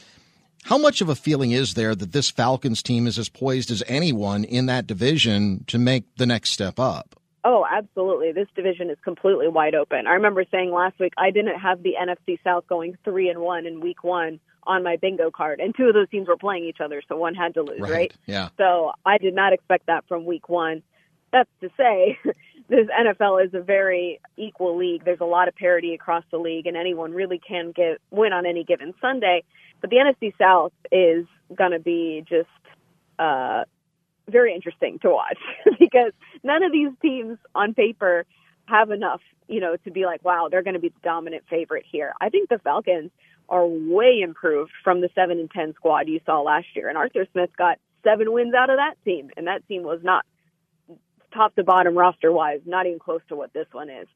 How 0.64 0.78
much 0.78 1.02
of 1.02 1.10
a 1.10 1.14
feeling 1.14 1.50
is 1.50 1.74
there 1.74 1.94
that 1.94 2.12
this 2.12 2.30
Falcons 2.30 2.82
team 2.82 3.06
is 3.06 3.18
as 3.18 3.28
poised 3.28 3.70
as 3.70 3.82
anyone 3.86 4.44
in 4.44 4.64
that 4.66 4.86
division 4.86 5.64
to 5.66 5.78
make 5.78 6.04
the 6.16 6.24
next 6.24 6.52
step 6.52 6.80
up? 6.80 7.14
Oh, 7.44 7.66
absolutely. 7.70 8.32
This 8.32 8.48
division 8.56 8.88
is 8.88 8.96
completely 9.04 9.48
wide 9.48 9.74
open. 9.74 10.06
I 10.06 10.14
remember 10.14 10.44
saying 10.50 10.72
last 10.72 10.98
week 10.98 11.12
I 11.18 11.32
didn't 11.32 11.58
have 11.58 11.82
the 11.82 11.96
NFC 12.00 12.38
South 12.42 12.66
going 12.66 12.96
3 13.04 13.28
and 13.28 13.40
1 13.40 13.66
in 13.66 13.80
week 13.80 14.02
1 14.04 14.40
on 14.62 14.82
my 14.82 14.96
bingo 14.96 15.30
card 15.30 15.60
and 15.60 15.74
two 15.76 15.84
of 15.84 15.92
those 15.92 16.08
teams 16.08 16.28
were 16.28 16.36
playing 16.36 16.64
each 16.64 16.80
other 16.80 17.02
so 17.08 17.16
one 17.16 17.34
had 17.34 17.52
to 17.54 17.62
lose, 17.62 17.80
right? 17.80 17.90
right? 17.90 18.12
Yeah. 18.26 18.48
So, 18.56 18.92
I 19.04 19.18
did 19.18 19.34
not 19.34 19.52
expect 19.52 19.86
that 19.86 20.04
from 20.06 20.24
week 20.24 20.48
1. 20.48 20.82
That's 21.32 21.50
to 21.62 21.70
say 21.76 22.16
this 22.68 22.86
NFL 22.88 23.44
is 23.46 23.54
a 23.54 23.60
very 23.60 24.20
equal 24.36 24.76
league. 24.76 25.04
There's 25.04 25.20
a 25.20 25.26
lot 25.26 25.48
of 25.48 25.54
parity 25.54 25.94
across 25.94 26.24
the 26.30 26.38
league 26.38 26.66
and 26.66 26.76
anyone 26.76 27.12
really 27.12 27.40
can 27.46 27.72
get 27.72 27.98
win 28.10 28.32
on 28.32 28.46
any 28.46 28.64
given 28.64 28.94
Sunday. 29.00 29.44
But 29.80 29.90
the 29.90 29.96
NFC 29.96 30.32
South 30.38 30.72
is 30.90 31.26
going 31.56 31.72
to 31.72 31.80
be 31.80 32.24
just 32.28 32.48
uh, 33.18 33.64
very 34.28 34.54
interesting 34.54 34.98
to 35.00 35.10
watch 35.10 35.38
because 35.78 36.12
none 36.42 36.62
of 36.62 36.72
these 36.72 36.90
teams 37.00 37.38
on 37.54 37.74
paper 37.74 38.24
have 38.66 38.90
enough, 38.90 39.20
you 39.48 39.60
know, 39.60 39.76
to 39.84 39.90
be 39.90 40.06
like, 40.06 40.24
wow, 40.24 40.48
they're 40.50 40.62
going 40.62 40.74
to 40.74 40.80
be 40.80 40.88
the 40.88 41.00
dominant 41.02 41.44
favorite 41.50 41.84
here. 41.90 42.14
I 42.20 42.28
think 42.28 42.48
the 42.48 42.58
Falcons 42.58 43.10
are 43.48 43.66
way 43.66 44.20
improved 44.22 44.70
from 44.84 45.00
the 45.00 45.10
7 45.14 45.38
and 45.38 45.50
10 45.50 45.74
squad 45.74 46.08
you 46.08 46.20
saw 46.24 46.40
last 46.40 46.66
year. 46.74 46.88
And 46.88 46.96
Arthur 46.96 47.26
Smith 47.32 47.50
got 47.56 47.78
seven 48.04 48.32
wins 48.32 48.54
out 48.54 48.70
of 48.70 48.76
that 48.76 48.94
team. 49.04 49.30
And 49.36 49.46
that 49.46 49.66
team 49.68 49.82
was 49.82 50.00
not 50.02 50.24
top 51.33 51.55
to 51.57 51.64
bottom 51.64 51.97
roster 51.97 52.33
wise, 52.33 52.61
not 52.66 52.87
even 52.87 52.99
close 52.99 53.20
to 53.28 53.37
what 53.37 53.53
this 53.53 53.66
one 53.72 53.91
is. 53.91 54.07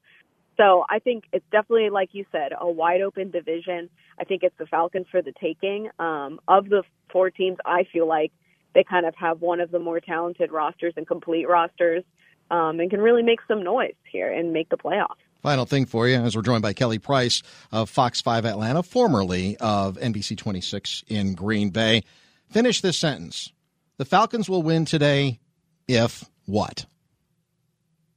So 0.57 0.85
I 0.89 0.99
think 0.99 1.25
it's 1.31 1.45
definitely, 1.51 1.89
like 1.89 2.09
you 2.13 2.25
said, 2.31 2.51
a 2.59 2.69
wide 2.69 3.01
open 3.01 3.29
division. 3.29 3.89
I 4.19 4.23
think 4.23 4.41
it's 4.43 4.57
the 4.57 4.65
Falcons 4.65 5.05
for 5.11 5.21
the 5.21 5.33
taking. 5.39 5.89
Um, 5.99 6.39
of 6.47 6.69
the 6.69 6.83
four 7.11 7.29
teams, 7.29 7.57
I 7.63 7.83
feel 7.91 8.07
like 8.07 8.31
they 8.73 8.83
kind 8.83 9.05
of 9.05 9.13
have 9.15 9.41
one 9.41 9.59
of 9.59 9.71
the 9.71 9.79
more 9.79 9.99
talented 9.99 10.51
rosters 10.51 10.93
and 10.97 11.07
complete 11.07 11.47
rosters 11.47 12.03
um, 12.49 12.79
and 12.79 12.89
can 12.89 13.01
really 13.01 13.23
make 13.23 13.39
some 13.47 13.63
noise 13.63 13.95
here 14.11 14.31
and 14.31 14.51
make 14.51 14.69
the 14.69 14.77
playoffs. 14.77 15.15
Final 15.43 15.65
thing 15.65 15.85
for 15.85 16.07
you, 16.07 16.15
as 16.15 16.35
we're 16.35 16.41
joined 16.41 16.63
by 16.63 16.73
Kelly 16.73 16.97
Price 16.97 17.43
of 17.71 17.89
Fox 17.89 18.21
5 18.21 18.45
Atlanta, 18.45 18.81
formerly 18.81 19.55
of 19.57 19.97
NBC 19.97 20.37
26 20.37 21.03
in 21.07 21.35
Green 21.35 21.69
Bay. 21.69 22.03
Finish 22.49 22.81
this 22.81 22.97
sentence. 22.97 23.53
The 23.97 24.05
Falcons 24.05 24.49
will 24.49 24.63
win 24.63 24.85
today 24.85 25.39
if 25.87 26.23
what? 26.45 26.85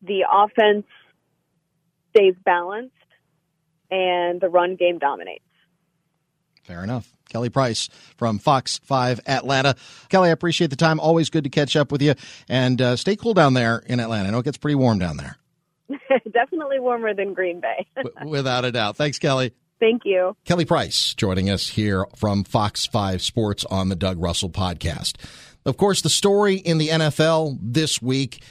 The 0.03 0.25
offense 0.31 0.87
stays 2.11 2.35
balanced 2.45 2.95
and 3.91 4.41
the 4.41 4.49
run 4.49 4.77
game 4.77 4.99
dominates. 4.99 5.45
Fair 6.65 6.85
enough. 6.85 7.11
Kelly 7.29 7.49
Price 7.49 7.89
from 8.17 8.39
Fox 8.39 8.79
5 8.85 9.21
Atlanta. 9.27 9.77
Kelly, 10.09 10.29
I 10.29 10.33
appreciate 10.33 10.71
the 10.71 10.77
time. 10.77 11.01
Always 11.01 11.31
good 11.31 11.45
to 11.45 11.51
catch 11.51 11.77
up 11.77 11.93
with 11.93 12.03
you. 12.03 12.15
And 12.49 12.81
uh, 12.83 12.97
stay 12.97 13.17
cool 13.17 13.35
down 13.35 13.55
there 13.55 13.83
in 13.87 14.01
Atlanta. 14.01 14.29
I 14.29 14.33
know 14.33 14.39
it 14.39 14.45
gets 14.45 14.59
pretty 14.59 14.75
warm 14.75 14.99
down 14.99 15.17
there. 15.17 15.37
Definitely 16.33 16.81
warmer 16.81 17.15
than 17.15 17.35
Green 17.35 17.61
Bay. 17.61 17.87
Without 18.25 18.65
a 18.65 18.73
doubt. 18.73 18.97
Thanks, 18.97 19.19
Kelly. 19.19 19.53
Thank 19.79 20.03
you. 20.05 20.37
Kelly 20.45 20.67
Price 20.67 21.15
joining 21.15 21.49
us 21.49 21.69
here 21.69 22.05
from 22.17 22.45
Fox 22.45 22.87
5 22.87 23.23
Sports 23.23 23.65
on 23.65 23.89
the 23.89 23.97
Doug 23.97 24.21
Russell 24.21 24.51
podcast. 24.51 25.15
Of 25.65 25.77
course, 25.77 26.03
the 26.03 26.11
story 26.11 26.57
in 26.57 26.79
the 26.79 26.89
NFL 26.89 27.59
this 27.63 28.03
week 28.03 28.43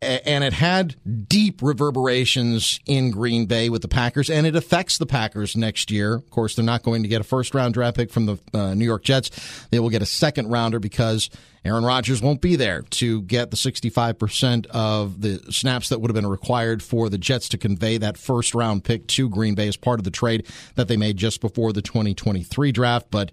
and 0.00 0.44
it 0.44 0.52
had 0.52 0.94
deep 1.28 1.60
reverberations 1.60 2.78
in 2.86 3.10
Green 3.10 3.46
Bay 3.46 3.68
with 3.68 3.82
the 3.82 3.88
Packers, 3.88 4.30
and 4.30 4.46
it 4.46 4.54
affects 4.54 4.96
the 4.98 5.06
Packers 5.06 5.56
next 5.56 5.90
year. 5.90 6.14
Of 6.14 6.30
course, 6.30 6.54
they're 6.54 6.64
not 6.64 6.84
going 6.84 7.02
to 7.02 7.08
get 7.08 7.20
a 7.20 7.24
first 7.24 7.54
round 7.54 7.74
draft 7.74 7.96
pick 7.96 8.10
from 8.10 8.26
the 8.26 8.38
uh, 8.54 8.74
New 8.74 8.84
York 8.84 9.02
Jets. 9.02 9.66
They 9.70 9.80
will 9.80 9.90
get 9.90 10.00
a 10.00 10.06
second 10.06 10.50
rounder 10.50 10.78
because 10.78 11.30
Aaron 11.64 11.84
Rodgers 11.84 12.22
won't 12.22 12.40
be 12.40 12.54
there 12.54 12.82
to 12.82 13.22
get 13.22 13.50
the 13.50 13.56
65% 13.56 14.66
of 14.66 15.20
the 15.20 15.38
snaps 15.50 15.88
that 15.88 16.00
would 16.00 16.10
have 16.10 16.14
been 16.14 16.30
required 16.30 16.80
for 16.80 17.08
the 17.08 17.18
Jets 17.18 17.48
to 17.50 17.58
convey 17.58 17.98
that 17.98 18.16
first 18.16 18.54
round 18.54 18.84
pick 18.84 19.08
to 19.08 19.28
Green 19.28 19.56
Bay 19.56 19.66
as 19.66 19.76
part 19.76 19.98
of 19.98 20.04
the 20.04 20.12
trade 20.12 20.46
that 20.76 20.86
they 20.86 20.96
made 20.96 21.16
just 21.16 21.40
before 21.40 21.72
the 21.72 21.82
2023 21.82 22.70
draft. 22.70 23.08
But 23.10 23.32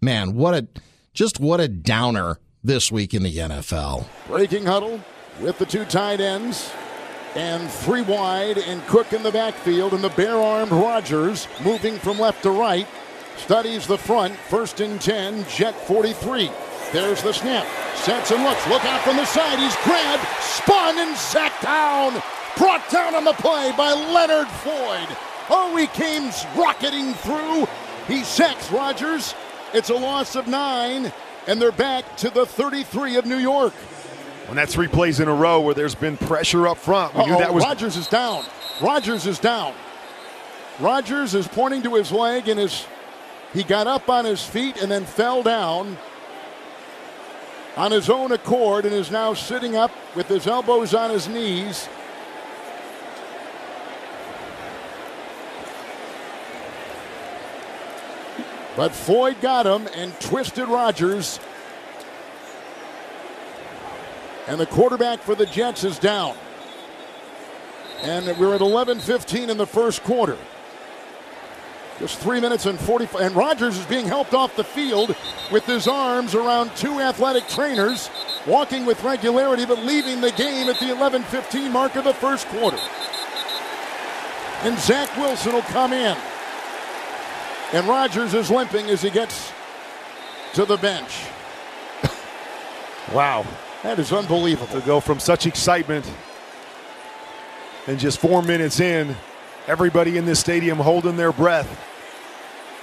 man, 0.00 0.34
what 0.34 0.54
a 0.54 0.66
just 1.14 1.38
what 1.38 1.60
a 1.60 1.68
downer 1.68 2.38
this 2.64 2.90
week 2.90 3.14
in 3.14 3.22
the 3.22 3.36
NFL. 3.36 4.06
Breaking 4.26 4.66
huddle 4.66 5.00
with 5.40 5.58
the 5.58 5.66
two 5.66 5.84
tight 5.84 6.20
ends. 6.20 6.72
And 7.34 7.70
three 7.70 8.02
wide 8.02 8.58
and 8.58 8.84
Cook 8.86 9.12
in 9.12 9.22
the 9.22 9.30
backfield 9.30 9.92
and 9.92 10.02
the 10.02 10.08
bare-armed 10.10 10.72
Rodgers 10.72 11.46
moving 11.62 11.98
from 11.98 12.18
left 12.18 12.42
to 12.42 12.50
right. 12.50 12.88
Studies 13.36 13.86
the 13.86 13.98
front 13.98 14.34
first 14.36 14.80
and 14.80 15.00
10 15.00 15.46
jet 15.48 15.74
43 15.86 16.50
there's 16.92 17.22
the 17.22 17.32
snap. 17.32 17.66
Sets 17.96 18.32
and 18.32 18.42
looks. 18.42 18.66
Look 18.66 18.84
out 18.84 19.02
from 19.02 19.16
the 19.16 19.24
side. 19.24 19.58
He's 19.60 19.76
grabbed 19.84 20.26
spun 20.40 20.98
and 20.98 21.16
sacked 21.16 21.62
down. 21.62 22.20
Brought 22.56 22.88
down 22.90 23.14
on 23.14 23.24
the 23.24 23.32
play 23.34 23.72
by 23.76 23.92
Leonard 23.92 24.48
Floyd. 24.48 25.16
Oh 25.48 25.76
he 25.76 25.86
came 25.86 26.30
rocketing 26.56 27.14
through. 27.14 27.68
He 28.08 28.24
sacks 28.24 28.72
Rodgers. 28.72 29.34
It's 29.72 29.90
a 29.90 29.94
loss 29.94 30.34
of 30.34 30.48
nine 30.48 31.12
and 31.46 31.62
they're 31.62 31.72
back 31.72 32.16
to 32.18 32.30
the 32.30 32.44
33 32.44 33.16
of 33.16 33.26
New 33.26 33.38
York 33.38 33.72
when 34.50 34.56
that 34.56 34.68
three 34.68 34.88
plays 34.88 35.20
in 35.20 35.28
a 35.28 35.32
row 35.32 35.60
where 35.60 35.74
there's 35.74 35.94
been 35.94 36.16
pressure 36.16 36.66
up 36.66 36.76
front. 36.76 37.14
We 37.14 37.24
knew 37.24 37.38
that 37.38 37.54
was 37.54 37.62
Rodgers 37.62 37.96
is 37.96 38.08
down. 38.08 38.44
Rodgers 38.82 39.24
is 39.24 39.38
down. 39.38 39.72
Rodgers 40.80 41.36
is 41.36 41.46
pointing 41.46 41.84
to 41.84 41.94
his 41.94 42.10
leg 42.10 42.48
and 42.48 42.58
his 42.58 42.84
he 43.54 43.62
got 43.62 43.86
up 43.86 44.08
on 44.08 44.24
his 44.24 44.44
feet 44.44 44.82
and 44.82 44.90
then 44.90 45.04
fell 45.04 45.44
down 45.44 45.96
on 47.76 47.92
his 47.92 48.10
own 48.10 48.32
accord 48.32 48.86
and 48.86 48.92
is 48.92 49.12
now 49.12 49.34
sitting 49.34 49.76
up 49.76 49.92
with 50.16 50.26
his 50.26 50.48
elbows 50.48 50.94
on 50.94 51.10
his 51.10 51.28
knees. 51.28 51.88
But 58.74 58.90
Floyd 58.90 59.36
got 59.40 59.64
him 59.64 59.88
and 59.94 60.12
twisted 60.18 60.66
Rodgers 60.66 61.38
and 64.50 64.58
the 64.58 64.66
quarterback 64.66 65.22
for 65.22 65.36
the 65.36 65.46
Jets 65.46 65.84
is 65.84 65.96
down. 66.00 66.34
And 68.02 68.36
we're 68.36 68.52
at 68.52 68.60
11:15 68.60 69.48
in 69.48 69.56
the 69.56 69.66
first 69.66 70.02
quarter. 70.02 70.36
Just 72.00 72.18
three 72.18 72.40
minutes 72.40 72.66
and 72.66 72.80
45. 72.80 73.20
And 73.20 73.36
Rodgers 73.36 73.78
is 73.78 73.86
being 73.86 74.06
helped 74.06 74.34
off 74.34 74.56
the 74.56 74.64
field 74.64 75.14
with 75.52 75.64
his 75.66 75.86
arms 75.86 76.34
around 76.34 76.74
two 76.74 76.98
athletic 76.98 77.46
trainers, 77.46 78.10
walking 78.44 78.86
with 78.86 79.04
regularity, 79.04 79.66
but 79.66 79.78
leaving 79.84 80.20
the 80.20 80.32
game 80.32 80.68
at 80.68 80.80
the 80.80 80.90
11:15 80.90 81.70
mark 81.70 81.94
of 81.94 82.02
the 82.02 82.14
first 82.14 82.48
quarter. 82.48 82.80
And 84.64 84.76
Zach 84.80 85.16
Wilson 85.16 85.52
will 85.52 85.62
come 85.62 85.92
in. 85.92 86.16
And 87.72 87.86
Rodgers 87.86 88.34
is 88.34 88.50
limping 88.50 88.90
as 88.90 89.00
he 89.00 89.10
gets 89.10 89.52
to 90.54 90.64
the 90.64 90.76
bench. 90.76 91.26
wow. 93.12 93.46
That 93.82 93.98
is 93.98 94.12
unbelievable. 94.12 94.80
To 94.80 94.86
go 94.86 95.00
from 95.00 95.18
such 95.18 95.46
excitement 95.46 96.10
and 97.86 97.98
just 97.98 98.18
four 98.18 98.42
minutes 98.42 98.78
in, 98.80 99.16
everybody 99.66 100.18
in 100.18 100.26
this 100.26 100.38
stadium 100.38 100.78
holding 100.78 101.16
their 101.16 101.32
breath, 101.32 101.66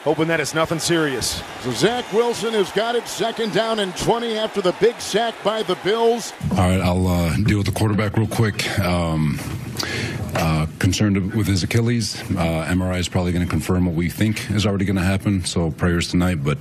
hoping 0.03 0.27
that 0.27 0.39
it's 0.39 0.55
nothing 0.55 0.79
serious. 0.79 1.43
So 1.61 1.71
Zach 1.71 2.11
Wilson 2.13 2.53
has 2.53 2.71
got 2.71 2.95
it 2.95 3.07
second 3.07 3.53
down 3.53 3.79
and 3.79 3.95
20 3.95 4.37
after 4.37 4.61
the 4.61 4.73
big 4.79 4.99
sack 4.99 5.35
by 5.43 5.61
the 5.63 5.75
Bills. 5.83 6.33
All 6.51 6.57
right, 6.57 6.81
I'll 6.81 7.07
uh, 7.07 7.35
deal 7.37 7.57
with 7.57 7.67
the 7.67 7.73
quarterback 7.73 8.17
real 8.17 8.27
quick. 8.27 8.67
Um, 8.79 9.39
uh, 10.37 10.67
concerned 10.79 11.33
with 11.33 11.47
his 11.47 11.63
Achilles. 11.63 12.21
Uh, 12.21 12.65
MRI 12.69 12.99
is 12.99 13.09
probably 13.09 13.31
going 13.31 13.43
to 13.43 13.49
confirm 13.49 13.85
what 13.85 13.95
we 13.95 14.09
think 14.09 14.49
is 14.51 14.65
already 14.65 14.85
going 14.85 14.95
to 14.95 15.01
happen. 15.01 15.43
So 15.43 15.71
prayers 15.71 16.09
tonight, 16.09 16.43
but 16.43 16.57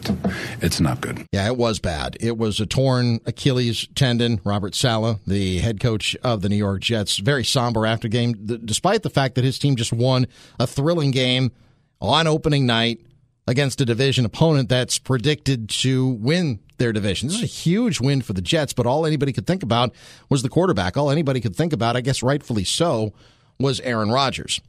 it's 0.62 0.80
not 0.80 1.00
good. 1.00 1.26
Yeah, 1.32 1.46
it 1.46 1.56
was 1.56 1.78
bad. 1.78 2.16
It 2.20 2.38
was 2.38 2.58
a 2.60 2.66
torn 2.66 3.20
Achilles 3.26 3.86
tendon. 3.94 4.40
Robert 4.44 4.74
Saleh, 4.74 5.18
the 5.26 5.58
head 5.58 5.80
coach 5.80 6.16
of 6.22 6.42
the 6.42 6.48
New 6.48 6.56
York 6.56 6.80
Jets, 6.80 7.18
very 7.18 7.44
somber 7.44 7.86
after 7.86 8.08
game, 8.08 8.32
despite 8.64 9.02
the 9.02 9.10
fact 9.10 9.34
that 9.34 9.44
his 9.44 9.58
team 9.58 9.76
just 9.76 9.92
won 9.92 10.26
a 10.58 10.66
thrilling 10.66 11.10
game 11.10 11.52
on 12.00 12.26
opening 12.26 12.66
night 12.66 13.00
against 13.46 13.80
a 13.80 13.84
division 13.84 14.24
opponent 14.24 14.68
that's 14.68 14.98
predicted 14.98 15.68
to 15.68 16.08
win 16.08 16.58
their 16.78 16.92
division. 16.92 17.28
This 17.28 17.38
is 17.38 17.42
a 17.42 17.46
huge 17.46 18.00
win 18.00 18.22
for 18.22 18.32
the 18.32 18.42
Jets, 18.42 18.72
but 18.72 18.86
all 18.86 19.06
anybody 19.06 19.32
could 19.32 19.46
think 19.46 19.62
about 19.62 19.94
was 20.28 20.42
the 20.42 20.48
quarterback. 20.48 20.96
All 20.96 21.10
anybody 21.10 21.40
could 21.40 21.56
think 21.56 21.72
about, 21.72 21.96
I 21.96 22.00
guess 22.00 22.22
rightfully 22.22 22.64
so, 22.64 23.12
was 23.58 23.80
Aaron 23.80 24.10
Rodgers. 24.10 24.60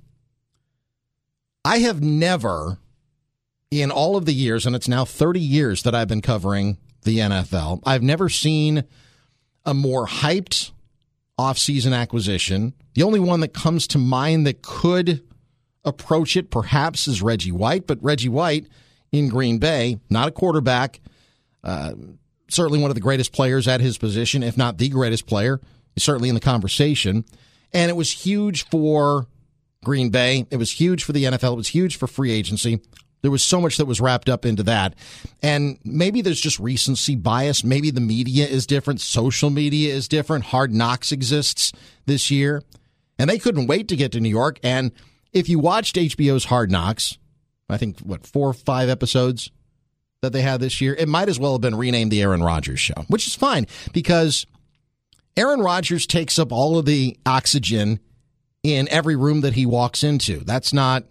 I 1.65 1.79
have 1.79 2.01
never, 2.01 2.77
in 3.71 3.91
all 3.91 4.15
of 4.15 4.25
the 4.25 4.33
years, 4.33 4.65
and 4.65 4.75
it's 4.75 4.88
now 4.88 5.05
30 5.05 5.39
years 5.39 5.83
that 5.83 5.93
I've 5.93 6.07
been 6.07 6.21
covering 6.21 6.77
the 7.03 7.19
NFL, 7.19 7.81
I've 7.85 8.03
never 8.03 8.29
seen 8.29 8.83
a 9.65 9.73
more 9.73 10.07
hyped 10.07 10.71
offseason 11.39 11.93
acquisition. 11.93 12.73
The 12.93 13.03
only 13.03 13.19
one 13.19 13.41
that 13.41 13.53
comes 13.53 13.88
to 13.88 13.97
mind 13.97 14.47
that 14.47 14.61
could 14.61 15.23
approach 15.83 16.35
it 16.35 16.49
perhaps 16.49 17.07
is 17.07 17.21
Reggie 17.21 17.51
White, 17.51 17.88
but 17.88 18.01
Reggie 18.01 18.29
White 18.29 18.67
in 19.11 19.29
Green 19.29 19.57
Bay, 19.57 19.99
not 20.09 20.27
a 20.27 20.31
quarterback, 20.31 20.99
uh, 21.63 21.93
certainly 22.49 22.79
one 22.79 22.91
of 22.91 22.95
the 22.95 23.01
greatest 23.01 23.33
players 23.33 23.67
at 23.67 23.81
his 23.81 23.97
position, 23.97 24.43
if 24.43 24.57
not 24.57 24.77
the 24.77 24.89
greatest 24.89 25.27
player, 25.27 25.59
certainly 25.97 26.29
in 26.29 26.35
the 26.35 26.41
conversation. 26.41 27.25
And 27.74 27.89
it 27.89 27.95
was 27.95 28.11
huge 28.11 28.68
for 28.70 29.28
Green 29.84 30.09
Bay. 30.09 30.45
It 30.51 30.57
was 30.57 30.72
huge 30.72 31.03
for 31.03 31.13
the 31.13 31.26
NFL. 31.26 31.53
It 31.53 31.57
was 31.57 31.68
huge 31.68 31.97
for 31.97 32.07
free 32.07 32.32
agency. 32.32 32.82
There 33.22 33.32
was 33.32 33.43
so 33.43 33.59
much 33.59 33.78
that 33.78 33.86
was 33.86 33.99
wrapped 33.99 34.30
up 34.30 34.45
into 34.45 34.63
that. 34.63 34.95
And 35.41 35.80
maybe 35.84 36.22
there's 36.22 36.39
just 36.39 36.59
recency 36.59 37.15
bias. 37.15 37.63
Maybe 37.63 37.89
the 37.89 38.01
media 38.01 38.45
is 38.45 38.68
different. 38.68 39.01
Social 39.01 39.49
media 39.49 39.93
is 39.93 40.07
different. 40.07 40.45
Hard 40.45 40.74
Knocks 40.74 41.11
exists 41.11 41.74
this 42.05 42.30
year. 42.30 42.63
And 43.20 43.30
they 43.30 43.39
couldn't 43.39 43.68
wait 43.68 43.88
to 43.88 43.95
get 43.95 44.11
to 44.11 44.20
New 44.20 44.30
York. 44.30 44.59
And 44.61 44.91
if 45.34 45.49
you 45.49 45.59
watched 45.59 45.95
HBO's 45.95 46.45
Hard 46.45 46.72
Knocks, 46.72 47.18
I 47.70 47.78
think, 47.78 47.99
what, 47.99 48.26
four 48.26 48.49
or 48.49 48.53
five 48.53 48.89
episodes 48.89 49.51
that 50.22 50.32
they 50.32 50.41
had 50.41 50.59
this 50.59 50.80
year, 50.80 50.93
it 50.93 51.07
might 51.07 51.30
as 51.30 51.39
well 51.39 51.53
have 51.53 51.61
been 51.61 51.76
renamed 51.76 52.11
the 52.11 52.22
Aaron 52.22 52.43
Rodgers 52.43 52.80
Show, 52.80 53.05
which 53.07 53.28
is 53.28 53.36
fine 53.36 53.68
because 53.93 54.45
Aaron 55.38 55.61
Rodgers 55.61 56.07
takes 56.07 56.39
up 56.39 56.51
all 56.51 56.79
of 56.79 56.85
the 56.85 57.17
oxygen 57.25 57.99
in 58.63 58.89
every 58.89 59.15
room 59.15 59.41
that 59.41 59.53
he 59.53 59.67
walks 59.67 60.03
into. 60.03 60.39
That's 60.39 60.73
not 60.73 61.03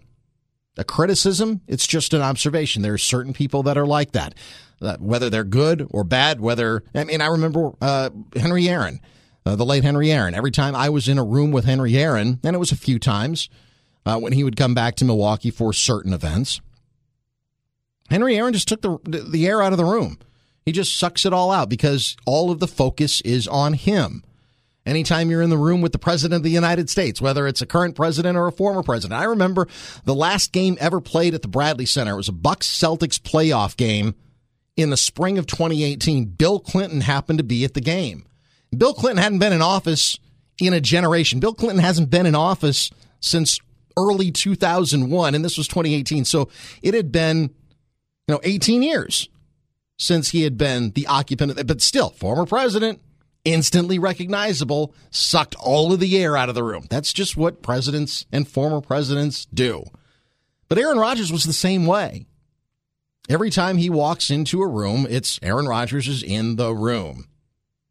a 0.77 0.83
criticism, 0.83 1.61
it's 1.65 1.87
just 1.87 2.13
an 2.13 2.21
observation. 2.21 2.81
There 2.83 2.93
are 2.93 2.99
certain 2.99 3.33
people 3.33 3.63
that 3.63 3.77
are 3.77 3.85
like 3.85 4.11
that, 4.11 4.35
uh, 4.81 4.97
whether 4.99 5.29
they're 5.29 5.43
good 5.43 5.87
or 5.89 6.03
bad, 6.03 6.39
whether, 6.39 6.83
I 6.93 7.05
mean, 7.05 7.21
I 7.21 7.27
remember 7.27 7.71
uh, 7.81 8.11
Henry 8.35 8.69
Aaron, 8.69 8.99
uh, 9.45 9.55
the 9.55 9.65
late 9.65 9.83
Henry 9.83 10.11
Aaron. 10.11 10.35
Every 10.35 10.51
time 10.51 10.75
I 10.75 10.89
was 10.89 11.07
in 11.07 11.17
a 11.17 11.23
room 11.23 11.51
with 11.51 11.65
Henry 11.65 11.97
Aaron, 11.97 12.39
and 12.43 12.55
it 12.55 12.59
was 12.59 12.71
a 12.71 12.75
few 12.75 12.99
times 12.99 13.49
uh, 14.05 14.19
when 14.19 14.33
he 14.33 14.43
would 14.43 14.55
come 14.55 14.75
back 14.75 14.95
to 14.97 15.05
Milwaukee 15.05 15.49
for 15.49 15.73
certain 15.73 16.13
events, 16.13 16.61
Henry 18.09 18.37
Aaron 18.37 18.53
just 18.53 18.67
took 18.67 18.81
the, 18.81 18.99
the 19.03 19.47
air 19.47 19.63
out 19.63 19.73
of 19.73 19.77
the 19.77 19.85
room. 19.85 20.19
He 20.67 20.73
just 20.73 20.99
sucks 20.99 21.25
it 21.25 21.31
all 21.31 21.49
out 21.49 21.69
because 21.69 22.17
all 22.25 22.51
of 22.51 22.59
the 22.59 22.67
focus 22.67 23.21
is 23.21 23.47
on 23.47 23.71
him. 23.71 24.21
Anytime 24.85 25.31
you're 25.31 25.41
in 25.41 25.49
the 25.49 25.57
room 25.57 25.79
with 25.79 25.93
the 25.93 25.97
president 25.97 26.39
of 26.39 26.43
the 26.43 26.49
United 26.49 26.89
States, 26.89 27.21
whether 27.21 27.47
it's 27.47 27.61
a 27.61 27.65
current 27.65 27.95
president 27.95 28.37
or 28.37 28.47
a 28.47 28.51
former 28.51 28.83
president. 28.83 29.17
I 29.17 29.23
remember 29.23 29.69
the 30.03 30.13
last 30.13 30.51
game 30.51 30.75
ever 30.81 30.99
played 30.99 31.33
at 31.33 31.41
the 31.41 31.47
Bradley 31.47 31.85
Center. 31.85 32.15
It 32.15 32.17
was 32.17 32.27
a 32.27 32.33
Bucks 32.33 32.67
Celtics 32.67 33.17
playoff 33.17 33.77
game 33.77 34.13
in 34.75 34.89
the 34.89 34.97
spring 34.97 35.37
of 35.37 35.47
2018. 35.47 36.25
Bill 36.25 36.59
Clinton 36.59 36.99
happened 36.99 37.39
to 37.39 37.45
be 37.45 37.63
at 37.63 37.73
the 37.73 37.79
game. 37.79 38.25
Bill 38.77 38.93
Clinton 38.93 39.23
hadn't 39.23 39.39
been 39.39 39.53
in 39.53 39.61
office 39.61 40.19
in 40.59 40.73
a 40.73 40.81
generation. 40.81 41.39
Bill 41.39 41.53
Clinton 41.53 41.79
hasn't 41.79 42.09
been 42.09 42.25
in 42.25 42.35
office 42.35 42.91
since 43.21 43.57
early 43.95 44.31
2001 44.31 45.33
and 45.33 45.45
this 45.45 45.57
was 45.57 45.69
2018. 45.69 46.25
So 46.25 46.49
it 46.81 46.93
had 46.93 47.09
been 47.13 47.43
you 48.27 48.35
know 48.35 48.41
18 48.43 48.83
years 48.83 49.29
since 49.97 50.29
he 50.29 50.43
had 50.43 50.57
been 50.57 50.91
the 50.91 51.07
occupant, 51.07 51.57
of, 51.57 51.67
but 51.67 51.81
still, 51.81 52.11
former 52.11 52.45
president, 52.45 53.01
instantly 53.43 53.99
recognizable, 53.99 54.93
sucked 55.09 55.55
all 55.55 55.91
of 55.91 55.99
the 55.99 56.17
air 56.17 56.37
out 56.37 56.49
of 56.49 56.55
the 56.55 56.63
room. 56.63 56.85
That's 56.89 57.13
just 57.13 57.35
what 57.35 57.61
presidents 57.61 58.25
and 58.31 58.47
former 58.47 58.81
presidents 58.81 59.45
do. 59.53 59.83
But 60.69 60.77
Aaron 60.77 60.99
Rodgers 60.99 61.31
was 61.31 61.45
the 61.45 61.53
same 61.53 61.85
way. 61.85 62.25
Every 63.29 63.49
time 63.49 63.77
he 63.77 63.89
walks 63.89 64.29
into 64.29 64.61
a 64.61 64.67
room, 64.67 65.05
it's 65.09 65.39
Aaron 65.41 65.65
Rodgers 65.65 66.07
is 66.07 66.23
in 66.23 66.55
the 66.55 66.73
room. 66.73 67.27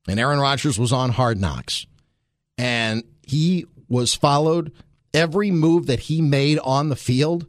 and 0.09 0.21
Aaron 0.21 0.39
Rodgers 0.39 0.79
was 0.79 0.93
on 0.93 1.11
Hard 1.11 1.41
Knocks, 1.41 1.87
and 2.57 3.03
he 3.27 3.67
was 3.89 4.15
followed 4.15 4.73
every 5.13 5.51
move 5.51 5.87
that 5.87 6.01
he 6.01 6.23
made 6.23 6.59
on 6.61 6.89
the 6.89 6.97
field. 6.97 7.47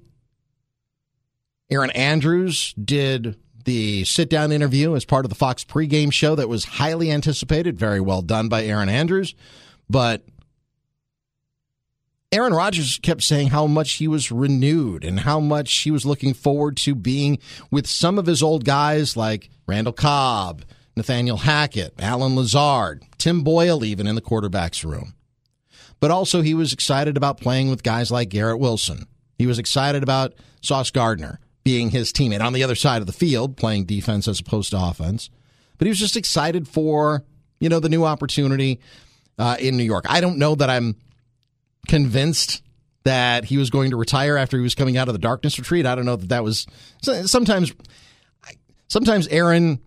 Erin 1.70 1.92
Andrews 1.92 2.74
did 2.74 3.38
the 3.68 4.06
sit 4.06 4.30
down 4.30 4.54
interview 4.54 4.96
as 4.96 5.04
part 5.04 5.26
of 5.26 5.30
the 5.30 5.36
Fox 5.36 5.66
pregame 5.66 6.12
show 6.12 6.36
that 6.36 6.48
was 6.48 6.64
highly 6.64 7.12
anticipated, 7.12 7.78
very 7.78 8.00
well 8.00 8.22
done 8.22 8.48
by 8.48 8.64
Erin 8.64 8.88
Andrews. 8.88 9.36
But 9.90 10.26
Aaron 12.32 12.54
Rodgers 12.54 12.98
kept 13.04 13.24
saying 13.24 13.50
how 13.50 13.68
much 13.68 13.94
he 13.94 14.08
was 14.08 14.32
renewed 14.32 15.04
and 15.04 15.20
how 15.20 15.42
much 15.42 15.80
he 15.80 15.92
was 15.92 16.06
looking 16.06 16.34
forward 16.34 16.78
to 16.78 16.96
being 16.96 17.40
with 17.70 17.88
some 17.88 18.18
of 18.18 18.26
his 18.26 18.42
old 18.42 18.64
guys 18.64 19.18
like 19.18 19.50
Randall 19.68 19.94
Cobb, 19.94 20.64
Nathaniel 20.96 21.38
Hackett, 21.38 21.94
Allen 22.00 22.38
Lazard, 22.38 23.04
Tim 23.18 23.44
Boyle, 23.44 23.84
even 23.84 24.08
in 24.08 24.16
the 24.16 24.22
quarterback's 24.22 24.86
room. 24.86 25.14
But 26.00 26.12
also, 26.12 26.42
he 26.42 26.54
was 26.54 26.72
excited 26.72 27.18
about 27.18 27.42
playing 27.42 27.70
with 27.70 27.84
guys 27.84 28.12
like 28.12 28.30
Garrett 28.30 28.60
Wilson. 28.60 29.08
He 29.38 29.46
was 29.46 29.60
excited 29.60 30.04
about 30.04 30.36
Sauce 30.62 30.90
Gardner 30.90 31.42
being 31.68 31.90
his 31.90 32.14
teammate 32.14 32.40
on 32.40 32.54
the 32.54 32.64
other 32.64 32.76
side 32.76 33.02
of 33.02 33.08
the 33.08 33.12
field, 33.12 33.58
playing 33.58 33.84
defense 33.84 34.26
as 34.30 34.40
opposed 34.40 34.72
to 34.72 34.82
offense. 34.82 35.30
But 35.78 35.86
he 35.86 35.90
was 35.90 36.00
just 36.00 36.16
excited 36.16 36.66
for 36.66 37.26
you 37.60 37.68
know 37.68 37.82
the 37.82 37.90
new 37.90 38.06
opportunity 38.06 38.80
uh, 39.38 39.58
in 39.60 39.76
New 39.76 39.84
York. 39.84 40.06
I 40.08 40.22
don't 40.22 40.38
know 40.38 40.56
that 40.56 40.70
I'm 40.70 40.96
convinced 41.86 42.62
that 43.04 43.44
he 43.44 43.58
was 43.58 43.70
going 43.70 43.90
to 43.90 43.98
retire 43.98 44.38
after 44.38 44.56
he 44.56 44.64
was 44.64 44.76
coming 44.76 44.96
out 44.96 45.10
of 45.10 45.14
the 45.14 45.20
darkness 45.20 45.60
retreat. 45.60 45.86
I 45.86 45.96
don't 45.96 46.06
know 46.06 46.16
that 46.16 46.30
that 46.30 46.46
was 46.46 46.68
sometimes. 47.02 47.74
Sometimes 48.90 49.28
Aaron 49.28 49.82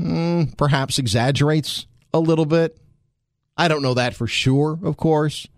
mm, 0.00 0.56
perhaps 0.56 1.00
exaggerates 1.00 1.86
a 2.12 2.20
little 2.20 2.46
bit. 2.46 2.78
I 3.56 3.66
don't 3.66 3.82
know 3.82 3.94
that 3.94 4.14
for 4.14 4.28
sure, 4.28 4.78
of 4.84 4.96
course. 4.96 5.48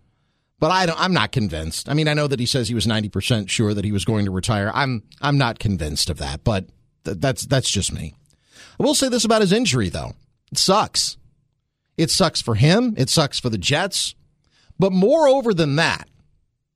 But 0.59 0.70
I 0.70 0.86
don't, 0.86 0.98
I'm 0.98 1.12
not 1.12 1.32
convinced. 1.32 1.88
I 1.88 1.94
mean, 1.94 2.09
I 2.09 2.14
know 2.14 2.26
that 2.26 2.40
he 2.40 2.46
says 2.46 2.68
he 2.68 2.74
was 2.74 2.86
90% 2.86 3.48
sure 3.50 3.74
that 3.74 3.84
he 3.84 3.92
was 3.92 4.04
going 4.04 4.24
to 4.24 4.30
retire. 4.30 4.70
I'm 4.74 5.02
I'm 5.20 5.36
not 5.36 5.59
convinced 5.59 6.09
of 6.09 6.18
that, 6.18 6.44
but 6.44 6.66
th- 7.04 7.18
that's 7.20 7.44
that's 7.46 7.70
just 7.70 7.92
me. 7.92 8.14
I 8.80 8.82
will 8.82 8.94
say 8.94 9.09
this 9.09 9.24
about 9.24 9.42
his 9.42 9.52
injury 9.52 9.88
though. 9.90 10.12
It 10.50 10.59
sucks. 10.59 11.16
It 11.96 12.11
sucks 12.11 12.40
for 12.42 12.54
him, 12.54 12.94
it 12.96 13.09
sucks 13.09 13.38
for 13.38 13.50
the 13.50 13.59
Jets. 13.59 14.14
But 14.78 14.92
moreover 14.92 15.54
than 15.54 15.76
that, 15.76 16.09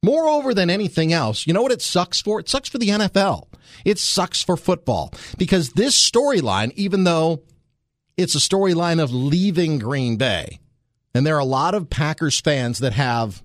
moreover 0.03 0.55
than 0.55 0.71
anything 0.71 1.13
else, 1.13 1.47
you 1.47 1.53
know 1.53 1.63
what 1.63 1.73
it 1.73 1.83
sucks 1.83 2.21
for? 2.21 2.41
It 2.41 2.49
sucks 2.49 2.69
for 2.69 2.79
the 2.79 2.89
NFL. 2.89 3.47
It 3.85 3.99
sucks 3.99 4.43
for 4.43 4.57
football 4.57 5.13
because 5.37 5.71
this 5.71 5.95
storyline, 5.95 6.73
even 6.75 7.05
though 7.05 7.43
it's 8.17 8.35
a 8.35 8.39
storyline 8.39 9.03
of 9.03 9.13
leaving 9.13 9.79
Green 9.79 10.17
Bay, 10.17 10.61
and 11.15 11.27
there 11.27 11.37
are 11.37 11.41
a 11.41 11.45
lot 11.45 11.75
of 11.75 11.91
Packers 11.91 12.41
fans 12.41 12.79
that 12.79 12.93
have 12.93 13.43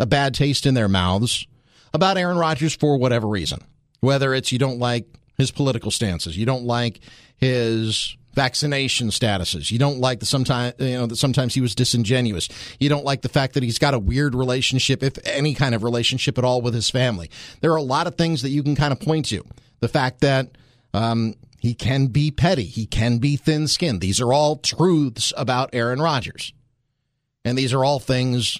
a 0.00 0.06
bad 0.06 0.34
taste 0.34 0.66
in 0.66 0.74
their 0.74 0.88
mouths 0.88 1.46
about 1.94 2.16
Aaron 2.16 2.38
Rodgers 2.38 2.74
for 2.74 2.96
whatever 2.96 3.28
reason. 3.28 3.60
Whether 4.00 4.34
it's 4.34 4.50
you 4.50 4.58
don't 4.58 4.78
like 4.78 5.06
his 5.36 5.50
political 5.50 5.90
stances, 5.90 6.36
you 6.36 6.46
don't 6.46 6.64
like 6.64 7.00
his 7.36 8.16
vaccination 8.32 9.08
statuses, 9.08 9.70
you 9.70 9.78
don't 9.78 9.98
like 9.98 10.20
the 10.20 10.26
sometimes 10.26 10.74
you 10.78 10.94
know 10.94 11.06
that 11.06 11.16
sometimes 11.16 11.54
he 11.54 11.60
was 11.60 11.74
disingenuous, 11.74 12.48
you 12.78 12.88
don't 12.88 13.04
like 13.04 13.22
the 13.22 13.28
fact 13.28 13.54
that 13.54 13.62
he's 13.62 13.78
got 13.78 13.92
a 13.92 13.98
weird 13.98 14.34
relationship, 14.34 15.02
if 15.02 15.18
any 15.24 15.52
kind 15.52 15.74
of 15.74 15.82
relationship 15.82 16.38
at 16.38 16.44
all, 16.44 16.62
with 16.62 16.72
his 16.72 16.88
family. 16.88 17.30
There 17.60 17.72
are 17.72 17.76
a 17.76 17.82
lot 17.82 18.06
of 18.06 18.14
things 18.14 18.42
that 18.42 18.50
you 18.50 18.62
can 18.62 18.76
kind 18.76 18.92
of 18.92 19.00
point 19.00 19.26
to. 19.26 19.44
The 19.80 19.88
fact 19.88 20.22
that 20.22 20.56
um, 20.94 21.34
he 21.58 21.74
can 21.74 22.06
be 22.06 22.30
petty, 22.30 22.64
he 22.64 22.86
can 22.86 23.18
be 23.18 23.36
thin-skinned. 23.36 24.00
These 24.00 24.20
are 24.20 24.32
all 24.32 24.56
truths 24.56 25.32
about 25.36 25.70
Aaron 25.74 26.00
Rodgers, 26.00 26.54
and 27.44 27.58
these 27.58 27.74
are 27.74 27.84
all 27.84 27.98
things 27.98 28.58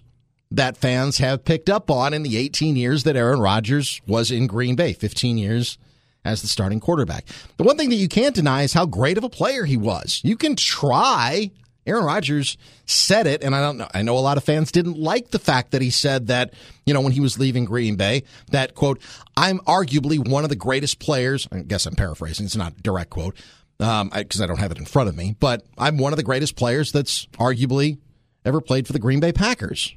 that 0.51 0.77
fans 0.77 1.19
have 1.19 1.45
picked 1.45 1.71
up 1.71 1.91
on 1.91 2.13
in 2.13 2.23
the 2.23 2.37
18 2.37 2.77
years 2.77 3.05
that 3.05 3.17
Aaron 3.17 3.41
Rodgers 3.41 4.01
was 4.07 4.31
in 4.31 4.47
Green 4.47 4.75
Bay, 4.75 4.93
15 4.93 5.39
years 5.39 5.79
as 6.25 6.43
the 6.43 6.49
starting 6.49 6.81
quarterback. 6.81 7.27
The 7.57 7.65
one 7.65 7.77
thing 7.77 7.91
that 7.91 7.97
you 7.97 8.09
can't 8.09 8.35
deny 8.35 8.63
is 8.63 8.73
how 8.73 8.87
great 8.87 9.17
of 9.17 9.25
a 9.25 9.29
player 9.29 9.65
he 9.65 9.77
was. 9.77 10.21
You 10.25 10.37
can 10.37 10.57
try. 10.57 11.51
Aaron 11.87 12.05
Rodgers 12.05 12.59
said 12.85 13.27
it, 13.27 13.43
and 13.43 13.55
I 13.55 13.61
don't 13.61 13.79
know. 13.79 13.89
I 13.95 14.03
know 14.03 14.19
a 14.19 14.21
lot 14.21 14.37
of 14.37 14.45
fans 14.45 14.71
didn't 14.71 14.99
like 14.99 15.31
the 15.31 15.39
fact 15.39 15.71
that 15.71 15.81
he 15.81 15.91
said 15.91 16.27
that, 16.27 16.53
you 16.85 16.93
know, 16.93 17.01
when 17.01 17.13
he 17.13 17.21
was 17.21 17.39
leaving 17.39 17.65
Green 17.65 17.97
Bay, 17.97 18.25
that 18.51 18.75
quote, 18.75 19.01
I'm 19.37 19.61
arguably 19.61 20.27
one 20.27 20.45
of 20.45 20.51
the 20.51 20.57
greatest 20.57 20.99
players. 20.99 21.49
I 21.51 21.61
guess 21.61 21.87
I'm 21.87 21.95
paraphrasing. 21.95 22.47
It's 22.47 22.57
not 22.57 22.73
a 22.79 22.83
direct 22.83 23.11
quote 23.11 23.35
because 23.79 24.01
um, 24.03 24.11
I, 24.13 24.21
I 24.21 24.47
don't 24.47 24.59
have 24.59 24.73
it 24.73 24.79
in 24.79 24.85
front 24.85 25.09
of 25.09 25.17
me, 25.17 25.37
but 25.41 25.65
I'm 25.79 25.97
one 25.97 26.13
of 26.13 26.19
the 26.19 26.23
greatest 26.23 26.55
players 26.55 26.93
that's 26.93 27.27
arguably 27.39 27.99
ever 28.45 28.61
played 28.61 28.87
for 28.87 28.93
the 28.93 28.99
Green 28.99 29.21
Bay 29.21 29.33
Packers. 29.33 29.97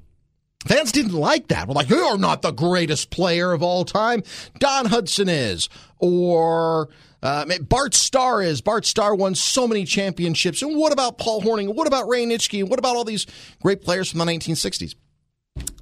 Fans 0.65 0.91
didn't 0.91 1.13
like 1.13 1.47
that. 1.47 1.67
We're 1.67 1.73
like, 1.73 1.89
you're 1.89 2.17
not 2.17 2.41
the 2.41 2.51
greatest 2.51 3.09
player 3.09 3.51
of 3.51 3.61
all 3.61 3.83
time. 3.83 4.23
Don 4.59 4.85
Hutson 4.85 5.27
is. 5.29 5.67
Or 5.99 6.89
uh, 7.21 7.45
Bart 7.61 7.93
Starr 7.93 8.41
is. 8.41 8.61
Bart 8.61 8.85
Starr 8.85 9.15
won 9.15 9.35
so 9.35 9.67
many 9.67 9.85
championships. 9.85 10.61
And 10.61 10.77
what 10.77 10.93
about 10.93 11.17
Paul 11.17 11.41
Hornung? 11.41 11.75
What 11.75 11.87
about 11.87 12.07
Ray 12.07 12.25
Nitschke? 12.25 12.67
What 12.67 12.79
about 12.79 12.95
all 12.95 13.03
these 13.03 13.25
great 13.61 13.81
players 13.81 14.09
from 14.09 14.19
the 14.19 14.25
1960s? 14.25 14.95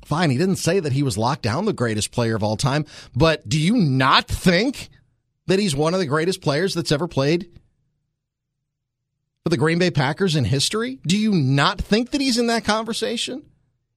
Fine, 0.05 0.31
he 0.31 0.37
didn't 0.37 0.57
say 0.57 0.79
that 0.79 0.93
he 0.93 1.03
was 1.03 1.17
locked 1.17 1.43
down 1.43 1.65
the 1.65 1.73
greatest 1.73 2.11
player 2.11 2.35
of 2.35 2.43
all 2.43 2.57
time. 2.57 2.85
But 3.15 3.47
do 3.47 3.59
you 3.59 3.75
not 3.75 4.27
think 4.27 4.89
that 5.47 5.59
he's 5.59 5.75
one 5.75 5.93
of 5.93 5.99
the 5.99 6.05
greatest 6.05 6.41
players 6.41 6.73
that's 6.73 6.91
ever 6.91 7.07
played 7.07 7.49
for 9.43 9.49
the 9.49 9.57
Green 9.57 9.79
Bay 9.79 9.91
Packers 9.91 10.35
in 10.35 10.45
history? 10.45 10.99
Do 11.07 11.17
you 11.17 11.31
not 11.31 11.79
think 11.79 12.11
that 12.11 12.21
he's 12.21 12.37
in 12.37 12.47
that 12.47 12.65
conversation? 12.65 13.43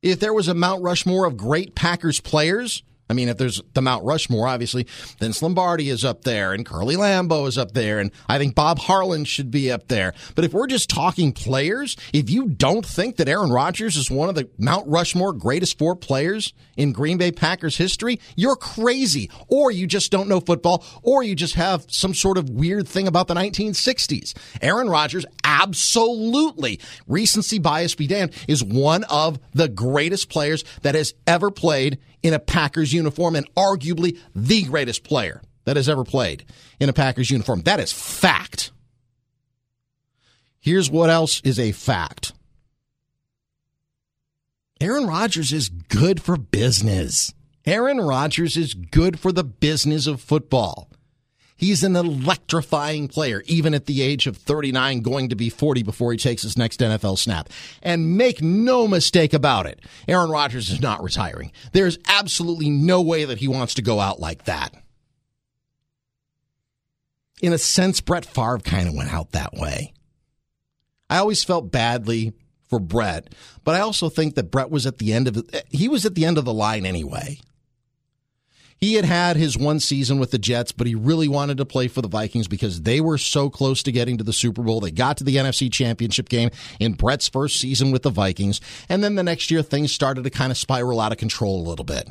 If 0.04 0.20
there 0.20 0.34
was 0.34 0.48
a 0.48 0.54
Mount 0.54 0.82
Rushmore 0.82 1.24
of 1.24 1.38
great 1.38 1.74
Packers 1.74 2.20
players, 2.20 2.82
I 3.08 3.12
mean, 3.12 3.28
if 3.28 3.36
there's 3.36 3.60
the 3.74 3.82
Mount 3.82 4.04
Rushmore, 4.04 4.48
obviously, 4.48 4.86
Vince 5.18 5.42
Lombardi 5.42 5.90
is 5.90 6.04
up 6.04 6.22
there 6.22 6.52
and 6.52 6.64
Curly 6.64 6.96
Lambeau 6.96 7.46
is 7.46 7.58
up 7.58 7.72
there, 7.72 7.98
and 7.98 8.10
I 8.28 8.38
think 8.38 8.54
Bob 8.54 8.78
Harlan 8.78 9.24
should 9.24 9.50
be 9.50 9.70
up 9.70 9.88
there. 9.88 10.14
But 10.34 10.44
if 10.44 10.54
we're 10.54 10.66
just 10.66 10.88
talking 10.88 11.32
players, 11.32 11.96
if 12.12 12.30
you 12.30 12.48
don't 12.48 12.84
think 12.84 13.16
that 13.16 13.28
Aaron 13.28 13.50
Rodgers 13.50 13.96
is 13.96 14.10
one 14.10 14.28
of 14.28 14.34
the 14.34 14.48
Mount 14.58 14.88
Rushmore 14.88 15.32
greatest 15.32 15.78
four 15.78 15.94
players 15.96 16.54
in 16.76 16.92
Green 16.92 17.18
Bay 17.18 17.30
Packers 17.30 17.76
history, 17.76 18.20
you're 18.36 18.56
crazy. 18.56 19.30
Or 19.48 19.70
you 19.70 19.86
just 19.86 20.10
don't 20.10 20.28
know 20.28 20.40
football, 20.40 20.84
or 21.02 21.22
you 21.22 21.34
just 21.34 21.54
have 21.54 21.84
some 21.88 22.14
sort 22.14 22.38
of 22.38 22.48
weird 22.48 22.88
thing 22.88 23.06
about 23.06 23.28
the 23.28 23.34
1960s. 23.34 24.34
Aaron 24.62 24.88
Rodgers, 24.88 25.26
absolutely, 25.44 26.80
recency 27.06 27.58
bias 27.58 27.94
be 27.94 28.06
damned, 28.06 28.32
is 28.48 28.64
one 28.64 29.04
of 29.04 29.38
the 29.52 29.68
greatest 29.68 30.30
players 30.30 30.64
that 30.82 30.94
has 30.94 31.12
ever 31.26 31.50
played 31.50 31.98
in 32.24 32.34
a 32.34 32.40
Packers 32.40 32.92
uniform 32.92 33.36
and 33.36 33.54
arguably 33.54 34.18
the 34.34 34.64
greatest 34.64 35.04
player 35.04 35.42
that 35.66 35.76
has 35.76 35.88
ever 35.88 36.04
played 36.04 36.44
in 36.80 36.88
a 36.88 36.92
Packers 36.92 37.30
uniform. 37.30 37.62
That 37.62 37.78
is 37.78 37.92
fact. 37.92 38.72
Here's 40.58 40.90
what 40.90 41.10
else 41.10 41.40
is 41.44 41.60
a 41.60 41.72
fact 41.72 42.32
Aaron 44.80 45.06
Rodgers 45.06 45.52
is 45.52 45.68
good 45.68 46.20
for 46.20 46.36
business. 46.36 47.32
Aaron 47.66 48.00
Rodgers 48.00 48.56
is 48.56 48.74
good 48.74 49.20
for 49.20 49.30
the 49.30 49.44
business 49.44 50.06
of 50.06 50.20
football. 50.20 50.90
He's 51.56 51.84
an 51.84 51.94
electrifying 51.94 53.06
player, 53.06 53.42
even 53.46 53.74
at 53.74 53.86
the 53.86 54.02
age 54.02 54.26
of 54.26 54.36
39, 54.36 55.00
going 55.00 55.28
to 55.28 55.36
be 55.36 55.48
40 55.48 55.84
before 55.84 56.10
he 56.10 56.18
takes 56.18 56.42
his 56.42 56.58
next 56.58 56.80
NFL 56.80 57.16
snap. 57.18 57.48
And 57.80 58.16
make 58.16 58.42
no 58.42 58.88
mistake 58.88 59.32
about 59.32 59.66
it, 59.66 59.80
Aaron 60.08 60.30
Rodgers 60.30 60.70
is 60.70 60.80
not 60.80 61.02
retiring. 61.02 61.52
There's 61.72 61.98
absolutely 62.08 62.70
no 62.70 63.00
way 63.02 63.24
that 63.24 63.38
he 63.38 63.46
wants 63.46 63.74
to 63.74 63.82
go 63.82 64.00
out 64.00 64.18
like 64.18 64.44
that. 64.46 64.74
In 67.40 67.52
a 67.52 67.58
sense, 67.58 68.00
Brett 68.00 68.26
Favre 68.26 68.58
kind 68.58 68.88
of 68.88 68.94
went 68.94 69.12
out 69.12 69.32
that 69.32 69.54
way. 69.54 69.92
I 71.08 71.18
always 71.18 71.44
felt 71.44 71.70
badly 71.70 72.32
for 72.68 72.80
Brett, 72.80 73.32
but 73.62 73.74
I 73.74 73.80
also 73.80 74.08
think 74.08 74.34
that 74.34 74.50
Brett 74.50 74.70
was 74.70 74.86
at 74.86 74.98
the 74.98 75.12
end 75.12 75.28
of 75.28 75.34
the, 75.34 75.64
he 75.68 75.86
was 75.86 76.04
at 76.04 76.14
the 76.14 76.24
end 76.24 76.38
of 76.38 76.44
the 76.44 76.52
line 76.52 76.84
anyway. 76.84 77.38
He 78.80 78.94
had 78.94 79.04
had 79.04 79.36
his 79.36 79.56
one 79.56 79.80
season 79.80 80.18
with 80.18 80.30
the 80.30 80.38
Jets, 80.38 80.72
but 80.72 80.86
he 80.86 80.94
really 80.94 81.28
wanted 81.28 81.56
to 81.58 81.64
play 81.64 81.88
for 81.88 82.02
the 82.02 82.08
Vikings 82.08 82.48
because 82.48 82.82
they 82.82 83.00
were 83.00 83.16
so 83.16 83.48
close 83.48 83.82
to 83.84 83.92
getting 83.92 84.18
to 84.18 84.24
the 84.24 84.32
Super 84.32 84.62
Bowl. 84.62 84.80
They 84.80 84.90
got 84.90 85.16
to 85.18 85.24
the 85.24 85.36
NFC 85.36 85.72
Championship 85.72 86.28
game 86.28 86.50
in 86.78 86.92
Brett's 86.94 87.28
first 87.28 87.58
season 87.58 87.92
with 87.92 88.02
the 88.02 88.10
Vikings. 88.10 88.60
And 88.88 89.02
then 89.02 89.14
the 89.14 89.22
next 89.22 89.50
year, 89.50 89.62
things 89.62 89.92
started 89.92 90.24
to 90.24 90.30
kind 90.30 90.50
of 90.50 90.58
spiral 90.58 91.00
out 91.00 91.12
of 91.12 91.18
control 91.18 91.62
a 91.62 91.68
little 91.68 91.84
bit. 91.84 92.10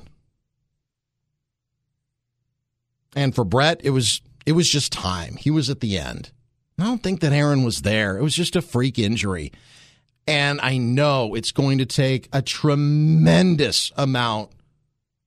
And 3.15 3.35
for 3.35 3.43
Brett, 3.43 3.81
it 3.83 3.91
was 3.91 4.21
it 4.45 4.53
was 4.53 4.69
just 4.69 4.91
time. 4.91 5.35
He 5.35 5.51
was 5.51 5.69
at 5.69 5.79
the 5.79 5.97
end. 5.97 6.31
I 6.79 6.85
don't 6.85 7.03
think 7.03 7.19
that 7.21 7.33
Aaron 7.33 7.63
was 7.63 7.83
there. 7.83 8.17
It 8.17 8.23
was 8.23 8.35
just 8.35 8.55
a 8.55 8.61
freak 8.61 8.97
injury. 8.97 9.51
And 10.25 10.59
I 10.61 10.77
know 10.77 11.35
it's 11.35 11.51
going 11.51 11.77
to 11.79 11.85
take 11.85 12.29
a 12.33 12.41
tremendous 12.41 13.91
amount 13.95 14.51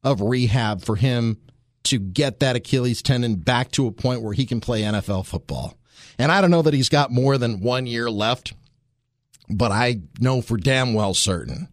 of 0.07 0.23
rehab 0.23 0.83
for 0.83 0.97
him 0.97 1.37
to 1.85 1.99
get 1.99 2.41
that 2.41 2.57
Achilles 2.57 3.03
tendon 3.03 3.35
back 3.35 3.71
to 3.73 3.87
a 3.87 3.93
point 3.93 4.23
where 4.23 4.33
he 4.33 4.47
can 4.47 4.61
play 4.61 4.83
NFL 4.83 5.27
football. 5.27 5.77
And 6.19 6.33
I 6.33 6.41
don't 6.41 6.51
know 6.51 6.63
that 6.63 6.75
he's 6.75 6.89
got 6.89 7.11
more 7.13 7.37
than 7.37 7.61
one 7.61 7.87
year 7.87 8.11
left 8.11 8.55
But 9.49 9.73
I 9.73 10.01
know 10.21 10.43
for 10.43 10.57
damn 10.57 10.95
well 10.95 11.15
certain 11.15 11.69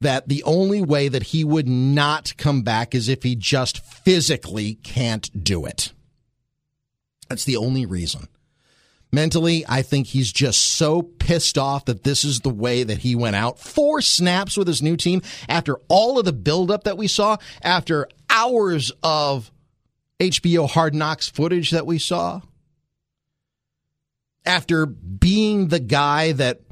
that 0.00 0.28
the 0.28 0.42
only 0.42 0.82
way 0.82 1.08
that 1.08 1.24
he 1.24 1.44
would 1.44 1.68
not 1.68 2.36
come 2.36 2.62
back 2.62 2.94
is 2.94 3.08
if 3.08 3.22
he 3.22 3.34
just 3.34 3.84
physically 3.84 4.74
can't 4.82 5.44
do 5.44 5.64
it. 5.64 5.92
That's 7.28 7.44
the 7.44 7.56
only 7.56 7.86
reason. 7.86 8.28
Mentally, 9.14 9.64
I 9.68 9.82
think 9.82 10.08
he's 10.08 10.32
just 10.32 10.60
so 10.60 11.02
pissed 11.02 11.56
off 11.56 11.84
that 11.84 12.02
this 12.02 12.24
is 12.24 12.40
the 12.40 12.50
way 12.50 12.82
that 12.82 12.98
he 12.98 13.14
went 13.14 13.36
out. 13.36 13.60
Four 13.60 14.02
snaps 14.02 14.56
with 14.56 14.66
his 14.66 14.82
new 14.82 14.96
team 14.96 15.22
after 15.48 15.76
all 15.86 16.18
of 16.18 16.24
the 16.24 16.32
buildup 16.32 16.82
that 16.84 16.98
we 16.98 17.06
saw, 17.06 17.36
after 17.62 18.08
hours 18.28 18.90
of 19.04 19.52
HBO 20.18 20.68
Hard 20.68 20.96
Knocks 20.96 21.28
footage 21.28 21.70
that 21.70 21.86
we 21.86 21.98
saw, 21.98 22.40
after 24.44 24.84
being 24.84 25.68
the 25.68 25.80
guy 25.80 26.32
that 26.32 26.62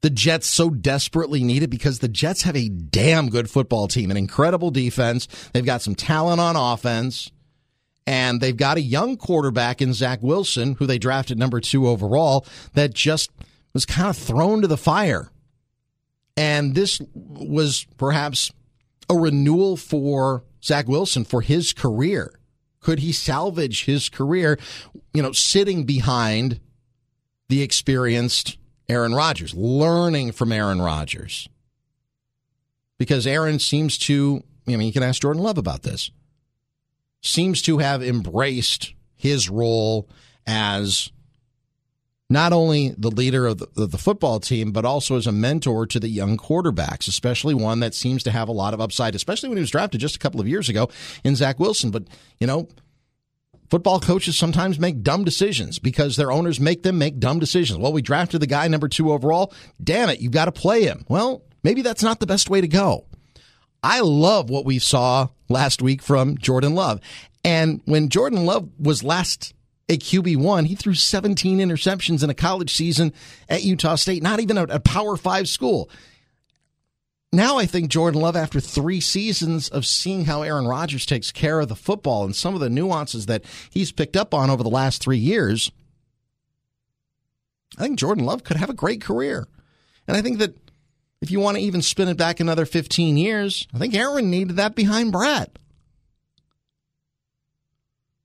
the 0.00 0.10
Jets 0.10 0.46
so 0.46 0.70
desperately 0.70 1.44
needed 1.44 1.68
because 1.68 1.98
the 1.98 2.08
Jets 2.08 2.42
have 2.42 2.56
a 2.56 2.70
damn 2.70 3.28
good 3.28 3.50
football 3.50 3.86
team, 3.86 4.10
an 4.10 4.16
incredible 4.16 4.70
defense. 4.70 5.28
They've 5.52 5.64
got 5.64 5.82
some 5.82 5.94
talent 5.94 6.40
on 6.40 6.56
offense, 6.56 7.30
and 8.06 8.40
they've 8.40 8.56
got 8.56 8.76
a 8.76 8.82
young 8.82 9.16
quarterback 9.16 9.80
in 9.80 9.92
Zach 9.92 10.22
Wilson, 10.22 10.74
who 10.74 10.86
they 10.86 10.98
drafted 10.98 11.38
number 11.38 11.60
two 11.60 11.86
overall, 11.88 12.46
that 12.74 12.94
just 12.94 13.30
was 13.72 13.86
kind 13.86 14.08
of 14.08 14.16
thrown 14.16 14.62
to 14.62 14.68
the 14.68 14.76
fire. 14.76 15.30
And 16.36 16.74
this 16.74 17.00
was 17.14 17.86
perhaps 17.96 18.50
a 19.08 19.14
renewal 19.14 19.76
for 19.76 20.44
Zach 20.62 20.88
Wilson 20.88 21.24
for 21.24 21.42
his 21.42 21.72
career. 21.72 22.32
Could 22.80 22.98
he 22.98 23.12
salvage 23.12 23.84
his 23.84 24.08
career, 24.08 24.58
you 25.14 25.22
know, 25.22 25.32
sitting 25.32 25.84
behind 25.84 26.58
the 27.48 27.62
experienced 27.62 28.56
Aaron 28.88 29.14
Rodgers, 29.14 29.54
learning 29.54 30.32
from 30.32 30.52
Aaron 30.52 30.80
Rodgers. 30.80 31.48
Because 32.98 33.26
Aaron 33.26 33.58
seems 33.58 33.98
to, 33.98 34.42
I 34.66 34.70
mean, 34.70 34.86
you 34.86 34.92
can 34.92 35.02
ask 35.02 35.20
Jordan 35.20 35.42
Love 35.42 35.58
about 35.58 35.82
this, 35.82 36.10
seems 37.22 37.62
to 37.62 37.78
have 37.78 38.02
embraced 38.02 38.94
his 39.14 39.48
role 39.48 40.08
as 40.46 41.10
not 42.28 42.52
only 42.52 42.94
the 42.96 43.10
leader 43.10 43.46
of 43.46 43.58
the, 43.58 43.68
of 43.76 43.90
the, 43.90 43.98
football 43.98 44.40
team, 44.40 44.72
but 44.72 44.84
also 44.84 45.16
as 45.16 45.26
a 45.26 45.32
mentor 45.32 45.86
to 45.86 46.00
the 46.00 46.08
young 46.08 46.36
quarterbacks, 46.36 47.06
especially 47.06 47.54
one 47.54 47.80
that 47.80 47.94
seems 47.94 48.22
to 48.22 48.30
have 48.30 48.48
a 48.48 48.52
lot 48.52 48.74
of 48.74 48.80
upside, 48.80 49.14
especially 49.14 49.48
when 49.48 49.58
he 49.58 49.62
was 49.62 49.70
drafted 49.70 50.00
just 50.00 50.16
a 50.16 50.18
couple 50.18 50.40
of 50.40 50.48
years 50.48 50.68
ago 50.68 50.88
in 51.24 51.36
Zach 51.36 51.60
Wilson. 51.60 51.90
But, 51.90 52.04
you 52.40 52.46
know, 52.46 52.68
Football 53.72 54.00
coaches 54.00 54.36
sometimes 54.36 54.78
make 54.78 55.02
dumb 55.02 55.24
decisions 55.24 55.78
because 55.78 56.16
their 56.16 56.30
owners 56.30 56.60
make 56.60 56.82
them 56.82 56.98
make 56.98 57.18
dumb 57.18 57.38
decisions. 57.38 57.78
Well, 57.78 57.94
we 57.94 58.02
drafted 58.02 58.42
the 58.42 58.46
guy 58.46 58.68
number 58.68 58.86
two 58.86 59.10
overall. 59.10 59.50
Damn 59.82 60.10
it, 60.10 60.20
you've 60.20 60.30
got 60.30 60.44
to 60.44 60.52
play 60.52 60.82
him. 60.82 61.06
Well, 61.08 61.42
maybe 61.64 61.80
that's 61.80 62.02
not 62.02 62.20
the 62.20 62.26
best 62.26 62.50
way 62.50 62.60
to 62.60 62.68
go. 62.68 63.06
I 63.82 64.00
love 64.00 64.50
what 64.50 64.64
we 64.64 64.78
saw 64.78 65.28
last 65.48 65.82
week 65.82 66.02
from 66.02 66.38
Jordan 66.38 66.74
Love. 66.74 67.00
And 67.44 67.80
when 67.84 68.08
Jordan 68.08 68.46
Love 68.46 68.68
was 68.78 69.02
last 69.02 69.54
a 69.88 69.98
QB1, 69.98 70.66
he 70.66 70.74
threw 70.74 70.94
17 70.94 71.58
interceptions 71.58 72.22
in 72.22 72.30
a 72.30 72.34
college 72.34 72.72
season 72.72 73.12
at 73.48 73.64
Utah 73.64 73.96
State, 73.96 74.22
not 74.22 74.40
even 74.40 74.56
a 74.56 74.80
Power 74.80 75.16
Five 75.16 75.48
school 75.48 75.90
now 77.32 77.56
I 77.56 77.64
think 77.64 77.90
Jordan 77.90 78.20
Love, 78.20 78.36
after 78.36 78.60
three 78.60 79.00
seasons 79.00 79.70
of 79.70 79.86
seeing 79.86 80.26
how 80.26 80.42
Aaron 80.42 80.66
Rodgers 80.66 81.06
takes 81.06 81.32
care 81.32 81.60
of 81.60 81.68
the 81.68 81.74
football 81.74 82.24
and 82.24 82.36
some 82.36 82.54
of 82.54 82.60
the 82.60 82.68
nuances 82.68 83.24
that 83.26 83.42
he's 83.70 83.90
picked 83.90 84.16
up 84.18 84.34
on 84.34 84.50
over 84.50 84.62
the 84.62 84.68
last 84.68 85.00
three 85.02 85.16
years, 85.16 85.72
I 87.78 87.84
think 87.84 87.98
Jordan 87.98 88.26
Love 88.26 88.44
could 88.44 88.58
have 88.58 88.68
a 88.68 88.74
great 88.74 89.00
career. 89.00 89.48
And 90.06 90.14
I 90.14 90.20
think 90.20 90.38
that 90.40 90.54
if 91.22 91.30
you 91.30 91.38
want 91.38 91.56
to 91.56 91.62
even 91.62 91.80
spin 91.82 92.08
it 92.08 92.16
back 92.16 92.40
another 92.40 92.66
15 92.66 93.16
years, 93.16 93.68
I 93.72 93.78
think 93.78 93.94
Aaron 93.94 94.28
needed 94.28 94.56
that 94.56 94.74
behind 94.74 95.12
Brett. 95.12 95.56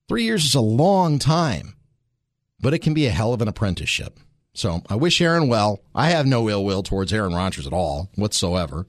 Three 0.10 0.24
years 0.24 0.44
is 0.46 0.56
a 0.56 0.62
long 0.62 1.20
time, 1.20 1.76
but 2.60 2.74
it 2.74 2.80
can 2.80 2.96
be 2.96 3.06
a 3.06 3.12
hell 3.12 3.34
of 3.34 3.42
an 3.42 3.48
apprenticeship. 3.48 4.20
So 4.56 4.82
I 4.90 4.96
wish 4.96 5.22
Aaron 5.22 5.48
well. 5.48 5.80
I 5.94 6.10
have 6.10 6.26
no 6.26 6.50
ill 6.50 6.66
will 6.66 6.82
towards 6.82 7.14
Aaron 7.14 7.36
Rodgers 7.36 7.68
at 7.68 7.74
all, 7.74 8.10
whatsoever. 8.16 8.88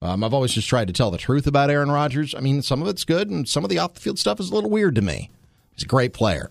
Um, 0.00 0.22
I've 0.22 0.34
always 0.34 0.52
just 0.52 0.68
tried 0.68 0.86
to 0.86 0.92
tell 0.92 1.10
the 1.10 1.18
truth 1.18 1.48
about 1.48 1.70
Aaron 1.70 1.90
Rodgers. 1.90 2.32
I 2.32 2.38
mean, 2.38 2.62
some 2.62 2.80
of 2.80 2.86
it's 2.86 3.04
good, 3.04 3.28
and 3.28 3.48
some 3.48 3.64
of 3.64 3.70
the 3.70 3.78
off 3.80 3.94
the 3.94 4.00
field 4.00 4.20
stuff 4.20 4.38
is 4.38 4.50
a 4.50 4.54
little 4.54 4.70
weird 4.70 4.94
to 4.94 5.02
me. 5.02 5.30
He's 5.72 5.82
a 5.82 5.88
great 5.88 6.12
player 6.12 6.50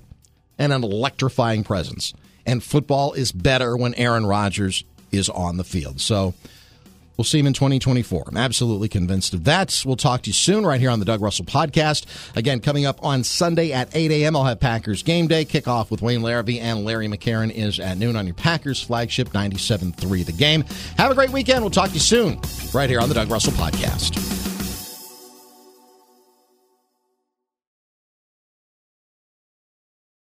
and 0.57 0.73
an 0.73 0.83
electrifying 0.83 1.63
presence. 1.63 2.13
And 2.45 2.61
football 2.61 3.13
is 3.13 3.31
better 3.31 3.77
when 3.77 3.93
Aaron 3.93 4.25
Rodgers 4.25 4.83
is 5.11 5.29
on 5.29 5.55
the 5.55 5.63
field. 5.63 6.01
So 6.01 6.33
We'll 7.17 7.25
see 7.25 7.39
him 7.39 7.47
in 7.47 7.53
2024. 7.53 8.25
I'm 8.27 8.37
absolutely 8.37 8.89
convinced 8.89 9.33
of 9.33 9.43
that. 9.45 9.83
We'll 9.85 9.95
talk 9.95 10.23
to 10.23 10.29
you 10.29 10.33
soon 10.33 10.65
right 10.65 10.79
here 10.79 10.89
on 10.89 10.99
the 10.99 11.05
Doug 11.05 11.21
Russell 11.21 11.45
podcast. 11.45 12.05
Again, 12.35 12.59
coming 12.59 12.85
up 12.85 13.03
on 13.03 13.23
Sunday 13.23 13.71
at 13.71 13.95
8 13.95 14.11
a.m., 14.11 14.35
I'll 14.35 14.43
have 14.43 14.59
Packers 14.59 15.03
game 15.03 15.27
day 15.27 15.45
kickoff 15.45 15.89
with 15.91 16.01
Wayne 16.01 16.21
Larrivee 16.21 16.59
and 16.59 16.83
Larry 16.83 17.07
McCarren 17.07 17.51
is 17.51 17.79
at 17.79 17.97
noon 17.97 18.15
on 18.15 18.25
your 18.25 18.35
Packers 18.35 18.81
flagship 18.81 19.29
97.3 19.29 20.25
The 20.25 20.31
Game. 20.31 20.63
Have 20.97 21.11
a 21.11 21.15
great 21.15 21.31
weekend. 21.31 21.61
We'll 21.61 21.71
talk 21.71 21.89
to 21.89 21.93
you 21.93 21.99
soon 21.99 22.39
right 22.73 22.89
here 22.89 22.99
on 22.99 23.09
the 23.09 23.15
Doug 23.15 23.29
Russell 23.29 23.53
podcast. 23.53 24.44